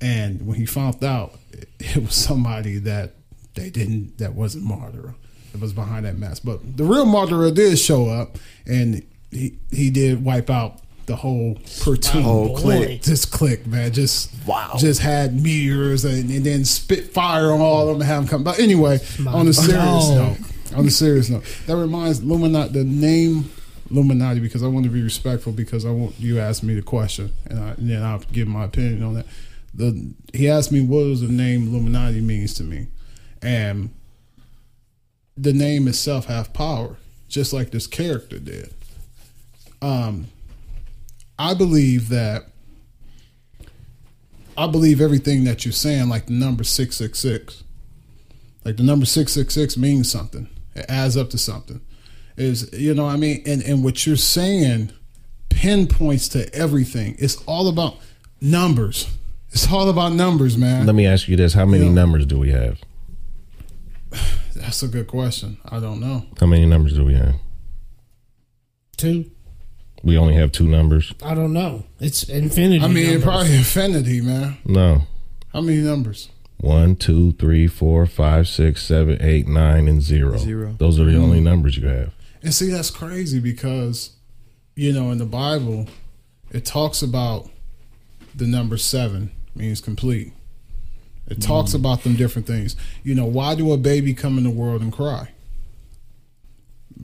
And 0.00 0.46
when 0.46 0.56
he 0.56 0.64
found 0.66 1.02
out, 1.02 1.38
it, 1.52 1.68
it 1.80 1.96
was 2.04 2.14
somebody 2.14 2.78
that 2.78 3.14
they 3.54 3.70
didn't, 3.70 4.18
that 4.18 4.34
wasn't 4.34 4.64
Madara. 4.64 5.14
It 5.52 5.60
was 5.60 5.72
behind 5.72 6.04
that 6.06 6.18
mask. 6.18 6.42
But 6.44 6.76
the 6.76 6.84
real 6.84 7.06
Madara 7.06 7.52
did 7.54 7.78
show 7.78 8.08
up, 8.08 8.38
and 8.66 9.02
he 9.30 9.54
he 9.70 9.90
did 9.90 10.24
wipe 10.24 10.50
out 10.50 10.80
the 11.06 11.16
whole 11.16 11.54
platoon. 11.80 12.22
Whole 12.22 12.56
clique. 12.56 13.02
Just 13.02 13.32
click, 13.32 13.66
man. 13.66 13.92
Just 13.92 14.30
Wow. 14.46 14.74
Just 14.78 15.00
had 15.00 15.34
meteors 15.42 16.04
and, 16.04 16.30
and 16.30 16.44
then 16.44 16.64
spit 16.66 17.12
fire 17.14 17.50
on 17.50 17.60
all 17.62 17.82
of 17.82 17.86
them 17.88 17.94
and 18.02 18.04
have 18.04 18.20
them 18.22 18.28
come. 18.28 18.44
But 18.44 18.58
anyway, 18.58 19.00
on 19.26 19.48
a 19.48 19.52
serious 19.54 19.74
No. 20.10 20.14
note, 20.28 20.38
on 20.76 20.86
a 20.86 20.90
serious 20.90 21.30
note, 21.30 21.44
that 21.66 21.76
reminds 21.76 22.20
Illuminati 22.20 22.72
the 22.74 22.84
name 22.84 23.50
Illuminati 23.90 24.40
because 24.40 24.62
I 24.62 24.66
want 24.66 24.84
to 24.84 24.90
be 24.90 25.02
respectful 25.02 25.52
because 25.52 25.84
I 25.84 25.90
want 25.90 26.18
you 26.18 26.38
asked 26.38 26.62
me 26.62 26.74
the 26.74 26.82
question 26.82 27.32
and, 27.46 27.58
I, 27.58 27.68
and 27.70 27.88
then 27.90 28.02
I'll 28.02 28.18
give 28.18 28.48
my 28.48 28.64
opinion 28.64 29.02
on 29.02 29.14
that. 29.14 29.26
The 29.74 30.12
he 30.34 30.48
asked 30.48 30.72
me 30.72 30.80
what 30.80 31.04
does 31.04 31.20
the 31.20 31.28
name 31.28 31.68
Illuminati 31.68 32.20
means 32.20 32.54
to 32.54 32.64
me, 32.64 32.88
and 33.42 33.90
the 35.36 35.52
name 35.52 35.86
itself 35.88 36.26
have 36.26 36.52
power, 36.52 36.96
just 37.28 37.52
like 37.52 37.70
this 37.70 37.86
character 37.86 38.38
did. 38.38 38.74
Um, 39.80 40.26
I 41.38 41.54
believe 41.54 42.08
that. 42.08 42.46
I 44.56 44.66
believe 44.66 45.00
everything 45.00 45.44
that 45.44 45.64
you're 45.64 45.70
saying, 45.70 46.08
like 46.08 46.26
the 46.26 46.32
number 46.32 46.64
six 46.64 46.96
six 46.96 47.20
six. 47.20 47.62
Like 48.64 48.76
the 48.76 48.82
number 48.82 49.06
six 49.06 49.32
six 49.32 49.54
six 49.54 49.76
means 49.76 50.10
something. 50.10 50.48
It 50.74 50.86
adds 50.88 51.16
up 51.16 51.30
to 51.30 51.38
something. 51.38 51.80
Is 52.38 52.70
you 52.72 52.94
know 52.94 53.04
what 53.04 53.14
I 53.14 53.16
mean? 53.16 53.42
And 53.46 53.62
and 53.62 53.84
what 53.84 54.06
you're 54.06 54.16
saying 54.16 54.92
pinpoints 55.50 56.28
to 56.28 56.54
everything. 56.54 57.16
It's 57.18 57.36
all 57.46 57.68
about 57.68 57.96
numbers. 58.40 59.08
It's 59.50 59.70
all 59.72 59.88
about 59.88 60.12
numbers, 60.12 60.56
man. 60.56 60.86
Let 60.86 60.94
me 60.94 61.06
ask 61.06 61.28
you 61.28 61.36
this: 61.36 61.54
How 61.54 61.66
many 61.66 61.86
Yeah. 61.86 61.92
numbers 61.92 62.26
do 62.26 62.38
we 62.38 62.50
have? 62.50 62.78
That's 64.54 64.82
a 64.82 64.88
good 64.88 65.06
question. 65.06 65.58
I 65.64 65.80
don't 65.80 66.00
know. 66.00 66.26
How 66.38 66.46
many 66.46 66.66
numbers 66.66 66.94
do 66.94 67.04
we 67.04 67.14
have? 67.14 67.34
Two. 68.96 69.30
We 70.04 70.16
only 70.16 70.34
have 70.34 70.52
two 70.52 70.66
numbers. 70.66 71.12
I 71.24 71.34
don't 71.34 71.52
know. 71.52 71.84
It's 71.98 72.22
infinity. 72.22 72.84
I 72.84 72.88
mean, 72.88 73.04
numbers. 73.04 73.24
probably 73.24 73.56
infinity, 73.56 74.20
man. 74.20 74.58
No. 74.64 75.02
How 75.52 75.60
many 75.60 75.78
numbers? 75.78 76.28
One, 76.58 76.96
two, 76.96 77.32
three, 77.32 77.66
four, 77.66 78.06
five, 78.06 78.46
six, 78.48 78.84
seven, 78.84 79.18
eight, 79.20 79.48
nine, 79.48 79.88
and 79.88 80.02
zero. 80.02 80.36
Zero. 80.36 80.74
Those 80.78 81.00
are 81.00 81.04
the 81.04 81.12
mm-hmm. 81.12 81.22
only 81.22 81.40
numbers 81.40 81.76
you 81.76 81.86
have. 81.88 82.12
And 82.42 82.54
see, 82.54 82.70
that's 82.70 82.90
crazy 82.90 83.40
because, 83.40 84.10
you 84.74 84.92
know, 84.92 85.10
in 85.10 85.18
the 85.18 85.26
Bible, 85.26 85.86
it 86.50 86.64
talks 86.64 87.02
about 87.02 87.48
the 88.34 88.46
number 88.46 88.76
seven 88.76 89.30
means 89.54 89.80
complete. 89.80 90.32
It 91.26 91.42
talks 91.42 91.72
mm. 91.72 91.76
about 91.76 92.04
them 92.04 92.16
different 92.16 92.46
things. 92.46 92.74
You 93.02 93.14
know, 93.14 93.26
why 93.26 93.54
do 93.54 93.72
a 93.72 93.76
baby 93.76 94.14
come 94.14 94.38
in 94.38 94.44
the 94.44 94.50
world 94.50 94.80
and 94.80 94.92
cry? 94.92 95.32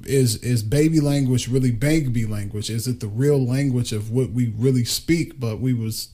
Is 0.05 0.37
is 0.37 0.63
baby 0.63 1.01
language 1.01 1.49
really 1.49 1.71
baby 1.71 2.27
language? 2.27 2.71
Is 2.71 2.89
it 2.89 3.01
the 3.01 3.07
real 3.07 3.45
language 3.45 3.93
of 3.93 4.11
what 4.11 4.31
we 4.31 4.53
really 4.57 4.85
speak? 4.85 5.39
But 5.39 5.61
we 5.61 5.73
was 5.73 6.09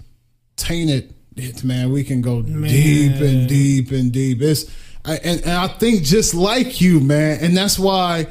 tainted. 0.57 1.15
It, 1.37 1.63
man, 1.65 1.91
we 1.91 2.05
can 2.05 2.21
go 2.21 2.43
deep 2.43 3.21
and 3.21 3.49
deep 3.49 3.91
and 3.93 4.13
deep. 4.13 4.43
It's 4.43 4.71
I, 5.05 5.15
and, 5.17 5.41
and 5.41 5.53
I 5.53 5.69
think 5.69 6.03
just 6.03 6.35
like 6.35 6.81
you, 6.81 7.01
man, 7.01 7.39
and 7.43 7.57
that's 7.57 7.79
why 7.79 8.27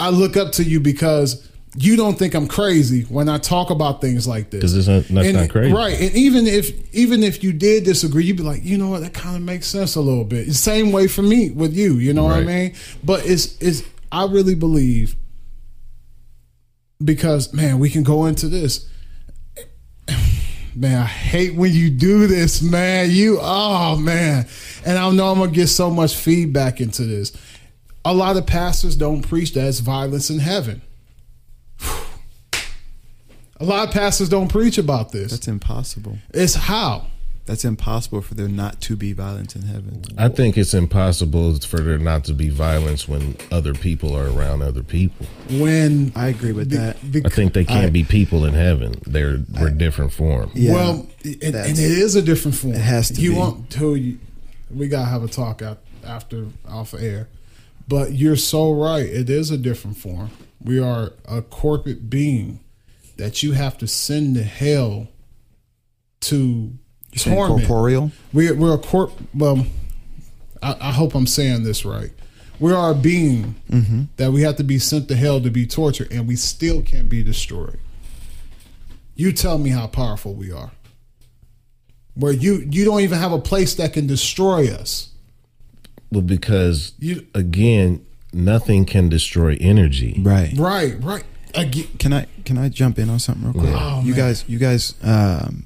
I 0.00 0.10
look 0.10 0.36
up 0.36 0.52
to 0.52 0.64
you 0.64 0.80
because 0.80 1.46
you 1.76 1.94
don't 1.96 2.18
think 2.18 2.34
I'm 2.34 2.48
crazy 2.48 3.02
when 3.02 3.28
I 3.28 3.38
talk 3.38 3.70
about 3.70 4.00
things 4.00 4.26
like 4.26 4.50
this. 4.50 4.60
'Cause 4.60 4.74
it's 4.76 4.88
not- 4.88 5.04
that's 5.08 5.26
And- 5.28 5.36
not 5.36 5.50
crazy. 5.50 5.72
right? 5.72 6.00
And 6.00 6.14
even 6.16 6.46
if 6.48 6.72
even 6.92 7.22
if 7.22 7.44
you 7.44 7.52
did 7.52 7.84
disagree, 7.84 8.24
you'd 8.24 8.36
be 8.38 8.42
like, 8.42 8.64
you 8.64 8.76
know 8.76 8.88
what, 8.88 9.02
that 9.02 9.12
kind 9.14 9.36
of 9.36 9.42
makes 9.42 9.68
sense 9.68 9.94
a 9.94 10.00
little 10.00 10.24
bit. 10.24 10.52
Same 10.54 10.90
way 10.90 11.06
for 11.06 11.22
me 11.22 11.50
with 11.50 11.72
you. 11.76 11.98
You 11.98 12.12
know 12.12 12.24
what 12.24 12.38
I 12.38 12.44
mean? 12.44 12.72
But 13.04 13.24
it's 13.26 13.54
it's 13.60 13.82
I 14.10 14.24
really 14.26 14.56
believe 14.56 15.14
because 17.02 17.52
man, 17.54 17.78
we 17.78 17.88
can 17.90 18.02
go 18.02 18.26
into 18.26 18.48
this. 18.48 18.86
Man, 20.74 21.02
I 21.02 21.06
hate 21.06 21.56
when 21.56 21.72
you 21.72 21.90
do 21.90 22.26
this, 22.28 22.62
man. 22.62 23.10
You, 23.10 23.38
oh 23.42 23.96
man, 23.96 24.46
and 24.86 24.98
I 24.98 25.10
know 25.10 25.30
I'm 25.32 25.38
gonna 25.40 25.50
get 25.50 25.66
so 25.66 25.90
much 25.90 26.14
feedback 26.16 26.80
into 26.80 27.04
this. 27.04 27.32
A 28.04 28.14
lot 28.14 28.36
of 28.36 28.46
pastors 28.46 28.96
don't 28.96 29.22
preach 29.22 29.52
that 29.54 29.66
it's 29.68 29.80
violence 29.80 30.30
in 30.30 30.38
heaven. 30.38 30.82
A 33.58 33.64
lot 33.64 33.88
of 33.88 33.92
pastors 33.94 34.30
don't 34.30 34.48
preach 34.48 34.78
about 34.78 35.12
this. 35.12 35.32
That's 35.32 35.48
impossible. 35.48 36.16
It's 36.32 36.54
how. 36.54 37.06
That's 37.44 37.64
impossible 37.64 38.22
for 38.22 38.34
there 38.34 38.48
not 38.48 38.80
to 38.82 38.96
be 38.96 39.12
violence 39.12 39.54
in 39.56 39.62
heaven. 39.62 40.02
I 40.16 40.28
think 40.28 40.56
it's 40.56 40.72
impossible 40.72 41.58
for 41.60 41.80
there 41.80 41.98
not 41.98 42.24
to 42.26 42.32
be 42.32 42.48
violence 42.48 43.06
when 43.08 43.36
other 43.50 43.74
people 43.74 44.16
are 44.16 44.28
around 44.28 44.62
other 44.62 44.82
people. 44.82 45.26
When 45.50 46.12
I 46.14 46.28
agree 46.28 46.52
with 46.52 46.70
be- 46.70 46.76
that. 46.76 46.96
bec- 47.12 47.26
I 47.26 47.28
think 47.28 47.52
they 47.52 47.64
can't 47.64 47.86
I- 47.86 47.90
be 47.90 48.04
people 48.04 48.44
in 48.46 48.54
heaven. 48.54 48.94
They're 49.06 49.40
we're 49.60 49.70
different 49.70 50.12
form. 50.12 50.50
Yeah, 50.54 50.72
well, 50.74 51.06
and, 51.24 51.42
and 51.42 51.54
it 51.54 51.78
is 51.78 52.14
a 52.14 52.22
different 52.22 52.56
form. 52.56 52.74
It 52.74 52.80
has 52.80 53.08
to 53.10 53.20
You 53.20 53.32
be. 53.32 53.36
want 53.36 53.70
to? 53.72 53.94
You, 53.96 54.18
we 54.70 54.86
gotta 54.88 55.08
have 55.10 55.24
a 55.24 55.28
talk 55.28 55.60
out, 55.60 55.78
after 56.04 56.46
off 56.68 56.94
air. 56.94 57.28
But 57.90 58.12
you're 58.12 58.36
so 58.36 58.72
right. 58.72 59.04
It 59.04 59.28
is 59.28 59.50
a 59.50 59.58
different 59.58 59.96
form. 59.96 60.30
We 60.62 60.78
are 60.78 61.12
a 61.28 61.42
corporate 61.42 62.08
being 62.08 62.60
that 63.16 63.42
you 63.42 63.52
have 63.52 63.76
to 63.78 63.88
send 63.88 64.36
to 64.36 64.44
hell 64.44 65.08
to 66.20 66.72
saying 67.16 67.36
torment. 67.36 67.66
corporeal? 67.66 68.12
We're 68.32 68.54
we're 68.54 68.74
a 68.74 68.78
corp. 68.78 69.12
Well, 69.34 69.66
I, 70.62 70.76
I 70.80 70.92
hope 70.92 71.16
I'm 71.16 71.26
saying 71.26 71.64
this 71.64 71.84
right. 71.84 72.12
We 72.60 72.72
are 72.72 72.92
a 72.92 72.94
being 72.94 73.56
mm-hmm. 73.68 74.02
that 74.18 74.30
we 74.30 74.42
have 74.42 74.54
to 74.58 74.64
be 74.64 74.78
sent 74.78 75.08
to 75.08 75.16
hell 75.16 75.40
to 75.40 75.50
be 75.50 75.66
tortured, 75.66 76.12
and 76.12 76.28
we 76.28 76.36
still 76.36 76.82
can't 76.82 77.08
be 77.08 77.24
destroyed. 77.24 77.80
You 79.16 79.32
tell 79.32 79.58
me 79.58 79.70
how 79.70 79.88
powerful 79.88 80.34
we 80.34 80.52
are. 80.52 80.70
Where 82.14 82.32
you 82.32 82.68
you 82.70 82.84
don't 82.84 83.00
even 83.00 83.18
have 83.18 83.32
a 83.32 83.40
place 83.40 83.74
that 83.74 83.94
can 83.94 84.06
destroy 84.06 84.68
us. 84.72 85.08
Well, 86.12 86.22
because 86.22 86.92
You 86.98 87.26
again, 87.34 88.04
nothing 88.32 88.84
can 88.84 89.08
destroy 89.08 89.56
energy. 89.60 90.20
Right. 90.22 90.52
right 90.56 90.96
right. 91.02 91.24
Again, 91.54 91.86
Can 91.98 92.12
I 92.12 92.26
can 92.44 92.58
I 92.58 92.68
jump 92.68 92.98
in 92.98 93.10
on 93.10 93.18
something 93.18 93.44
real 93.44 93.52
quick? 93.60 93.74
Oh, 93.76 94.00
you 94.04 94.12
man. 94.12 94.16
guys, 94.20 94.44
you 94.48 94.58
guys, 94.58 94.94
um, 95.02 95.64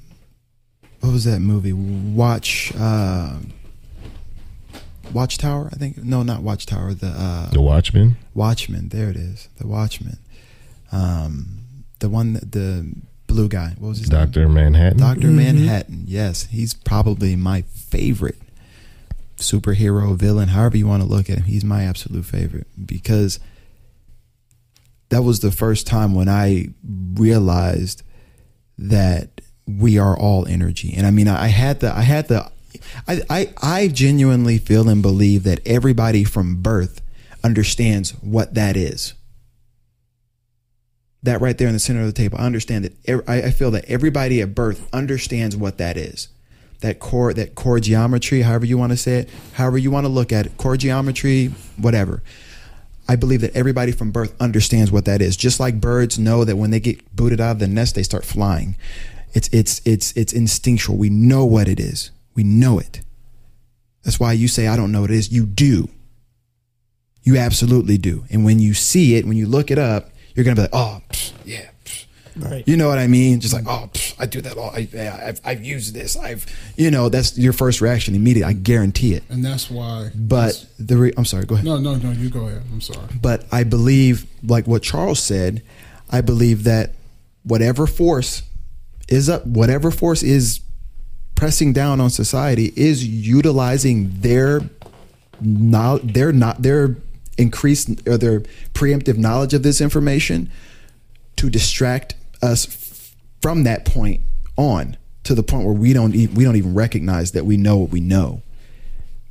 what 1.01 1.13
was 1.13 1.25
that 1.25 1.41
movie? 1.41 1.73
Watch, 1.75 2.73
uh, 2.79 3.37
Watchtower. 5.13 5.69
I 5.73 5.77
think 5.77 5.99
no, 5.99 6.23
not 6.23 6.43
Watchtower. 6.43 6.95
The 6.95 7.09
uh, 7.09 7.51
The 7.51 7.61
Watchmen. 7.61 8.17
Watchmen. 8.35 8.89
There 8.89 9.11
it 9.11 9.17
is. 9.17 9.49
The 9.59 9.67
Watchmen. 9.67 10.17
Um, 10.93 11.59
the 12.01 12.09
one 12.09 12.33
that 12.35 12.53
the 12.53 12.91
blue 13.27 13.49
guy. 13.49 13.75
What 13.79 13.89
was 13.91 13.99
his 13.99 14.11
name? 14.11 14.21
Doctor 14.21 14.49
Manhattan. 14.49 14.99
Doctor 14.99 15.27
Manhattan. 15.29 16.05
Yes, 16.07 16.45
he's 16.51 16.75
probably 16.75 17.37
my 17.37 17.63
favorite 17.63 18.39
superhero 19.45 20.17
villain. 20.17 20.49
However 20.49 20.77
you 20.77 20.87
want 20.87 21.03
to 21.03 21.09
look 21.09 21.31
at 21.31 21.39
him, 21.39 21.45
he's 21.45 21.65
my 21.65 21.85
absolute 21.85 22.25
favorite 22.25 22.67
because 22.85 23.39
that 25.11 25.23
was 25.23 25.41
the 25.41 25.53
first 25.53 25.87
time 25.87 26.15
when 26.15 26.29
I 26.29 26.69
realized 27.15 28.03
that 28.79 29.41
we 29.67 29.99
are 29.99 30.19
all 30.19 30.47
energy. 30.47 30.93
And 30.97 31.07
I 31.07 31.11
mean, 31.11 31.29
I 31.29 31.49
had 31.49 31.81
the, 31.81 31.97
I 31.97 32.03
had 32.03 32.29
the, 32.29 32.51
I, 33.07 33.23
I, 33.31 33.55
I 33.63 33.89
genuinely 33.89 34.59
feel 34.59 34.89
and 34.89 35.03
believe 35.03 35.45
that 35.45 35.61
everybody 35.67 36.25
from 36.25 36.57
birth 36.57 37.01
understands 37.43 38.11
what 38.23 38.55
that 38.55 38.77
is. 38.77 39.15
That 41.23 41.41
right 41.41 41.57
there 41.57 41.69
in 41.69 41.75
the 41.75 41.81
center 41.81 42.01
of 42.01 42.07
the 42.07 42.13
table, 42.13 42.39
I 42.39 42.45
understand 42.45 42.85
that. 42.85 43.25
I, 43.27 43.45
I 43.45 43.51
feel 43.51 43.71
that 43.71 43.87
everybody 43.87 44.43
at 44.43 44.55
birth 44.55 44.87
understands 44.93 45.57
what 45.57 45.79
that 45.79 45.97
is. 45.97 46.29
That 46.85 47.01
core, 47.01 47.33
that 47.33 47.55
core 47.55 47.81
geometry, 47.81 48.43
however 48.43 48.67
you 48.67 48.77
want 48.77 48.93
to 48.93 48.99
say 48.99 49.21
it, 49.21 49.31
however 49.55 49.79
you 49.79 49.91
want 49.91 50.05
to 50.05 50.11
look 50.11 50.33
at 50.33 50.45
it, 50.45 50.59
core 50.59 50.77
geometry, 50.77 51.47
whatever. 51.79 52.23
I 53.09 53.17
believe 53.17 53.41
that 53.41 53.57
everybody 53.57 53.91
from 53.91 54.11
birth 54.11 54.35
understands 54.39 54.93
what 54.93 55.07
that 55.07 55.23
is. 55.23 55.35
Just 55.35 55.59
like 55.59 55.81
birds 55.81 56.19
know 56.19 56.45
that 56.45 56.57
when 56.57 56.73
they 56.73 56.81
get 56.81 57.17
booted 57.17 57.41
out 57.41 57.53
of 57.53 57.59
the 57.59 57.69
nest, 57.69 57.95
they 57.95 58.03
start 58.03 58.23
flying. 58.23 58.77
It's 59.33 59.49
it's 59.49 59.81
it's 59.87 60.13
it's 60.13 60.35
instinctual. 60.35 60.99
We 60.99 61.09
know 61.09 61.47
what 61.47 61.69
it 61.69 61.81
is. 61.81 62.11
We 62.35 62.45
know 62.45 62.79
it. 62.79 63.01
That's 64.03 64.21
why 64.21 64.35
you 64.35 64.47
say 64.47 64.67
I 64.67 64.77
don't 64.77 64.93
know 64.93 65.01
what 65.01 65.11
it 65.11 65.17
is. 65.17 65.33
You 65.33 65.47
do. 65.47 65.89
You 67.23 67.39
absolutely 67.39 67.97
do. 67.97 68.27
And 68.31 68.45
when 68.45 68.59
you 68.59 68.75
see 68.75 69.15
it, 69.15 69.25
when 69.25 69.39
you 69.39 69.47
look 69.47 69.71
it 69.71 69.79
up, 69.79 70.11
you're 70.35 70.45
gonna 70.45 70.57
be 70.57 70.63
like, 70.63 70.71
oh, 70.75 71.01
yeah. 71.47 71.71
Pfft." 72.37 72.51
Right. 72.51 72.65
You 72.67 72.77
know 72.77 72.89
what 72.89 72.99
I 72.99 73.07
mean? 73.07 73.41
Just 73.41 73.55
like, 73.55 73.65
oh, 73.67 73.89
pfft, 73.93 74.15
I 74.19 74.27
do 74.27 74.41
that 74.41 74.57
all. 74.57 74.71
I, 74.71 74.89
I've, 75.23 75.41
I've 75.45 75.65
used 75.65 75.95
this. 75.95 76.17
I've, 76.17 76.47
you 76.77 76.91
know, 76.91 77.09
that's 77.09 77.39
your 77.39 77.53
first 77.53 77.81
reaction 77.81 78.15
immediately. 78.15 78.51
I 78.51 78.53
guarantee 78.55 79.15
it. 79.15 79.23
and 79.29 79.45
that's 79.45 79.71
why. 79.71 80.11
But 80.15 80.67
the, 80.79 80.97
re- 80.97 81.13
I'm 81.17 81.25
sorry. 81.25 81.45
Go 81.45 81.55
ahead 81.55 81.65
no, 81.65 81.79
no, 81.79 81.95
no. 81.97 82.11
You 82.11 82.31
go 82.31 82.47
ahead. 82.47 82.63
I'm 82.73 82.81
sorry. 82.81 83.07
but 83.21 83.47
I 83.53 83.65
believe, 83.65 84.27
like 84.43 84.67
what 84.67 84.83
Charles 84.83 85.23
said, 85.23 85.63
I 86.11 86.21
believe 86.21 86.65
that 86.65 86.95
whatever 87.43 87.87
force 87.87 88.43
is 89.09 89.29
up, 89.29 89.47
whatever 89.47 89.91
force 89.91 90.23
is 90.23 90.61
pressing 91.35 91.73
down 91.73 92.01
on 92.01 92.11
society 92.11 92.73
is 92.77 93.07
utilizing 93.07 94.11
their 94.21 94.63
no, 95.41 95.99
their 95.99 96.33
not 96.33 96.63
their 96.63 96.97
increased 97.37 98.07
or 98.09 98.17
their 98.17 98.41
preemptive 98.73 99.17
knowledge 99.19 99.53
of 99.53 99.63
this 99.63 99.81
information 99.81 100.51
to 101.37 101.51
distract 101.51 102.15
us 102.45 102.67
f- 102.67 103.15
from 103.43 103.65
that 103.65 103.85
point 103.85 104.21
on 104.57 104.97
to 105.25 105.35
the 105.35 105.43
point 105.43 105.65
where 105.65 105.75
we 105.75 105.93
don't 105.93 106.15
e- 106.15 106.29
we 106.29 106.45
don't 106.45 106.57
even 106.57 106.75
recognize 106.75 107.33
that 107.33 107.45
we 107.45 107.57
know 107.57 107.79
what 107.79 107.91
we 107.91 108.01
know 108.01 108.43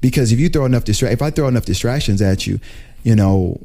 because 0.01 0.31
if 0.33 0.39
you 0.39 0.49
throw 0.49 0.65
enough 0.65 0.83
distra- 0.83 1.11
if 1.11 1.21
I 1.21 1.29
throw 1.29 1.47
enough 1.47 1.65
distractions 1.65 2.21
at 2.21 2.45
you, 2.45 2.59
you 3.03 3.15
know, 3.15 3.61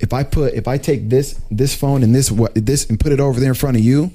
if 0.00 0.12
I 0.12 0.22
put 0.22 0.54
if 0.54 0.66
I 0.66 0.78
take 0.78 1.10
this 1.10 1.38
this 1.50 1.74
phone 1.74 2.02
and 2.02 2.14
this 2.14 2.30
what 2.30 2.54
this 2.54 2.88
and 2.88 2.98
put 2.98 3.12
it 3.12 3.20
over 3.20 3.38
there 3.40 3.50
in 3.50 3.54
front 3.54 3.76
of 3.76 3.82
you, 3.82 4.10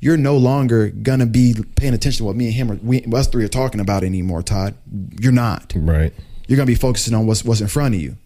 you're 0.00 0.18
no 0.18 0.36
longer 0.36 0.88
gonna 0.90 1.26
be 1.26 1.54
paying 1.76 1.94
attention 1.94 2.18
to 2.18 2.24
what 2.24 2.36
me 2.36 2.46
and 2.46 2.54
him 2.54 2.70
or 2.70 2.74
we 2.82 3.02
us 3.14 3.28
three 3.28 3.44
are 3.44 3.48
talking 3.48 3.80
about 3.80 4.04
anymore, 4.04 4.42
Todd. 4.42 4.74
You're 5.18 5.32
not. 5.32 5.72
Right. 5.74 6.12
You're 6.48 6.56
gonna 6.56 6.66
be 6.66 6.74
focusing 6.74 7.14
on 7.14 7.26
what's 7.26 7.44
what's 7.44 7.60
in 7.62 7.68
front 7.68 7.94
of 7.94 8.00
you, 8.00 8.16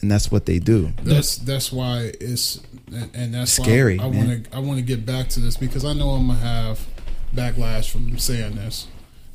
and 0.00 0.10
that's 0.10 0.30
what 0.32 0.46
they 0.46 0.58
do. 0.58 0.92
That's 1.04 1.36
that's 1.36 1.70
why 1.70 2.12
it's 2.20 2.60
and, 2.94 3.10
and 3.14 3.34
that's 3.34 3.52
Scary, 3.52 3.98
Why 3.98 4.04
I 4.04 4.06
want 4.08 4.44
to 4.44 4.56
I 4.56 4.58
want 4.60 4.78
to 4.78 4.84
get 4.84 5.04
back 5.06 5.28
to 5.30 5.40
this 5.40 5.56
because 5.56 5.84
I 5.84 5.92
know 5.92 6.10
I'm 6.10 6.28
gonna 6.28 6.38
have 6.38 6.86
backlash 7.34 7.90
from 7.90 8.18
saying 8.18 8.56
this 8.56 8.86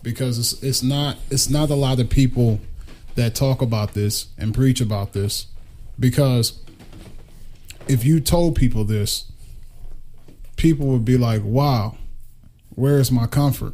because 0.04 0.38
it's 0.40 0.64
it's 0.64 0.84
not 0.84 1.18
it's 1.30 1.50
not 1.50 1.70
a 1.70 1.76
lot 1.76 2.00
of 2.00 2.10
people 2.10 2.60
that 3.16 3.36
talk 3.36 3.62
about 3.62 3.94
this 3.94 4.28
and 4.38 4.54
preach 4.54 4.80
about 4.80 5.14
this 5.14 5.48
because 6.00 6.60
if 7.88 8.06
you 8.06 8.20
told 8.20 8.56
people 8.56 8.84
this, 8.84 9.32
people 10.58 10.88
would 10.88 11.06
be 11.06 11.18
like, 11.18 11.42
"Wow, 11.44 11.98
where's 12.70 13.12
my 13.12 13.28
comfort? 13.28 13.74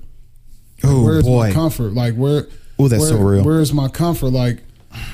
Oh 0.83 1.03
where's 1.03 1.25
boy, 1.25 1.47
my 1.47 1.51
comfort? 1.51 1.93
Like 1.93 2.15
where? 2.15 2.47
Ooh, 2.79 2.87
that's 2.87 3.01
where- 3.01 3.09
so 3.09 3.17
real. 3.17 3.43
Where's 3.43 3.73
my 3.73 3.87
comfort? 3.87 4.29
Like 4.29 4.59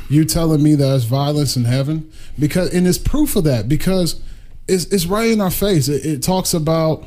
you 0.10 0.26
telling 0.26 0.62
me 0.62 0.76
there's 0.76 1.06
violence 1.06 1.56
in 1.56 1.66
heaven 1.66 2.12
because 2.38 2.74
and 2.74 2.88
it's 2.88 2.98
proof 2.98 3.36
of 3.36 3.46
that 3.46 3.70
because 3.70 4.22
it's 4.70 4.86
it's 4.86 5.06
right 5.06 5.30
in 5.32 5.42
our 5.42 5.52
face. 5.52 5.88
It, 5.88 6.06
it 6.06 6.24
talks 6.24 6.54
about 6.54 7.04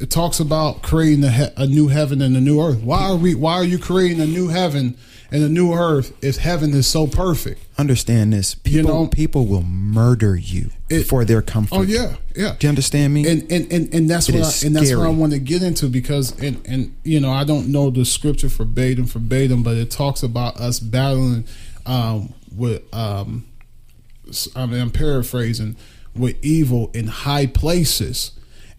it 0.00 0.10
talks 0.10 0.40
about 0.40 0.82
creating 0.82 1.24
a, 1.24 1.30
he- 1.30 1.48
a 1.56 1.66
new 1.66 1.88
heaven 1.88 2.22
and 2.22 2.36
a 2.36 2.40
new 2.40 2.60
earth. 2.60 2.80
Why 2.80 3.02
are 3.10 3.16
we? 3.16 3.34
Why 3.34 3.54
are 3.54 3.64
you 3.64 3.78
creating 3.78 4.20
a 4.20 4.26
new 4.26 4.48
heaven 4.48 4.96
and 5.30 5.42
a 5.42 5.48
new 5.48 5.72
earth 5.72 6.12
if 6.22 6.36
heaven 6.36 6.70
is 6.74 6.86
so 6.86 7.06
perfect? 7.06 7.60
understand 7.78 8.32
this. 8.32 8.54
People 8.54 8.90
know- 8.90 9.06
people 9.08 9.46
will 9.46 9.62
murder 9.62 10.36
you 10.36 10.70
It- 10.88 11.04
for 11.04 11.24
their 11.24 11.42
comfort. 11.42 11.74
Oh 11.74 11.82
yeah, 11.82 12.16
yeah. 12.36 12.54
Do 12.58 12.66
you 12.66 12.68
understand 12.68 13.12
me? 13.14 13.26
and 13.28 13.50
and 13.50 13.72
and, 13.72 13.92
and 13.94 14.08
that's 14.10 14.28
It 14.28 14.34
what 14.36 14.44
I, 14.44 14.66
and 14.66 14.76
that's 14.76 14.94
what 14.94 15.06
I 15.06 15.10
want 15.10 15.32
to 15.32 15.38
get 15.40 15.62
into 15.62 15.88
because 15.88 16.38
and 16.40 16.60
and 16.66 16.94
you 17.02 17.18
know 17.20 17.30
I 17.32 17.44
don't 17.44 17.68
know 17.68 17.90
the 17.90 18.04
scripture 18.04 18.48
verbatim 18.48 19.06
verbatim, 19.06 19.62
but 19.62 19.76
it 19.76 19.90
talks 19.90 20.22
about 20.22 20.56
us 20.58 20.78
battling 20.78 21.44
um, 21.86 22.32
with 22.54 22.82
um, 22.94 23.44
I 24.54 24.66
mean 24.66 24.80
I'm 24.80 24.90
paraphrasing 24.90 25.76
with 26.14 26.36
evil 26.44 26.90
in 26.94 27.06
high 27.06 27.46
places, 27.46 28.32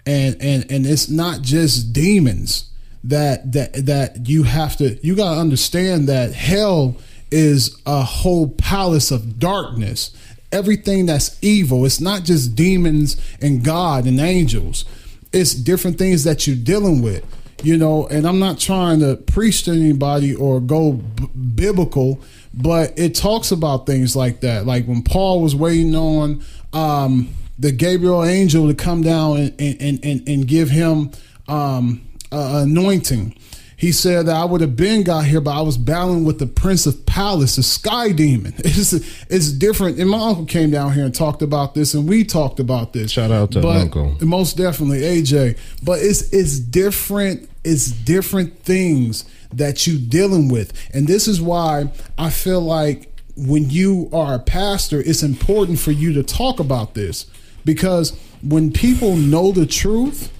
and 0.05 0.35
and 0.41 0.69
and 0.71 0.85
it's 0.85 1.09
not 1.09 1.41
just 1.41 1.93
demons 1.93 2.69
that 3.03 3.51
that 3.51 3.85
that 3.85 4.29
you 4.29 4.43
have 4.43 4.77
to 4.77 4.97
you 5.05 5.15
got 5.15 5.35
to 5.35 5.39
understand 5.39 6.07
that 6.07 6.33
hell 6.33 6.95
is 7.31 7.75
a 7.85 8.03
whole 8.03 8.49
palace 8.49 9.11
of 9.11 9.39
darkness. 9.39 10.11
Everything 10.51 11.07
that's 11.07 11.37
evil 11.43 11.85
it's 11.85 11.99
not 11.99 12.23
just 12.23 12.55
demons 12.55 13.17
and 13.41 13.63
god 13.63 14.05
and 14.05 14.19
angels. 14.19 14.85
It's 15.31 15.55
different 15.55 15.97
things 15.97 16.23
that 16.25 16.45
you're 16.45 16.55
dealing 16.55 17.01
with 17.01 17.25
you 17.63 17.77
know 17.77 18.05
and 18.07 18.27
i'm 18.27 18.39
not 18.39 18.59
trying 18.59 18.99
to 18.99 19.15
preach 19.15 19.63
to 19.63 19.71
anybody 19.71 20.35
or 20.35 20.59
go 20.59 20.93
b- 20.93 21.29
biblical 21.55 22.19
but 22.53 22.97
it 22.97 23.15
talks 23.15 23.51
about 23.51 23.85
things 23.87 24.15
like 24.15 24.41
that. 24.41 24.65
Like 24.65 24.85
when 24.85 25.01
paul 25.01 25.41
was 25.41 25.55
waiting 25.55 25.95
on 25.95 26.43
um 26.73 27.29
the 27.59 27.71
gabriel 27.71 28.23
angel 28.23 28.67
to 28.67 28.73
come 28.73 29.01
down 29.01 29.37
and 29.37 29.53
and 29.59 30.03
and, 30.03 30.27
and 30.27 30.47
give 30.47 30.69
him 30.69 31.11
um 31.47 32.01
uh, 32.31 32.63
anointing 32.65 33.35
he 33.83 33.91
said 33.91 34.27
that 34.27 34.35
I 34.37 34.45
would 34.45 34.61
have 34.61 34.77
been 34.77 35.03
got 35.03 35.25
here, 35.25 35.41
but 35.41 35.51
I 35.57 35.61
was 35.61 35.77
battling 35.77 36.23
with 36.23 36.39
the 36.39 36.47
Prince 36.47 36.85
of 36.85 37.05
Palace, 37.05 37.57
the 37.57 37.63
Sky 37.63 38.13
Demon. 38.13 38.53
It's 38.59 38.93
it's 39.29 39.51
different. 39.51 39.99
And 39.99 40.09
my 40.09 40.19
uncle 40.29 40.45
came 40.45 40.71
down 40.71 40.93
here 40.93 41.03
and 41.03 41.13
talked 41.13 41.41
about 41.41 41.73
this, 41.73 41.93
and 41.93 42.07
we 42.07 42.23
talked 42.23 42.61
about 42.61 42.93
this. 42.93 43.11
Shout 43.11 43.29
out 43.29 43.51
to 43.51 43.59
But- 43.59 43.81
Uncle. 43.81 44.15
Most 44.21 44.55
definitely, 44.55 45.01
AJ. 45.01 45.57
But 45.83 45.99
it's 45.99 46.31
it's 46.31 46.59
different. 46.59 47.49
It's 47.65 47.91
different 47.91 48.57
things 48.59 49.25
that 49.51 49.85
you 49.85 49.97
dealing 49.99 50.47
with, 50.47 50.71
and 50.93 51.05
this 51.05 51.27
is 51.27 51.41
why 51.41 51.91
I 52.17 52.29
feel 52.29 52.61
like 52.61 53.12
when 53.35 53.69
you 53.69 54.09
are 54.13 54.35
a 54.35 54.39
pastor, 54.39 55.01
it's 55.01 55.23
important 55.23 55.79
for 55.79 55.91
you 55.91 56.13
to 56.13 56.23
talk 56.23 56.59
about 56.59 56.93
this 56.93 57.25
because 57.65 58.17
when 58.41 58.71
people 58.71 59.15
know 59.15 59.51
the 59.51 59.65
truth 59.65 60.31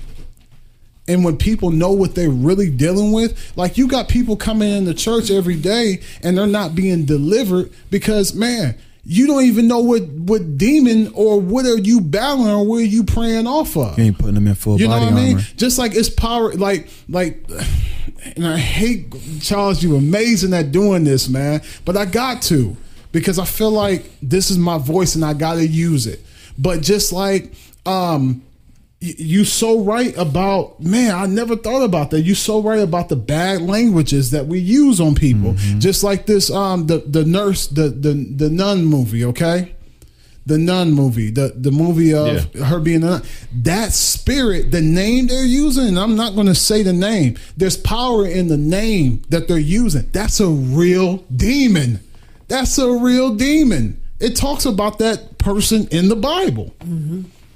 And 1.07 1.25
when 1.25 1.35
people 1.37 1.69
know 1.69 1.91
what 1.91 2.15
they're 2.15 2.29
really 2.29 2.69
dealing 2.69 3.11
with, 3.11 3.51
like 3.57 3.77
you 3.77 3.87
got 3.87 4.07
people 4.07 4.37
coming 4.37 4.71
in 4.71 4.85
the 4.85 4.93
church 4.93 5.29
every 5.29 5.57
day 5.57 5.99
and 6.21 6.37
they're 6.37 6.47
not 6.47 6.75
being 6.75 7.03
delivered 7.03 7.71
because, 7.91 8.33
man, 8.33 8.75
you 9.05 9.27
don't 9.27 9.43
even 9.43 9.67
know 9.67 9.79
what 9.79 10.03
what 10.03 10.57
demon 10.57 11.11
or 11.13 11.39
what 11.39 11.65
are 11.65 11.77
you 11.77 11.99
battling 11.99 12.47
or 12.47 12.65
what 12.65 12.77
are 12.77 12.85
you 12.85 13.03
praying 13.03 13.47
off 13.47 13.75
of. 13.75 13.97
You 13.97 14.05
ain't 14.05 14.17
putting 14.17 14.35
them 14.35 14.47
in 14.47 14.55
full 14.55 14.79
You 14.79 14.87
know 14.87 14.97
body 14.97 15.13
what 15.13 15.13
I 15.13 15.25
mean? 15.25 15.39
Just 15.57 15.77
like 15.77 15.93
it's 15.93 16.09
power, 16.09 16.53
like 16.53 16.87
like, 17.09 17.43
and 18.35 18.47
I 18.47 18.57
hate 18.57 19.13
Charles. 19.41 19.83
You 19.83 19.97
amazing 19.97 20.53
at 20.53 20.71
doing 20.71 21.03
this, 21.03 21.27
man. 21.27 21.61
But 21.83 21.97
I 21.97 22.05
got 22.05 22.41
to 22.43 22.77
because 23.11 23.39
I 23.39 23.45
feel 23.45 23.71
like 23.71 24.09
this 24.21 24.49
is 24.49 24.57
my 24.57 24.77
voice 24.77 25.15
and 25.15 25.25
I 25.25 25.33
got 25.33 25.55
to 25.55 25.67
use 25.67 26.07
it. 26.07 26.21
But 26.57 26.81
just 26.81 27.11
like 27.11 27.51
um, 27.85 28.41
you 29.03 29.43
so 29.43 29.81
right 29.81 30.15
about 30.17 30.79
man. 30.81 31.13
I 31.13 31.25
never 31.25 31.55
thought 31.55 31.83
about 31.83 32.11
that. 32.11 32.21
You 32.21 32.35
so 32.35 32.61
right 32.61 32.79
about 32.79 33.09
the 33.09 33.15
bad 33.15 33.61
languages 33.61 34.31
that 34.31 34.47
we 34.47 34.59
use 34.59 35.01
on 35.01 35.13
people. 35.15 35.53
Just 35.79 36.03
like 36.03 36.25
this 36.25 36.49
um 36.49 36.87
the 36.87 36.99
the 36.99 37.25
nurse 37.25 37.67
the 37.67 37.89
the 37.89 38.13
the 38.13 38.49
nun 38.49 38.85
movie. 38.85 39.25
Okay 39.25 39.75
the 40.45 40.57
nun 40.57 40.91
movie, 40.91 41.29
the 41.29 41.53
the 41.55 41.71
movie 41.71 42.13
of 42.13 42.53
her 42.55 42.79
being 42.79 43.03
a 43.03 43.07
nun. 43.07 43.23
That 43.53 43.93
spirit, 43.93 44.71
the 44.71 44.81
name 44.81 45.27
they're 45.27 45.45
using, 45.45 45.87
and 45.87 45.99
I'm 45.99 46.15
not 46.15 46.35
going 46.35 46.47
to 46.47 46.55
say 46.55 46.83
the 46.83 46.93
name. 46.93 47.37
There's 47.55 47.77
power 47.77 48.27
in 48.27 48.47
the 48.49 48.57
name 48.57 49.21
that 49.29 49.47
they're 49.47 49.57
using. 49.57 50.09
That's 50.11 50.39
a 50.39 50.47
real 50.49 51.17
demon. 51.33 52.01
That's 52.47 52.77
a 52.77 52.91
real 52.91 53.35
demon. 53.35 54.01
It 54.19 54.35
talks 54.35 54.65
about 54.65 54.99
that 54.99 55.37
person 55.37 55.87
in 55.91 56.09
the 56.09 56.15
Bible. 56.15 56.73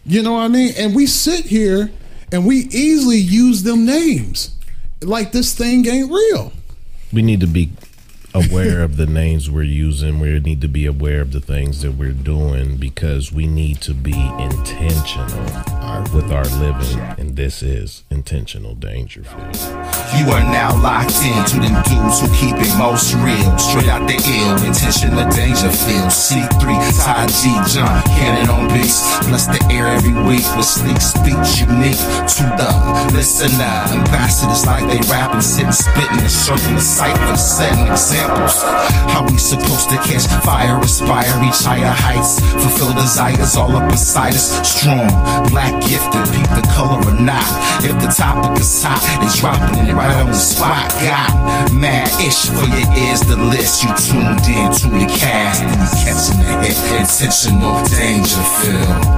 You 0.08 0.24
know 0.24 0.34
what 0.34 0.44
I 0.44 0.48
mean? 0.48 0.74
And 0.78 0.96
we 0.96 1.06
sit 1.06 1.46
here 1.46 1.92
and 2.32 2.48
we 2.48 2.60
easily 2.72 3.18
use 3.18 3.64
them 3.64 3.86
names 3.86 4.56
like 5.02 5.34
this 5.34 5.54
thing 5.54 5.86
ain't 5.86 6.10
real. 6.10 6.54
We 7.12 7.22
need 7.22 7.42
to 7.42 7.48
be 7.48 7.72
aware 8.34 8.84
of 8.84 8.98
the 8.98 9.06
names 9.06 9.50
we're 9.50 9.64
using. 9.64 10.20
We 10.20 10.40
need 10.40 10.62
to 10.62 10.68
be 10.68 10.86
aware 10.86 11.22
of 11.22 11.32
the 11.32 11.40
things 11.40 11.82
that 11.82 11.94
we're 11.94 12.12
doing 12.12 12.78
because 12.78 13.32
we 13.32 13.48
need 13.48 13.82
to 13.82 13.94
be 13.94 14.14
intentional 14.40 15.26
with 16.14 16.32
our 16.32 16.46
living. 16.60 17.00
And 17.18 17.36
this 17.36 17.64
is 17.64 18.04
intentional 18.10 18.76
danger 18.76 19.24
field. 19.24 19.56
You 20.18 20.32
are 20.32 20.44
now 20.44 20.80
locked 20.82 21.18
in 21.24 21.44
to 21.46 21.56
them 21.60 21.82
dudes 21.84 22.22
who 22.22 22.28
keep 22.36 22.56
it 22.56 22.78
most 22.78 23.14
real. 23.16 23.58
Straight 23.58 23.88
out 23.90 24.08
the 24.08 24.16
ill, 24.16 24.64
intentional 24.64 25.28
danger 25.32 25.72
field. 25.72 26.12
C3, 26.12 26.62
Ty 27.04 27.28
G, 27.28 27.74
John, 27.74 28.04
Cannon 28.18 28.50
on 28.50 28.68
beats. 28.74 29.06
Bless 29.30 29.46
the 29.46 29.62
air 29.70 29.88
every 29.88 30.14
week 30.26 30.46
with 30.58 30.66
sleek 30.66 30.98
speech 30.98 31.62
unique 31.62 32.02
to 32.34 32.44
the 32.58 32.70
listener. 33.14 33.76
Ambassadors 33.94 34.66
like 34.66 34.86
they 34.90 34.98
rapping, 35.06 35.42
sitting, 35.42 35.72
spitting, 35.72 36.18
and 36.18 36.32
serving 36.32 36.76
the 36.76 36.82
cipher, 36.82 37.38
setting 37.38 37.86
examples. 37.86 38.58
How 39.14 39.22
we 39.30 39.38
supposed 39.38 39.90
to 39.94 39.98
catch 40.02 40.26
fire, 40.42 40.80
aspire, 40.82 41.30
reach 41.38 41.62
higher 41.62 41.94
heights, 41.94 42.42
fulfill 42.58 42.94
desires 42.98 43.56
all 43.56 43.76
up 43.78 43.92
inside 43.92 44.34
us. 44.34 44.50
Strong, 44.66 45.08
black 45.54 45.74
gifted, 45.86 46.26
peep 46.34 46.50
the 46.58 46.66
color 46.74 46.98
or 47.06 47.18
not. 47.22 47.46
If 47.86 47.94
the 48.02 48.10
topic 48.10 48.58
is 48.60 48.82
hot, 48.82 48.98
they 49.22 49.30
dropping 49.38 49.86
it 49.86 49.94
right 49.94 50.16
on 50.18 50.28
the 50.28 50.42
spot. 50.42 50.90
Got 51.06 51.30
mad 51.72 52.10
ish 52.26 52.50
for 52.50 52.66
your 52.66 52.88
ears, 52.98 53.22
the 53.22 53.38
list. 53.38 53.84
You 53.86 53.94
tuned 53.94 54.42
in 54.50 54.74
to 54.82 54.88
the 54.90 55.06
cast, 55.06 55.62
and 55.62 55.78
you 55.78 55.90
catching 56.02 56.42
the 56.42 56.50
hit. 56.66 56.78
Intentional 56.98 57.78
Angel 58.08 58.42
feel. 58.42 59.18